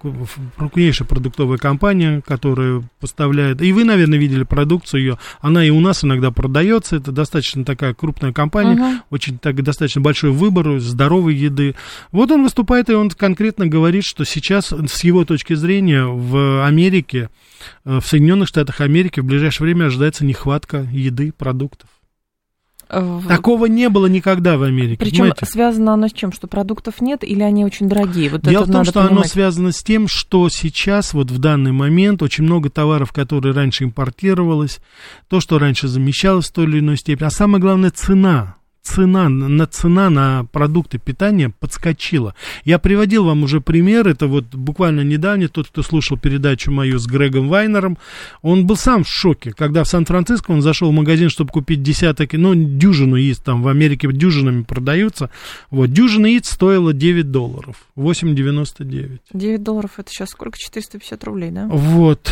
крупнейшая 0.58 1.08
продуктовая 1.08 1.58
компания, 1.58 2.22
которая 2.26 2.84
поставляет, 3.00 3.62
и 3.62 3.74
вы, 3.74 3.84
наверное, 3.84 4.18
видели 4.18 4.44
продукцию 4.44 5.02
ее, 5.02 5.20
она 5.42 5.66
и 5.66 5.70
у 5.70 5.80
нас 5.82 6.04
иногда 6.04 6.32
продается, 6.32 6.96
это 6.96 7.12
достаточно 7.12 7.66
такая 7.66 7.94
крупная 7.94 8.32
компания, 8.32 8.76
Мгм. 8.76 9.02
очень 9.10 9.38
так, 9.38 9.62
достаточно 9.64 10.02
большой 10.02 10.32
выбор 10.32 10.80
здоровой 10.80 11.36
еды. 11.36 11.76
Вот 12.12 12.32
он 12.32 12.44
выступает, 12.44 12.90
и 12.90 12.94
он 12.94 13.10
конкретно 13.10 13.68
говорит, 13.68 14.04
что 14.06 14.24
сейчас, 14.24 14.72
с 14.72 15.04
его 15.04 15.26
точки 15.26 15.56
зрения, 15.56 16.06
в 16.06 16.66
Америке, 16.66 17.30
э, 17.86 18.00
в 18.00 18.08
Соединенных 18.08 18.48
Штатах 18.48 18.82
Америки 18.82 19.20
в 19.20 19.26
ближайшее 19.26 19.66
время 19.66 19.86
ожидается 19.86 20.24
нехватка 20.26 20.88
еды, 20.92 21.34
продуктов. 21.38 21.90
Такого 22.90 23.66
не 23.66 23.90
было 23.90 24.06
никогда 24.08 24.58
в 24.58 24.64
Америке, 24.64 24.98
Причем 25.00 25.18
понимаете? 25.18 25.46
связано 25.46 25.94
оно 25.94 26.08
с 26.08 26.14
чем? 26.14 26.32
Что 26.32 26.48
продуктов 26.48 27.02
нет 27.02 27.24
или 27.24 27.42
они 27.42 27.66
очень 27.66 27.90
дорогие? 27.90 28.30
Вот 28.30 28.42
Дело 28.42 28.64
в 28.64 28.72
том, 28.72 28.86
что 28.86 29.02
оно 29.02 29.10
понимать. 29.10 29.30
связано 29.32 29.72
с 29.72 29.84
тем, 29.84 30.08
что 30.08 30.48
сейчас, 30.50 31.14
вот 31.14 31.32
в 31.32 31.40
данный 31.40 31.72
момент, 31.72 32.22
очень 32.22 32.44
много 32.44 32.70
товаров, 32.70 33.12
которые 33.12 33.54
раньше 33.54 33.84
импортировалось, 33.84 34.80
то, 35.28 35.40
что 35.40 35.60
раньше 35.60 35.88
замещалось 35.88 36.48
в 36.48 36.54
той 36.54 36.66
или 36.66 36.80
иной 36.80 36.98
степени, 36.98 37.28
а 37.28 37.32
самое 37.32 37.62
главное, 37.62 37.92
цена. 37.92 38.56
Цена 38.88 39.28
на, 39.28 39.68
цена 39.68 40.10
на 40.10 40.46
продукты 40.46 40.98
питания 40.98 41.50
подскочила. 41.50 42.34
Я 42.64 42.80
приводил 42.80 43.26
вам 43.26 43.44
уже 43.44 43.60
пример, 43.60 44.08
это 44.08 44.28
вот 44.28 44.46
буквально 44.56 45.02
недавно, 45.02 45.50
тот, 45.50 45.68
кто 45.68 45.84
слушал 45.84 46.18
передачу 46.18 46.72
мою 46.72 46.98
с 46.98 47.06
Грегом 47.06 47.50
Вайнером, 47.50 47.98
он 48.42 48.66
был 48.66 48.78
сам 48.78 49.04
в 49.04 49.10
шоке, 49.10 49.52
когда 49.52 49.84
в 49.84 49.90
Сан-Франциско 49.90 50.52
он 50.52 50.62
зашел 50.62 50.90
в 50.90 50.94
магазин, 50.94 51.30
чтобы 51.30 51.52
купить 51.52 51.84
десяток, 51.84 52.32
ну, 52.32 52.56
дюжину 52.56 53.18
яиц, 53.18 53.40
там 53.40 53.62
в 53.62 53.68
Америке 53.68 54.08
дюжинами 54.10 54.64
продаются, 54.64 55.32
вот, 55.70 55.92
дюжина 55.92 56.28
яиц 56.28 56.50
стоила 56.50 56.94
9 56.94 57.30
долларов, 57.30 57.76
8,99. 57.98 59.20
9 59.34 59.64
долларов 59.64 59.92
это 59.98 60.10
сейчас 60.10 60.30
сколько? 60.30 60.58
450 60.58 61.24
рублей, 61.26 61.52
да? 61.52 61.68
Вот. 61.68 62.32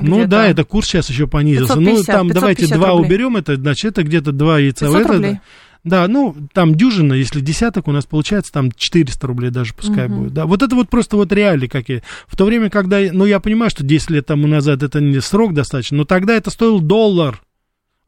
Ну 0.00 0.26
да, 0.26 0.48
это 0.48 0.64
курс 0.64 0.88
сейчас 0.88 1.10
еще 1.10 1.26
понизился. 1.26 1.74
550, 1.74 2.06
ну, 2.08 2.12
там 2.12 2.28
давайте 2.28 2.66
два 2.74 2.90
рублей. 2.90 3.06
уберем, 3.06 3.36
это 3.36 3.56
значит, 3.56 3.92
это 3.92 4.02
где-то 4.02 4.32
два 4.32 4.58
яйца. 4.58 4.86
500 4.86 5.00
это, 5.00 5.12
рублей. 5.12 5.40
Да, 5.82 6.06
ну, 6.08 6.36
там 6.52 6.74
дюжина, 6.74 7.14
если 7.14 7.40
десяток 7.40 7.88
у 7.88 7.92
нас 7.92 8.04
получается, 8.04 8.52
там 8.52 8.70
400 8.70 9.26
рублей 9.26 9.50
даже 9.50 9.72
пускай 9.74 10.08
Мгм. 10.08 10.16
будет. 10.16 10.34
Да, 10.34 10.46
вот 10.46 10.62
это 10.62 10.74
вот 10.74 10.90
просто 10.90 11.16
вот 11.16 11.32
реалии 11.32 11.68
какие. 11.68 12.02
В 12.26 12.36
то 12.36 12.44
время, 12.44 12.68
когда, 12.68 12.98
ну, 13.12 13.24
я 13.24 13.40
понимаю, 13.40 13.70
что 13.70 13.82
10 13.82 14.10
лет 14.10 14.26
тому 14.26 14.46
назад 14.46 14.82
это 14.82 15.00
не 15.00 15.20
срок 15.20 15.54
достаточно, 15.54 15.98
но 15.98 16.04
тогда 16.04 16.34
это 16.34 16.50
стоил 16.50 16.80
доллар. 16.80 17.40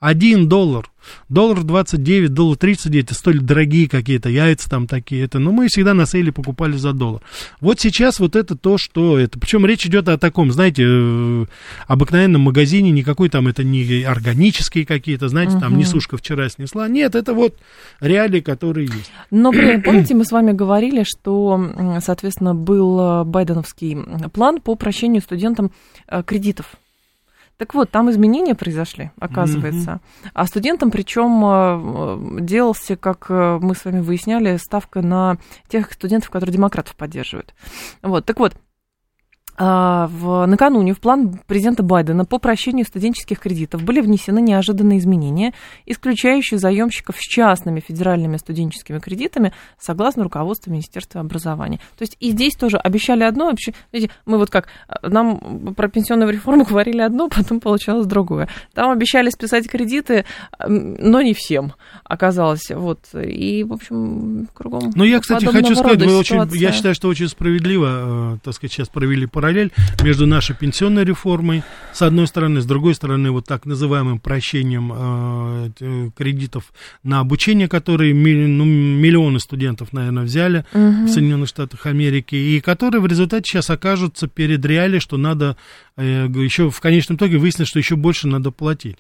Один 0.02 0.48
доллар. 0.48 0.90
Доллар 1.28 1.62
29, 1.62 2.34
доллар 2.34 2.56
39, 2.56 3.04
это 3.04 3.14
столь 3.14 3.38
дорогие 3.38 3.88
какие-то 3.88 4.30
яйца 4.30 4.68
там 4.68 4.88
такие. 4.88 5.22
Это, 5.24 5.38
но 5.38 5.52
мы 5.52 5.68
всегда 5.68 5.94
на 5.94 6.06
сейле 6.06 6.32
покупали 6.32 6.72
за 6.72 6.92
доллар. 6.92 7.22
Вот 7.60 7.78
сейчас 7.78 8.18
вот 8.18 8.34
это 8.34 8.56
то, 8.56 8.78
что 8.78 9.16
это. 9.16 9.38
Причем 9.38 9.64
речь 9.64 9.86
идет 9.86 10.08
о 10.08 10.18
таком, 10.18 10.50
знаете, 10.50 10.82
э, 10.84 11.46
обыкновенном 11.86 12.40
магазине, 12.40 12.90
никакой 12.90 13.28
там 13.28 13.46
это 13.46 13.62
не 13.62 14.02
органические 14.02 14.86
какие-то, 14.86 15.28
знаете, 15.28 15.52
там 15.60 15.70
Мгм. 15.70 15.78
несушка 15.78 16.16
вчера 16.16 16.48
снесла. 16.48 16.88
Нет, 16.88 17.14
это 17.14 17.32
вот 17.32 17.54
реалии, 18.00 18.40
которые 18.40 18.86
есть. 18.86 19.12
Но 19.30 19.52
этом, 19.52 19.82
помните, 19.82 20.16
мы 20.16 20.24
с 20.24 20.32
вами 20.32 20.50
говорили, 20.50 21.04
что, 21.06 22.00
соответственно, 22.04 22.56
был 22.56 22.98
э, 22.98 23.24
байденовский 23.24 23.96
план 24.32 24.60
по 24.60 24.74
прощению 24.74 25.22
студентам 25.22 25.70
э, 26.08 26.24
кредитов. 26.24 26.66
Так 27.62 27.74
вот, 27.74 27.92
там 27.92 28.10
изменения 28.10 28.56
произошли, 28.56 29.12
оказывается. 29.20 30.00
А 30.34 30.46
студентам, 30.46 30.90
причем, 30.90 32.44
делался, 32.44 32.96
как 32.96 33.26
э, 33.28 33.60
мы 33.62 33.76
с 33.76 33.84
вами 33.84 34.00
выясняли, 34.00 34.56
ставка 34.56 35.00
на 35.00 35.36
тех 35.68 35.92
студентов, 35.92 36.30
которые 36.30 36.52
демократов 36.52 36.96
поддерживают. 36.96 37.54
Вот, 38.02 38.24
так 38.26 38.40
вот, 38.40 38.54
в, 39.62 40.46
накануне 40.46 40.92
в 40.92 41.00
план 41.00 41.38
президента 41.46 41.84
Байдена 41.84 42.24
по 42.24 42.38
прощению 42.38 42.84
студенческих 42.84 43.38
кредитов 43.38 43.82
были 43.84 44.00
внесены 44.00 44.40
неожиданные 44.40 44.98
изменения, 44.98 45.54
исключающие 45.86 46.58
заемщиков 46.58 47.16
с 47.16 47.20
частными 47.20 47.78
федеральными 47.78 48.38
студенческими 48.38 48.98
кредитами 48.98 49.52
согласно 49.78 50.24
руководству 50.24 50.72
Министерства 50.72 51.20
образования. 51.20 51.78
То 51.96 52.02
есть 52.02 52.16
и 52.18 52.30
здесь 52.30 52.54
тоже 52.54 52.76
обещали 52.76 53.22
одно, 53.22 53.50
вообще, 53.50 53.72
знаете, 53.90 54.10
мы 54.26 54.38
вот 54.38 54.50
как, 54.50 54.66
э, 54.88 55.08
нам 55.08 55.74
про 55.76 55.88
пенсионную 55.88 56.32
реформу 56.32 56.64
говорили 56.68 57.00
одно, 57.00 57.28
потом 57.28 57.60
получалось 57.60 58.06
другое. 58.06 58.48
Там 58.74 58.90
обещали 58.90 59.30
списать 59.30 59.68
кредиты, 59.68 60.24
но 60.66 61.22
не 61.22 61.34
всем 61.34 61.74
оказалось. 62.02 62.68
Вот. 62.70 63.00
И, 63.14 63.62
в 63.62 63.72
общем, 63.72 64.48
кругом 64.54 64.90
Ну, 64.96 65.04
я, 65.04 65.20
кстати, 65.20 65.44
хочу 65.44 65.76
сказать, 65.76 66.02
вы 66.02 66.16
очень, 66.16 66.42
я 66.54 66.72
считаю, 66.72 66.96
что 66.96 67.06
очень 67.08 67.28
справедливо, 67.28 68.34
э, 68.34 68.38
так 68.42 68.54
сказать, 68.54 68.72
сейчас 68.72 68.88
провели 68.88 69.26
параллель 69.26 69.51
между 70.02 70.26
нашей 70.26 70.56
пенсионной 70.56 71.04
реформой, 71.04 71.62
с 71.92 72.02
одной 72.02 72.26
стороны, 72.26 72.60
с 72.60 72.66
другой 72.66 72.94
стороны, 72.94 73.30
вот 73.30 73.46
так 73.46 73.66
называемым 73.66 74.18
прощением 74.18 74.92
э, 74.94 75.70
э, 75.80 76.10
кредитов 76.16 76.72
на 77.02 77.20
обучение, 77.20 77.68
которые 77.68 78.14
ну, 78.14 78.64
миллионы 78.64 79.40
студентов, 79.40 79.92
наверное, 79.92 80.24
взяли 80.24 80.64
Мгм. 80.72 81.06
в 81.06 81.08
Соединенных 81.08 81.48
Штатах 81.48 81.86
Америки, 81.86 82.34
и 82.34 82.60
которые 82.60 83.00
в 83.00 83.06
результате 83.06 83.44
сейчас 83.48 83.70
окажутся 83.70 84.26
перед 84.28 84.64
реалией, 84.64 85.00
что 85.00 85.16
надо 85.16 85.56
э, 85.96 86.26
еще 86.34 86.70
в 86.70 86.80
конечном 86.80 87.16
итоге 87.16 87.38
выяснить, 87.38 87.68
что 87.68 87.78
еще 87.78 87.96
больше 87.96 88.28
надо 88.28 88.50
платить. 88.50 88.98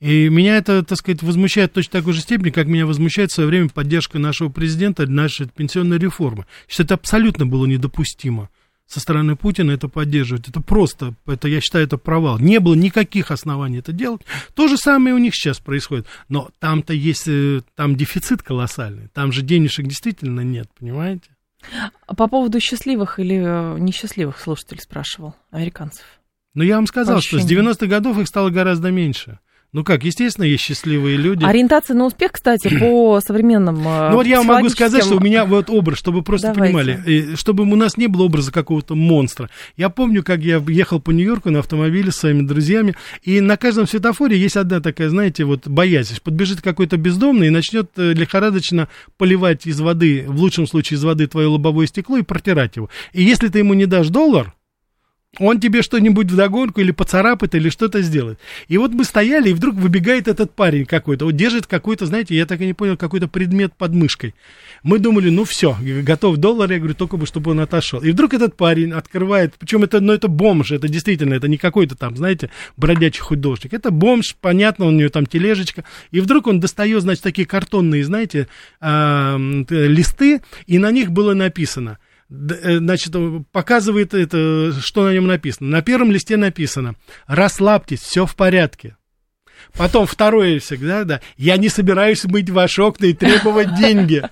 И 0.00 0.28
меня 0.28 0.56
это, 0.56 0.82
так 0.82 0.98
сказать, 0.98 1.22
возмущает 1.22 1.72
точно 1.72 2.00
такой 2.00 2.12
же 2.12 2.22
степени, 2.22 2.50
как 2.50 2.66
меня 2.66 2.86
возмущает 2.86 3.30
в 3.30 3.34
свое 3.34 3.48
время 3.48 3.68
поддержка 3.68 4.18
нашего 4.18 4.48
президента, 4.48 5.06
нашей 5.06 5.46
пенсионной 5.46 5.98
реформы. 5.98 6.46
Что 6.66 6.82
это 6.82 6.94
абсолютно 6.94 7.46
было 7.46 7.66
недопустимо 7.66 8.48
со 8.92 9.00
стороны 9.00 9.36
Путина 9.36 9.70
это 9.70 9.88
поддерживать. 9.88 10.48
Это 10.48 10.60
просто, 10.60 11.14
это, 11.26 11.48
я 11.48 11.62
считаю, 11.62 11.86
это 11.86 11.96
провал. 11.96 12.38
Не 12.38 12.60
было 12.60 12.74
никаких 12.74 13.30
оснований 13.30 13.78
это 13.78 13.92
делать. 13.92 14.20
То 14.54 14.68
же 14.68 14.76
самое 14.76 15.14
у 15.14 15.18
них 15.18 15.34
сейчас 15.34 15.60
происходит. 15.60 16.06
Но 16.28 16.50
там-то 16.58 16.92
есть, 16.92 17.26
э, 17.26 17.62
там 17.74 17.96
дефицит 17.96 18.42
колоссальный. 18.42 19.08
Там 19.14 19.32
же 19.32 19.40
денежек 19.40 19.86
действительно 19.86 20.40
нет, 20.40 20.68
понимаете? 20.78 21.30
А 22.06 22.14
По 22.14 22.28
поводу 22.28 22.60
счастливых 22.60 23.18
или 23.18 23.36
э, 23.36 23.78
несчастливых 23.78 24.38
слушатель 24.38 24.78
спрашивал, 24.78 25.34
американцев. 25.50 26.04
Но 26.52 26.62
я 26.62 26.76
вам 26.76 26.86
сказал, 26.86 27.22
что 27.22 27.38
с 27.38 27.46
Прощение. 27.46 27.72
90-х 27.72 27.86
годов 27.86 28.18
их 28.18 28.28
стало 28.28 28.50
гораздо 28.50 28.90
меньше. 28.90 29.38
Ну 29.74 29.84
как, 29.84 30.04
естественно, 30.04 30.44
есть 30.44 30.62
счастливые 30.62 31.16
люди. 31.16 31.44
Ориентация 31.46 31.94
на 31.94 32.04
успех, 32.04 32.32
кстати, 32.32 32.68
по 32.78 33.20
современным 33.26 33.76
э, 33.88 34.10
Ну 34.10 34.16
вот 34.16 34.26
я 34.26 34.42
могу 34.42 34.68
сказать, 34.68 35.02
что 35.02 35.16
у 35.16 35.20
меня 35.20 35.46
вот 35.46 35.70
образ, 35.70 35.98
чтобы 35.98 36.18
вы 36.18 36.24
просто 36.24 36.52
Давайте. 36.52 36.76
понимали, 36.76 37.02
и 37.06 37.36
чтобы 37.36 37.64
у 37.64 37.76
нас 37.76 37.96
не 37.96 38.06
было 38.06 38.24
образа 38.24 38.52
какого-то 38.52 38.94
монстра. 38.94 39.48
Я 39.78 39.88
помню, 39.88 40.22
как 40.22 40.40
я 40.40 40.62
ехал 40.68 41.00
по 41.00 41.10
Нью-Йорку 41.10 41.48
на 41.48 41.60
автомобиле 41.60 42.12
с 42.12 42.16
своими 42.16 42.42
друзьями, 42.42 42.94
и 43.22 43.40
на 43.40 43.56
каждом 43.56 43.86
светофоре 43.86 44.36
есть 44.36 44.58
одна 44.58 44.80
такая, 44.80 45.08
знаете, 45.08 45.44
вот 45.44 45.66
боязнь. 45.66 46.18
Подбежит 46.22 46.60
какой-то 46.60 46.98
бездомный 46.98 47.46
и 47.46 47.50
начнет 47.50 47.92
э, 47.96 48.12
лихорадочно 48.12 48.88
поливать 49.16 49.66
из 49.66 49.80
воды, 49.80 50.26
в 50.28 50.38
лучшем 50.38 50.66
случае 50.66 50.98
из 50.98 51.04
воды 51.04 51.26
твое 51.28 51.46
лобовое 51.46 51.86
стекло 51.86 52.18
и 52.18 52.22
протирать 52.22 52.76
его. 52.76 52.90
И 53.14 53.22
если 53.22 53.48
ты 53.48 53.60
ему 53.60 53.72
не 53.72 53.86
дашь 53.86 54.08
доллар, 54.08 54.52
он 55.38 55.60
тебе 55.60 55.80
что-нибудь 55.80 56.30
вдогонку 56.30 56.80
или 56.82 56.90
поцарапает, 56.90 57.54
или 57.54 57.70
что-то 57.70 58.02
сделает. 58.02 58.38
И 58.68 58.76
вот 58.76 58.92
мы 58.92 59.04
стояли, 59.04 59.48
и 59.48 59.54
вдруг 59.54 59.76
выбегает 59.76 60.28
этот 60.28 60.54
парень 60.54 60.84
какой-то, 60.84 61.24
вот 61.24 61.36
держит 61.36 61.66
какой-то, 61.66 62.04
знаете, 62.04 62.36
я 62.36 62.44
так 62.44 62.60
и 62.60 62.66
не 62.66 62.74
понял, 62.74 62.98
какой-то 62.98 63.28
предмет 63.28 63.72
под 63.74 63.94
мышкой. 63.94 64.34
Мы 64.82 64.98
думали, 64.98 65.30
ну 65.30 65.44
все, 65.44 65.74
готов 66.02 66.36
доллар, 66.36 66.70
я 66.70 66.78
говорю, 66.78 66.94
только 66.94 67.16
бы, 67.16 67.24
чтобы 67.24 67.52
он 67.52 67.60
отошел. 67.60 68.00
И 68.00 68.10
вдруг 68.10 68.34
этот 68.34 68.56
парень 68.56 68.92
открывает, 68.92 69.54
причем 69.58 69.84
это, 69.84 70.00
ну 70.00 70.12
это 70.12 70.28
бомж, 70.28 70.70
это 70.70 70.86
действительно, 70.86 71.32
это 71.32 71.48
не 71.48 71.56
какой-то 71.56 71.96
там, 71.96 72.14
знаете, 72.14 72.50
бродячий 72.76 73.22
художник. 73.22 73.72
Это 73.72 73.90
бомж, 73.90 74.36
понятно, 74.38 74.84
у 74.84 74.90
него 74.90 75.08
там 75.08 75.24
тележечка. 75.24 75.84
И 76.10 76.20
вдруг 76.20 76.46
он 76.46 76.60
достает, 76.60 77.00
значит, 77.00 77.22
такие 77.22 77.46
картонные, 77.46 78.04
знаете, 78.04 78.48
а, 78.80 79.38
листы, 79.70 80.42
и 80.66 80.78
на 80.78 80.90
них 80.90 81.10
было 81.10 81.32
написано– 81.32 81.98
значит, 82.32 83.14
э, 83.14 83.42
показывает 83.52 84.14
это, 84.14 84.72
что 84.80 85.04
на 85.04 85.12
нем 85.12 85.26
написано. 85.26 85.68
На 85.68 85.82
первом 85.82 86.10
листе 86.10 86.36
написано 86.36 86.94
«Расслабьтесь, 87.26 88.00
все 88.00 88.26
в 88.26 88.34
порядке». 88.34 88.96
Потом 89.76 90.06
второе 90.06 90.58
всегда, 90.58 91.04
да, 91.04 91.20
«Я 91.36 91.56
не 91.56 91.68
собираюсь 91.68 92.24
мыть 92.24 92.50
ваши 92.50 92.82
окна 92.82 93.06
и 93.06 93.12
требовать 93.12 93.74
деньги». 93.78 94.22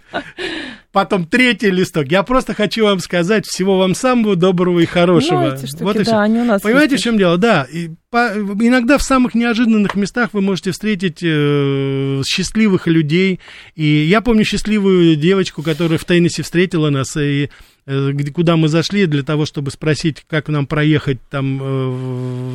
Потом 0.93 1.25
третий 1.27 1.71
листок. 1.71 2.09
Я 2.09 2.25
просто 2.25 2.53
хочу 2.53 2.85
вам 2.85 2.99
сказать 2.99 3.47
всего 3.47 3.79
вам 3.79 3.95
самого 3.95 4.35
доброго 4.35 4.81
и 4.81 4.87
хорошего. 4.87 5.43
Ну, 5.43 5.55
эти 5.55 5.67
штуки, 5.67 5.83
вот 5.85 5.97
и 5.97 6.03
да, 6.03 6.23
они 6.23 6.41
у 6.41 6.45
нас 6.45 6.63
Понимаете, 6.63 6.89
в 6.89 6.93
есть. 6.95 7.05
чем 7.05 7.17
дело? 7.17 7.39
Да, 7.39 7.65
и 7.71 7.91
по- 8.11 8.33
иногда 8.35 8.99
в 8.99 9.03
самых 9.03 9.35
неожиданных 9.35 9.95
местах 9.95 10.31
вы 10.33 10.41
можете 10.41 10.73
встретить 10.73 11.21
э, 11.23 12.23
счастливых 12.27 12.87
людей. 12.87 13.41
И 13.77 13.85
я 13.85 14.21
помню 14.21 14.45
счастливую 14.45 15.17
девочку, 15.17 15.63
которая 15.63 15.99
в 15.99 16.05
Теннессе 16.05 16.43
встретила 16.43 16.91
нас, 16.91 17.17
и 17.17 17.51
э, 17.87 18.13
куда 18.35 18.57
мы 18.57 18.69
зашли 18.69 19.07
для 19.07 19.23
того, 19.23 19.47
чтобы 19.47 19.71
спросить, 19.71 20.25
как 20.29 20.49
нам 20.49 20.67
проехать 20.67 21.19
там 21.31 21.63
э, 21.63 21.89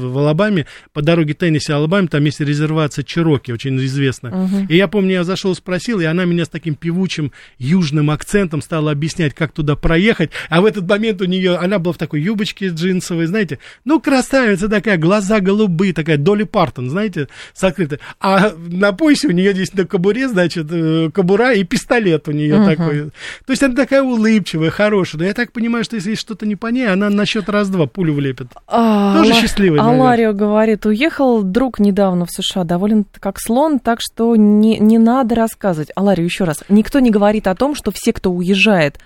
в 0.07 0.17
Алабаме. 0.17 0.65
По 0.93 1.01
дороге 1.01 1.33
Теннесси, 1.33 1.71
Алабаме, 1.71 2.07
там 2.07 2.23
есть 2.25 2.41
резервация 2.41 3.03
Чироки, 3.03 3.51
очень 3.51 3.77
известная. 3.77 4.33
Мгм. 4.33 4.65
И 4.67 4.75
я 4.75 4.87
помню, 4.87 5.13
я 5.13 5.23
зашел, 5.23 5.55
спросил, 5.55 5.99
и 5.99 6.05
она 6.05 6.25
меня 6.25 6.45
с 6.45 6.49
таким 6.49 6.75
певучим 6.75 7.31
южным 7.57 8.11
акцентом 8.11 8.61
стала 8.61 8.91
объяснять, 8.91 9.33
как 9.33 9.51
туда 9.53 9.75
проехать. 9.75 10.31
А 10.49 10.61
в 10.61 10.65
этот 10.65 10.87
момент 10.87 11.21
у 11.21 11.25
нее, 11.25 11.55
она 11.55 11.79
была 11.79 11.93
в 11.93 11.97
такой 11.97 12.21
юбочке 12.21 12.67
джинсовой, 12.67 13.25
знаете, 13.25 13.59
ну, 13.85 13.99
красавица 14.01 14.67
такая, 14.67 14.97
глаза 14.97 15.39
голубые, 15.45 15.93
такая 15.93 16.17
Долли 16.17 16.43
Партон, 16.43 16.89
знаете, 16.89 17.27
с 17.53 17.63
открытой. 17.63 17.99
А 18.19 18.51
на 18.57 18.91
поясе 18.91 19.27
у 19.27 19.31
нее 19.31 19.53
здесь 19.53 19.73
на 19.73 19.85
кобуре, 19.85 20.27
значит, 20.27 20.67
э, 20.71 21.09
кобура 21.13 21.53
и 21.53 21.63
пистолет 21.63 22.27
у 22.27 22.31
нее 22.31 22.57
Мгм. 22.57 22.65
такой. 22.65 23.01
То 23.45 23.51
есть 23.51 23.63
она 23.63 23.75
такая 23.75 24.01
улыбчивая, 24.03 24.69
хорошая. 24.69 25.19
Но 25.21 25.27
я 25.27 25.33
так 25.33 25.51
понимаю, 25.51 25.83
что 25.83 25.95
если 25.95 26.15
что-то 26.15 26.45
не 26.45 26.55
по 26.55 26.67
ней, 26.67 26.87
она 26.91 27.09
на 27.09 27.25
счет 27.25 27.47
раз-два 27.49 27.85
пулю 27.85 28.13
влепит. 28.13 28.47
А, 28.67 29.17
Тоже 29.19 29.33
Ла- 29.33 29.39
счастливый. 29.41 29.79
Аларио 29.79 30.33
говорит, 30.33 30.85
уехал 30.85 31.43
друг 31.43 31.79
недавно 31.79 32.25
в 32.25 32.31
США, 32.31 32.63
доволен 32.63 33.05
как 33.19 33.39
слон, 33.39 33.79
так 33.79 33.99
что 34.01 34.35
не, 34.35 34.79
не 34.79 34.97
надо 34.97 35.35
рассказывать. 35.35 35.89
Аларио, 35.95 36.23
еще 36.25 36.43
раз, 36.45 36.63
никто 36.69 36.99
не 36.99 37.11
говорит 37.11 37.47
о 37.47 37.55
том, 37.55 37.75
что 37.75 37.91
все, 37.93 38.11
кто 38.13 38.31
уезжает, 38.31 38.97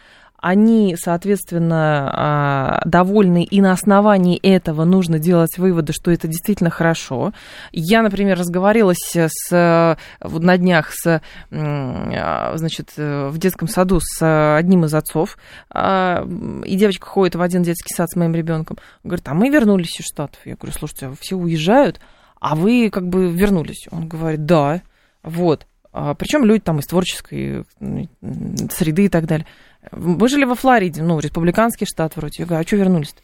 они, 0.41 0.95
соответственно, 0.97 2.11
а, 2.13 2.81
довольны, 2.85 3.43
и 3.43 3.61
на 3.61 3.73
основании 3.73 4.37
этого 4.37 4.85
нужно 4.85 5.19
делать 5.19 5.57
выводы, 5.57 5.91
что 5.93 6.11
это 6.11 6.27
действительно 6.27 6.69
хорошо. 6.69 7.33
Я, 7.71 8.01
например, 8.01 8.37
разговорилась 8.37 9.15
с, 9.15 9.97
вот 10.21 10.43
на 10.43 10.57
днях 10.57 10.91
с, 10.93 11.21
а, 11.51 12.53
значит, 12.55 12.93
э, 12.95 13.27
в 13.27 13.37
детском 13.37 13.67
саду 13.67 13.99
с 14.01 14.55
одним 14.55 14.85
из 14.85 14.93
отцов, 14.93 15.37
а, 15.69 16.25
и 16.63 16.75
девочка 16.75 17.05
ходит 17.05 17.35
в 17.35 17.41
один 17.41 17.63
детский 17.63 17.93
сад 17.93 18.09
с 18.09 18.15
моим 18.15 18.33
ребенком. 18.33 18.77
Говорит, 19.03 19.27
а 19.27 19.33
мы 19.33 19.49
вернулись 19.49 19.99
из 19.99 20.05
Штатов. 20.05 20.39
Я 20.45 20.55
говорю, 20.55 20.73
слушайте, 20.77 21.11
все 21.19 21.35
уезжают, 21.35 21.99
а 22.39 22.55
вы 22.55 22.89
как 22.89 23.07
бы 23.07 23.29
вернулись. 23.29 23.87
Он 23.91 24.07
говорит, 24.07 24.45
да, 24.45 24.81
вот. 25.21 25.65
Причем 25.91 26.45
люди 26.45 26.61
там 26.61 26.79
из 26.79 26.85
творческой 26.85 27.65
среды 28.69 29.05
и 29.05 29.09
так 29.09 29.25
далее. 29.25 29.47
Мы 29.91 30.27
жили 30.27 30.43
во 30.43 30.55
Флориде, 30.55 31.01
ну, 31.01 31.19
республиканский 31.19 31.87
штат 31.87 32.15
вроде. 32.15 32.43
Я 32.43 32.45
говорю, 32.45 32.63
а 32.63 32.67
что 32.67 32.75
вернулись-то? 32.75 33.21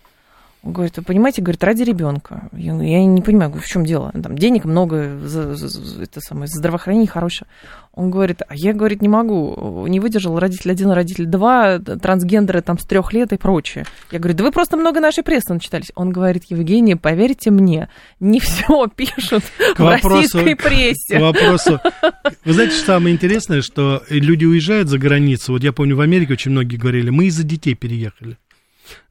Говорит, 0.65 0.97
вы 0.97 1.03
понимаете, 1.03 1.43
говорит, 1.43 1.63
ради 1.63 1.83
ребенка. 1.83 2.49
Я, 2.51 2.73
я 2.73 3.05
не 3.05 3.21
понимаю, 3.21 3.53
в 3.53 3.67
чем 3.67 3.85
дело. 3.85 4.11
Там 4.11 4.35
денег 4.35 4.65
много, 4.65 5.15
за, 5.19 5.55
за, 5.55 5.67
за, 5.67 6.01
это 6.01 6.19
самое, 6.21 6.47
здравоохранение 6.47 7.07
хорошее. 7.07 7.47
Он 7.93 8.09
говорит, 8.09 8.41
а 8.47 8.55
я, 8.55 8.73
говорит, 8.73 9.03
не 9.03 9.07
могу, 9.07 9.85
не 9.85 9.99
выдержал 9.99 10.39
родитель 10.39 10.71
один, 10.71 10.89
родитель 10.89 11.27
два, 11.27 11.77
трансгендеры 11.77 12.61
там 12.61 12.79
с 12.79 12.83
трех 12.83 13.13
лет 13.13 13.31
и 13.31 13.37
прочее. 13.37 13.85
Я 14.11 14.17
говорю, 14.17 14.35
да 14.35 14.43
вы 14.43 14.51
просто 14.51 14.75
много 14.75 14.99
нашей 14.99 15.23
прессы 15.23 15.53
начитались. 15.53 15.91
Он 15.93 16.09
говорит, 16.11 16.45
Евгений, 16.49 16.95
поверьте 16.95 17.51
мне, 17.51 17.89
не 18.19 18.39
все 18.39 18.87
пишут 18.87 19.43
к 19.75 19.79
в 19.79 19.83
вопросу, 19.83 20.39
российской 20.39 20.55
прессе. 20.55 21.19
К 21.19 21.21
вопросу. 21.21 21.79
Вы 22.43 22.53
знаете, 22.53 22.75
что 22.75 22.85
самое 22.87 23.13
интересное, 23.13 23.61
что 23.61 24.01
люди 24.09 24.45
уезжают 24.45 24.89
за 24.89 24.97
границу. 24.97 25.51
Вот 25.51 25.63
я 25.63 25.71
помню, 25.71 25.95
в 25.95 26.01
Америке 26.01 26.33
очень 26.33 26.49
многие 26.49 26.77
говорили, 26.77 27.11
мы 27.11 27.25
из-за 27.25 27.43
детей 27.43 27.75
переехали. 27.75 28.39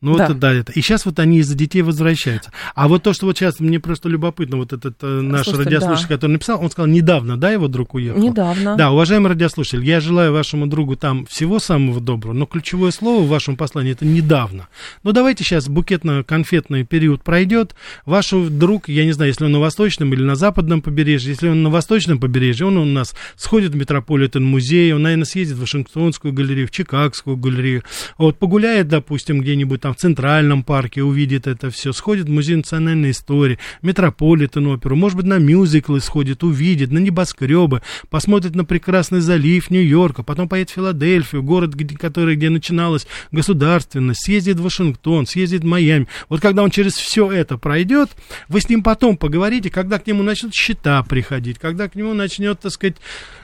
Ну, 0.05 0.17
да. 0.17 0.29
вот 0.29 0.39
да, 0.39 0.53
это. 0.53 0.73
И 0.73 0.83
сейчас 0.83 1.07
вот 1.07 1.19
они 1.19 1.39
из-за 1.39 1.55
детей 1.55 1.83
возвращаются. 1.83 2.53
А 2.75 2.89
вот 2.89 3.03
то, 3.03 3.13
что 3.13 3.27
вот 3.27 3.39
сейчас 3.39 3.61
мне 3.61 3.81
просто 3.81 4.09
любопытно, 4.09 4.59
вот 4.59 4.73
этот 4.73 4.97
э, 5.03 5.07
наш 5.07 5.45
Слушайте, 5.45 5.71
радиослушатель, 5.71 6.09
да. 6.09 6.15
который 6.15 6.33
написал, 6.33 6.63
он 6.63 6.71
сказал, 6.71 6.89
недавно, 6.89 7.39
да, 7.39 7.51
его 7.51 7.69
друг 7.69 7.95
уехал? 7.95 8.19
Недавно. 8.21 8.77
Да, 8.77 8.91
уважаемый 8.91 9.29
радиослушатель, 9.29 9.85
я 9.85 10.01
желаю 10.01 10.33
вашему 10.33 10.67
другу 10.67 10.97
там 10.97 11.27
всего 11.27 11.59
самого 11.59 12.01
доброго, 12.01 12.35
но 12.35 12.47
ключевое 12.47 12.91
слово 12.91 13.23
в 13.23 13.29
вашем 13.29 13.57
послании 13.57 13.93
это 13.93 14.05
недавно. 14.05 14.69
Ну, 15.03 15.13
давайте 15.13 15.43
сейчас 15.43 15.69
букетно-конфетный 15.69 16.85
период 16.85 17.23
пройдет. 17.23 17.75
Ваш 18.05 18.31
друг, 18.31 18.89
я 18.89 19.05
не 19.05 19.13
знаю, 19.13 19.31
если 19.31 19.45
он 19.45 19.53
на 19.53 19.61
восточном 19.61 20.13
или 20.13 20.23
на 20.23 20.35
западном 20.35 20.83
побережье, 20.83 21.31
если 21.31 21.49
он 21.49 21.63
на 21.63 21.71
восточном 21.71 22.19
побережье, 22.19 22.67
он 22.67 22.77
у 22.77 22.85
нас 22.85 23.15
сходит 23.37 23.73
в 23.73 23.77
Метрополитен 23.77 24.45
музей, 24.45 24.93
он, 24.93 25.03
наверное, 25.03 25.25
съездит 25.25 25.57
в 25.57 25.61
Вашингтонскую 25.61 26.33
галерею, 26.33 26.69
в 26.69 26.71
Чикагскую 26.71 27.37
галерею, 27.37 27.85
вот 28.19 28.39
погуляет, 28.39 28.89
допустим, 28.89 29.41
где-нибудь 29.41 29.64
там 29.79 29.95
в 29.95 29.97
Центральном 29.97 30.63
парке 30.63 31.03
увидит 31.03 31.47
это 31.47 31.71
все, 31.71 31.93
сходит 31.93 32.27
в 32.27 32.31
Музей 32.31 32.57
национальной 32.57 33.11
истории, 33.11 33.59
Метрополитен 33.83 34.67
оперу, 34.67 34.97
может 34.97 35.17
быть, 35.17 35.27
на 35.27 35.39
мюзиклы 35.39 36.01
сходит, 36.01 36.43
увидит, 36.45 36.91
на 36.91 36.99
небоскребы, 36.99 37.83
посмотрит 38.11 38.55
на 38.55 38.65
прекрасный 38.65 39.21
залив 39.21 39.71
Нью-Йорка, 39.71 40.23
потом 40.23 40.49
поедет 40.49 40.71
в 40.71 40.75
Филадельфию, 40.75 41.43
город, 41.43 41.75
где, 41.75 41.97
который, 41.97 42.37
где 42.37 42.51
начиналась 42.51 43.07
государственность, 43.33 44.25
съездит 44.25 44.59
в 44.59 44.63
Вашингтон, 44.63 45.27
съездит 45.27 45.63
в 45.63 45.67
Майами. 45.67 46.09
Вот 46.29 46.41
когда 46.41 46.63
он 46.63 46.71
через 46.71 46.95
все 46.95 47.31
это 47.31 47.59
пройдет, 47.59 48.11
вы 48.49 48.61
с 48.61 48.69
ним 48.69 48.83
потом 48.83 49.17
поговорите, 49.17 49.71
когда 49.71 49.99
к 49.99 50.07
нему 50.07 50.23
начнут 50.23 50.55
счета 50.55 51.03
приходить, 51.03 51.59
когда 51.59 51.89
к 51.89 51.95
нему 51.95 52.15
начнет, 52.15 52.61
так 52.61 52.73
сказать, 52.73 52.97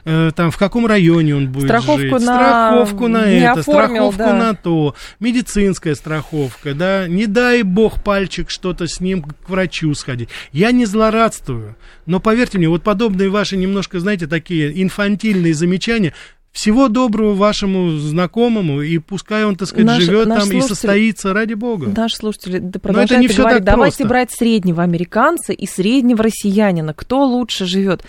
э, 0.04 0.30
там, 0.34 0.50
в 0.50 0.58
каком 0.58 0.86
районе 0.86 1.36
он 1.36 1.48
будет 1.48 1.68
страховку 1.68 2.00
жить, 2.00 2.12
на... 2.12 2.18
страховку 2.20 3.08
на 3.08 3.24
это, 3.26 3.60
оформил, 3.60 4.12
страховку 4.12 4.18
да. 4.18 4.36
на 4.36 4.54
то, 4.54 4.94
медицинская 5.20 5.94
страховка, 5.94 6.09
да, 6.74 7.08
не 7.08 7.26
дай 7.26 7.62
бог 7.62 8.02
пальчик 8.02 8.50
что-то 8.50 8.86
с 8.86 9.00
ним 9.00 9.22
к 9.22 9.48
врачу 9.48 9.94
сходить. 9.94 10.28
Я 10.52 10.72
не 10.72 10.84
злорадствую, 10.84 11.76
но 12.06 12.20
поверьте 12.20 12.58
мне, 12.58 12.68
вот 12.68 12.82
подобные 12.82 13.30
ваши 13.30 13.56
немножко, 13.56 14.00
знаете, 14.00 14.26
такие 14.26 14.82
инфантильные 14.82 15.54
замечания, 15.54 16.12
всего 16.52 16.88
доброго 16.88 17.34
вашему 17.34 17.90
знакомому, 17.92 18.82
и 18.82 18.98
пускай 18.98 19.44
он, 19.44 19.56
так 19.56 19.68
сказать, 19.68 19.86
наш, 19.86 20.02
живет 20.02 20.26
наш 20.26 20.40
там 20.40 20.48
слушатель, 20.48 20.66
и 20.66 20.68
состоится, 20.68 21.32
ради 21.32 21.54
бога. 21.54 21.92
Наш 21.96 22.14
слушатель 22.14 22.58
да, 22.60 22.80
продолжает 22.80 23.20
не 23.20 23.28
говорить, 23.28 23.64
давайте 23.64 23.98
просто. 23.98 24.08
брать 24.08 24.32
среднего 24.32 24.82
американца 24.82 25.52
и 25.52 25.66
среднего 25.66 26.24
россиянина, 26.24 26.92
кто 26.92 27.24
лучше 27.24 27.66
живет. 27.66 28.02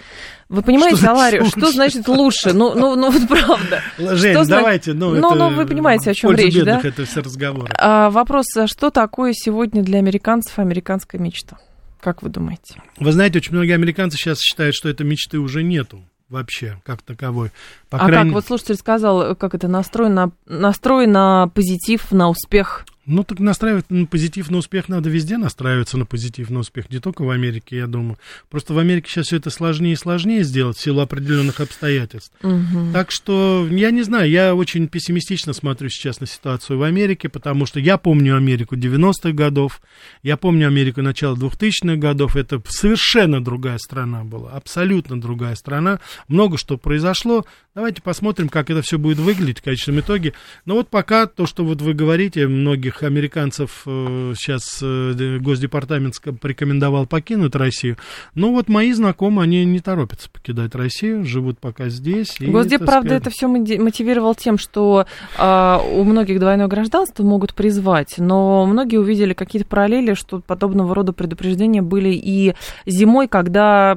Вы 0.50 0.64
понимаете, 0.64 0.98
что 0.98 1.46
что 1.46 1.72
значит 1.72 2.08
лучше? 2.08 2.52
Ну, 2.54 2.74
ну, 2.74 2.96
ну 2.96 3.12
вот 3.12 3.28
правда. 3.28 3.82
Жень, 3.98 4.34
что 4.34 4.46
давайте, 4.46 4.94
ну, 4.94 5.14
ну, 5.16 5.36
ну, 5.36 5.50
вы 5.50 5.66
понимаете, 5.66 6.12
о 6.12 6.14
чем 6.14 6.32
речь, 6.32 6.56
бедных 6.56 6.82
да? 6.82 6.90
это 6.90 7.06
все 7.06 7.22
разговоры. 7.22 7.72
А, 7.78 8.10
вопрос, 8.10 8.46
а 8.58 8.68
что 8.68 8.90
такое 8.90 9.34
сегодня 9.34 9.84
для 9.84 10.00
американцев 10.00 10.58
американская 10.60 11.22
мечта? 11.22 11.58
Как 12.02 12.24
вы 12.24 12.30
думаете? 12.30 12.82
Вы 12.98 13.12
знаете, 13.12 13.38
очень 13.38 13.54
многие 13.54 13.76
американцы 13.76 14.18
сейчас 14.18 14.40
считают, 14.40 14.76
что 14.76 14.90
этой 14.90 15.06
мечты 15.06 15.38
уже 15.38 15.62
нету 15.62 16.04
вообще 16.32 16.82
как 16.84 17.02
таковой. 17.02 17.52
По 17.90 18.00
а 18.00 18.08
крайней... 18.08 18.30
как 18.30 18.36
вот 18.36 18.46
слушатель 18.46 18.76
сказал, 18.76 19.36
как 19.36 19.54
это 19.54 19.68
настрой 19.68 20.10
на, 20.10 20.32
настрой 20.48 21.06
на 21.06 21.48
позитив, 21.54 22.12
на 22.12 22.30
успех? 22.30 22.86
Ну, 23.12 23.26
так 23.26 23.40
настраивать 23.40 23.90
на 23.90 24.06
позитив, 24.06 24.50
на 24.50 24.58
успех 24.58 24.88
надо 24.88 25.10
везде 25.10 25.38
настраиваться 25.38 25.98
на 25.98 26.06
позитив, 26.06 26.50
на 26.50 26.60
успех, 26.60 26.90
не 26.90 27.00
только 27.00 27.24
в 27.24 27.30
Америке, 27.30 27.76
я 27.76 27.88
думаю. 27.88 28.18
Просто 28.50 28.74
в 28.74 28.78
Америке 28.78 29.10
сейчас 29.10 29.28
все 29.28 29.36
это 29.36 29.50
сложнее 29.50 29.94
и 29.94 29.98
сложнее 29.98 30.44
сделать 30.46 30.78
в 30.78 30.82
силу 30.82 31.02
определенных 31.02 31.60
обстоятельств. 31.60 32.32
Угу. 32.42 32.94
Так 32.94 33.12
что, 33.12 33.68
я 33.70 33.92
не 33.92 34.04
знаю, 34.04 34.30
я 34.30 34.56
очень 34.56 34.88
пессимистично 34.88 35.52
смотрю 35.52 35.90
сейчас 35.90 36.22
на 36.22 36.26
ситуацию 36.26 36.80
в 36.80 36.84
Америке, 36.84 37.28
потому 37.28 37.66
что 37.66 37.82
я 37.82 37.98
помню 37.98 38.38
Америку 38.38 38.78
90-х 38.78 39.34
годов, 39.34 39.82
я 40.24 40.38
помню 40.38 40.68
Америку 40.68 41.02
начала 41.02 41.36
2000-х 41.36 41.98
годов, 41.98 42.38
это 42.38 42.62
совершенно 42.70 43.44
другая 43.44 43.78
страна 43.78 44.24
была, 44.24 44.52
абсолютно 44.52 45.20
другая 45.20 45.56
страна, 45.56 46.00
много 46.30 46.58
что 46.58 46.78
произошло. 46.78 47.46
Давайте 47.76 48.02
посмотрим, 48.02 48.48
как 48.48 48.70
это 48.70 48.82
все 48.82 48.98
будет 48.98 49.18
выглядеть 49.18 49.60
в 49.60 49.64
конечном 49.64 50.00
итоге. 50.00 50.34
Но 50.66 50.76
вот 50.76 50.90
пока 50.90 51.26
то, 51.26 51.46
что 51.46 51.66
вот 51.66 51.82
вы 51.82 51.94
говорите, 51.94 52.48
многих 52.48 53.01
американцев 53.08 53.84
э, 53.86 54.34
сейчас 54.38 54.80
э, 54.82 55.40
Госдепартамент 55.40 56.16
порекомендовал 56.40 57.06
покинуть 57.06 57.56
Россию. 57.56 57.98
Но 58.36 58.52
вот 58.52 58.70
мои 58.70 58.92
знакомые, 58.94 59.44
они 59.44 59.66
не 59.66 59.80
торопятся 59.80 60.30
покидать 60.30 60.76
Россию, 60.76 61.26
живут 61.26 61.60
пока 61.60 61.90
здесь. 61.90 62.40
И, 62.40 62.48
Госдеп, 62.48 62.86
правда, 62.86 63.10
сказать... 63.10 63.22
это 63.22 63.30
все 63.30 63.48
мотивировал 63.48 64.36
тем, 64.36 64.58
что 64.58 65.06
э, 65.38 65.78
у 65.94 66.04
многих 66.04 66.40
двойное 66.40 66.68
гражданство 66.68 67.24
могут 67.24 67.54
призвать, 67.54 68.16
но 68.18 68.66
многие 68.66 68.98
увидели 68.98 69.34
какие-то 69.34 69.68
параллели, 69.68 70.14
что 70.14 70.40
подобного 70.40 70.94
рода 70.96 71.14
предупреждения 71.14 71.82
были 71.82 72.14
и 72.14 72.56
зимой, 72.86 73.28
когда 73.28 73.96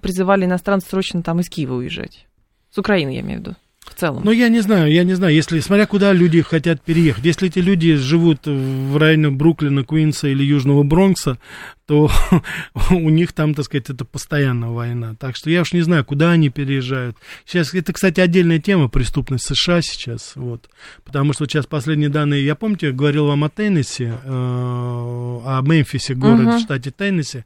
призывали 0.00 0.44
иностранцев 0.44 0.90
срочно 0.90 1.22
там 1.22 1.40
из 1.40 1.48
Киева 1.48 1.74
уезжать. 1.74 2.26
С 2.70 2.78
Украины, 2.78 3.10
я 3.10 3.20
имею 3.20 3.38
в 3.38 3.42
виду 3.42 3.56
в 3.84 3.94
целом? 3.94 4.22
Ну, 4.24 4.30
я 4.30 4.48
не 4.48 4.60
знаю, 4.60 4.92
я 4.92 5.04
не 5.04 5.14
знаю, 5.14 5.34
если, 5.34 5.60
смотря 5.60 5.86
куда 5.86 6.12
люди 6.12 6.42
хотят 6.42 6.82
переехать. 6.82 7.24
Если 7.24 7.48
эти 7.48 7.58
люди 7.58 7.94
живут 7.94 8.46
в 8.46 8.96
районе 8.96 9.30
Бруклина, 9.30 9.84
Куинса 9.84 10.28
или 10.28 10.42
Южного 10.42 10.82
Бронкса, 10.82 11.38
то 11.86 12.10
у 12.90 13.10
них 13.10 13.32
там, 13.32 13.54
так 13.54 13.66
сказать, 13.66 13.90
это 13.90 14.04
постоянная 14.04 14.70
война. 14.70 15.14
Так 15.18 15.36
что 15.36 15.50
я 15.50 15.62
уж 15.62 15.72
не 15.72 15.82
знаю, 15.82 16.04
куда 16.04 16.30
они 16.30 16.48
переезжают. 16.48 17.16
Сейчас, 17.44 17.74
это, 17.74 17.92
кстати, 17.92 18.20
отдельная 18.20 18.58
тема, 18.58 18.88
преступность 18.88 19.46
США 19.46 19.82
сейчас, 19.82 20.32
вот. 20.34 20.70
Потому 21.04 21.32
что 21.32 21.44
сейчас 21.44 21.66
последние 21.66 22.08
данные, 22.08 22.44
я 22.44 22.54
помните, 22.54 22.92
говорил 22.92 23.26
вам 23.26 23.44
о 23.44 23.50
Теннесси, 23.50 24.04
э, 24.04 24.14
о 24.24 25.60
Мемфисе, 25.62 26.14
городе 26.14 26.44
uh-huh. 26.44 26.58
в 26.58 26.60
штате 26.60 26.90
Теннесси, 26.90 27.44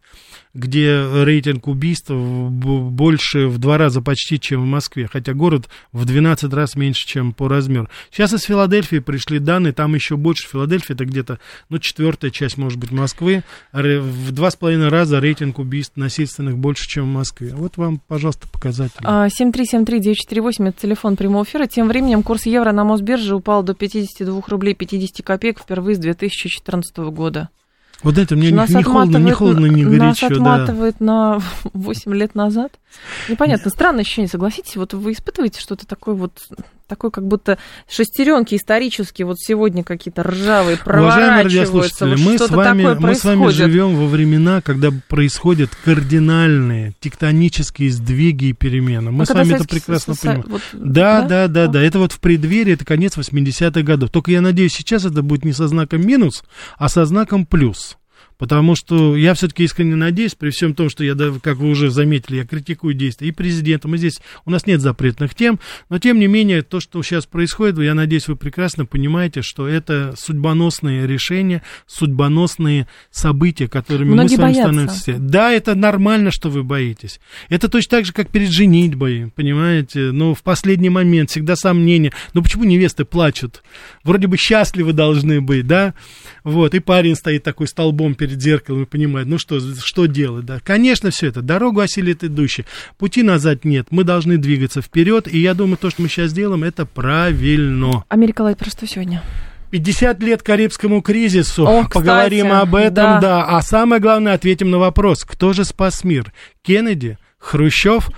где 0.54 1.06
рейтинг 1.24 1.68
убийств 1.68 2.10
больше 2.10 3.46
в 3.48 3.58
два 3.58 3.78
раза 3.78 4.00
почти, 4.02 4.40
чем 4.40 4.62
в 4.62 4.66
Москве, 4.66 5.08
хотя 5.12 5.34
город 5.34 5.68
в 5.92 6.04
12 6.04 6.52
раз 6.52 6.74
меньше, 6.74 7.06
чем 7.06 7.32
по 7.32 7.48
размеру. 7.48 7.88
Сейчас 8.10 8.32
из 8.32 8.42
Филадельфии 8.42 8.98
пришли 8.98 9.38
данные, 9.38 9.72
там 9.72 9.94
еще 9.94 10.16
больше. 10.16 10.48
Филадельфия 10.48 10.94
это 10.94 11.04
где-то, 11.04 11.38
ну, 11.68 11.78
четвертая 11.78 12.30
часть, 12.30 12.56
может 12.56 12.78
быть, 12.78 12.90
Москвы. 12.90 13.42
В 13.72 14.32
два 14.32 14.50
с 14.50 14.56
половиной 14.56 14.88
раза 14.88 15.20
рейтинг 15.20 15.58
убийств 15.58 15.96
насильственных 15.96 16.58
больше, 16.58 16.88
чем 16.88 17.04
в 17.04 17.12
Москве. 17.14 17.54
Вот 17.54 17.76
вам, 17.76 18.00
пожалуйста, 18.06 18.48
показатели. 18.48 19.02
7373948, 19.04 20.68
это 20.68 20.80
телефон 20.80 21.16
прямого 21.16 21.44
эфира. 21.44 21.66
Тем 21.66 21.88
временем 21.88 22.22
курс 22.22 22.46
евро 22.46 22.72
на 22.72 22.84
Мосбирже 22.84 23.36
упал 23.36 23.62
до 23.62 23.74
52 23.74 24.42
рублей 24.48 24.74
50 24.74 25.24
копеек 25.24 25.60
впервые 25.60 25.96
с 25.96 25.98
2014 25.98 26.96
года. 26.96 27.50
Вот 28.02 28.16
это 28.16 28.36
мне 28.36 28.52
не, 28.52 28.74
не 28.74 28.82
холодно, 28.82 29.16
не 29.18 29.32
холодно, 29.32 29.66
не 29.66 29.84
горячо. 29.84 30.28
Нас 30.28 30.32
отматывает 30.38 30.96
да. 31.00 31.04
на 31.04 31.42
8 31.72 32.14
лет 32.14 32.34
назад. 32.34 32.72
Непонятно, 33.28 33.70
странное 33.70 34.02
ощущение, 34.02 34.28
согласитесь? 34.28 34.76
Вот 34.76 34.94
вы 34.94 35.12
испытываете 35.12 35.60
что-то 35.60 35.86
такое 35.86 36.14
вот 36.14 36.32
такой 36.88 37.10
как 37.10 37.26
будто 37.26 37.58
шестеренки 37.88 38.54
исторические 38.54 39.26
вот 39.26 39.36
сегодня 39.38 39.84
какие-то 39.84 40.22
ржавые 40.22 40.78
проворачиваются. 40.78 42.06
Вот 42.06 42.18
мы, 42.18 42.38
с 42.38 42.50
вами, 42.50 42.98
мы 42.98 43.14
с 43.14 43.24
вами 43.24 43.48
живем 43.48 43.94
во 43.94 44.06
времена, 44.06 44.62
когда 44.62 44.90
происходят 45.08 45.70
кардинальные 45.84 46.94
тектонические 46.98 47.90
сдвиги 47.90 48.46
и 48.46 48.52
перемены. 48.54 49.10
Мы 49.10 49.24
а 49.24 49.26
с 49.26 49.30
вами 49.30 49.54
это 49.54 49.68
прекрасно 49.68 50.14
со... 50.14 50.20
понимаем. 50.22 50.44
Вот, 50.48 50.62
да, 50.72 51.20
да, 51.22 51.28
да, 51.28 51.48
да, 51.48 51.66
да. 51.66 51.82
Это 51.82 51.98
вот 51.98 52.12
в 52.12 52.20
преддверии, 52.20 52.72
это 52.72 52.86
конец 52.86 53.16
80-х 53.18 53.82
годов. 53.82 54.10
Только 54.10 54.30
я 54.30 54.40
надеюсь, 54.40 54.72
сейчас 54.72 55.04
это 55.04 55.22
будет 55.22 55.44
не 55.44 55.52
со 55.52 55.68
знаком 55.68 56.06
минус, 56.06 56.42
а 56.78 56.88
со 56.88 57.04
знаком 57.04 57.44
плюс. 57.44 57.98
Потому 58.38 58.76
что 58.76 59.16
я 59.16 59.34
все-таки 59.34 59.64
искренне 59.64 59.96
надеюсь, 59.96 60.34
при 60.34 60.50
всем 60.50 60.74
том, 60.74 60.88
что 60.88 61.02
я, 61.02 61.14
как 61.42 61.56
вы 61.56 61.68
уже 61.68 61.90
заметили, 61.90 62.36
я 62.36 62.46
критикую 62.46 62.94
действия 62.94 63.28
и 63.28 63.32
президента, 63.32 63.88
мы 63.88 63.98
здесь, 63.98 64.20
у 64.44 64.50
нас 64.50 64.66
нет 64.66 64.80
запретных 64.80 65.34
тем, 65.34 65.58
но 65.88 65.98
тем 65.98 66.20
не 66.20 66.28
менее, 66.28 66.62
то, 66.62 66.78
что 66.78 67.02
сейчас 67.02 67.26
происходит, 67.26 67.78
я 67.78 67.94
надеюсь, 67.94 68.28
вы 68.28 68.36
прекрасно 68.36 68.86
понимаете, 68.86 69.42
что 69.42 69.66
это 69.66 70.14
судьбоносные 70.16 71.06
решения, 71.06 71.62
судьбоносные 71.86 72.86
события, 73.10 73.66
которыми 73.66 74.12
Многие 74.12 74.36
мы 74.36 74.36
с 74.36 74.38
вами 74.38 74.52
боятся. 74.52 74.72
становимся. 74.72 75.16
Да, 75.18 75.52
это 75.52 75.74
нормально, 75.74 76.30
что 76.30 76.48
вы 76.48 76.62
боитесь. 76.62 77.20
Это 77.48 77.68
точно 77.68 77.98
так 77.98 78.06
же, 78.06 78.12
как 78.12 78.28
перед 78.28 78.50
женитьбой, 78.50 79.32
понимаете? 79.34 80.12
Но 80.12 80.34
в 80.34 80.42
последний 80.42 80.90
момент 80.90 81.30
всегда 81.30 81.56
сомнения. 81.56 82.12
Ну 82.34 82.42
почему 82.42 82.64
невесты 82.64 83.04
плачут? 83.04 83.62
Вроде 84.04 84.28
бы 84.28 84.36
счастливы 84.36 84.92
должны 84.92 85.40
быть, 85.40 85.66
да? 85.66 85.94
Вот, 86.44 86.74
и 86.74 86.78
парень 86.78 87.16
стоит 87.16 87.42
такой 87.42 87.66
столбом 87.66 88.14
перед 88.14 88.27
зеркалом 88.32 88.82
и 88.82 88.86
понимает, 88.86 89.26
ну 89.26 89.38
что, 89.38 89.60
что 89.60 90.06
делать, 90.06 90.44
да? 90.44 90.60
Конечно, 90.60 91.10
все 91.10 91.28
это, 91.28 91.42
дорогу 91.42 91.80
осилит 91.80 92.24
идущий, 92.24 92.64
пути 92.96 93.22
назад 93.22 93.64
нет, 93.64 93.88
мы 93.90 94.04
должны 94.04 94.38
двигаться 94.38 94.82
вперед, 94.82 95.28
и 95.32 95.38
я 95.38 95.54
думаю, 95.54 95.76
то, 95.76 95.90
что 95.90 96.02
мы 96.02 96.08
сейчас 96.08 96.32
делаем, 96.32 96.64
это 96.64 96.86
правильно. 96.86 98.04
Америка 98.08 98.42
Лайт, 98.42 98.58
про 98.58 98.70
что 98.70 98.86
сегодня? 98.86 99.22
50 99.70 100.22
лет 100.22 100.42
Карибскому 100.42 101.02
кризису. 101.02 101.66
О, 101.66 101.84
кстати, 101.84 101.92
Поговорим 101.92 102.52
об 102.52 102.74
этом, 102.74 102.94
да. 102.94 103.20
да. 103.20 103.44
А 103.44 103.62
самое 103.62 104.00
главное, 104.00 104.34
ответим 104.34 104.70
на 104.70 104.78
вопрос, 104.78 105.24
кто 105.24 105.52
же 105.52 105.64
спас 105.64 106.04
мир? 106.04 106.32
Кеннеди, 106.62 107.18
Хрущев 107.38 108.08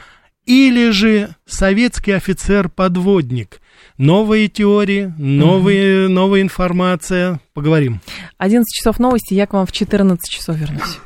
или 0.46 0.90
же 0.90 1.30
советский 1.46 2.12
офицер-подводник? 2.12 3.60
Новые 4.00 4.48
теории, 4.48 5.12
новые, 5.18 6.08
новая 6.08 6.40
информация. 6.40 7.38
Поговорим. 7.52 8.00
11 8.38 8.64
часов 8.74 8.98
новости, 8.98 9.34
я 9.34 9.46
к 9.46 9.52
вам 9.52 9.66
в 9.66 9.72
14 9.72 10.18
часов 10.26 10.56
вернусь. 10.56 10.98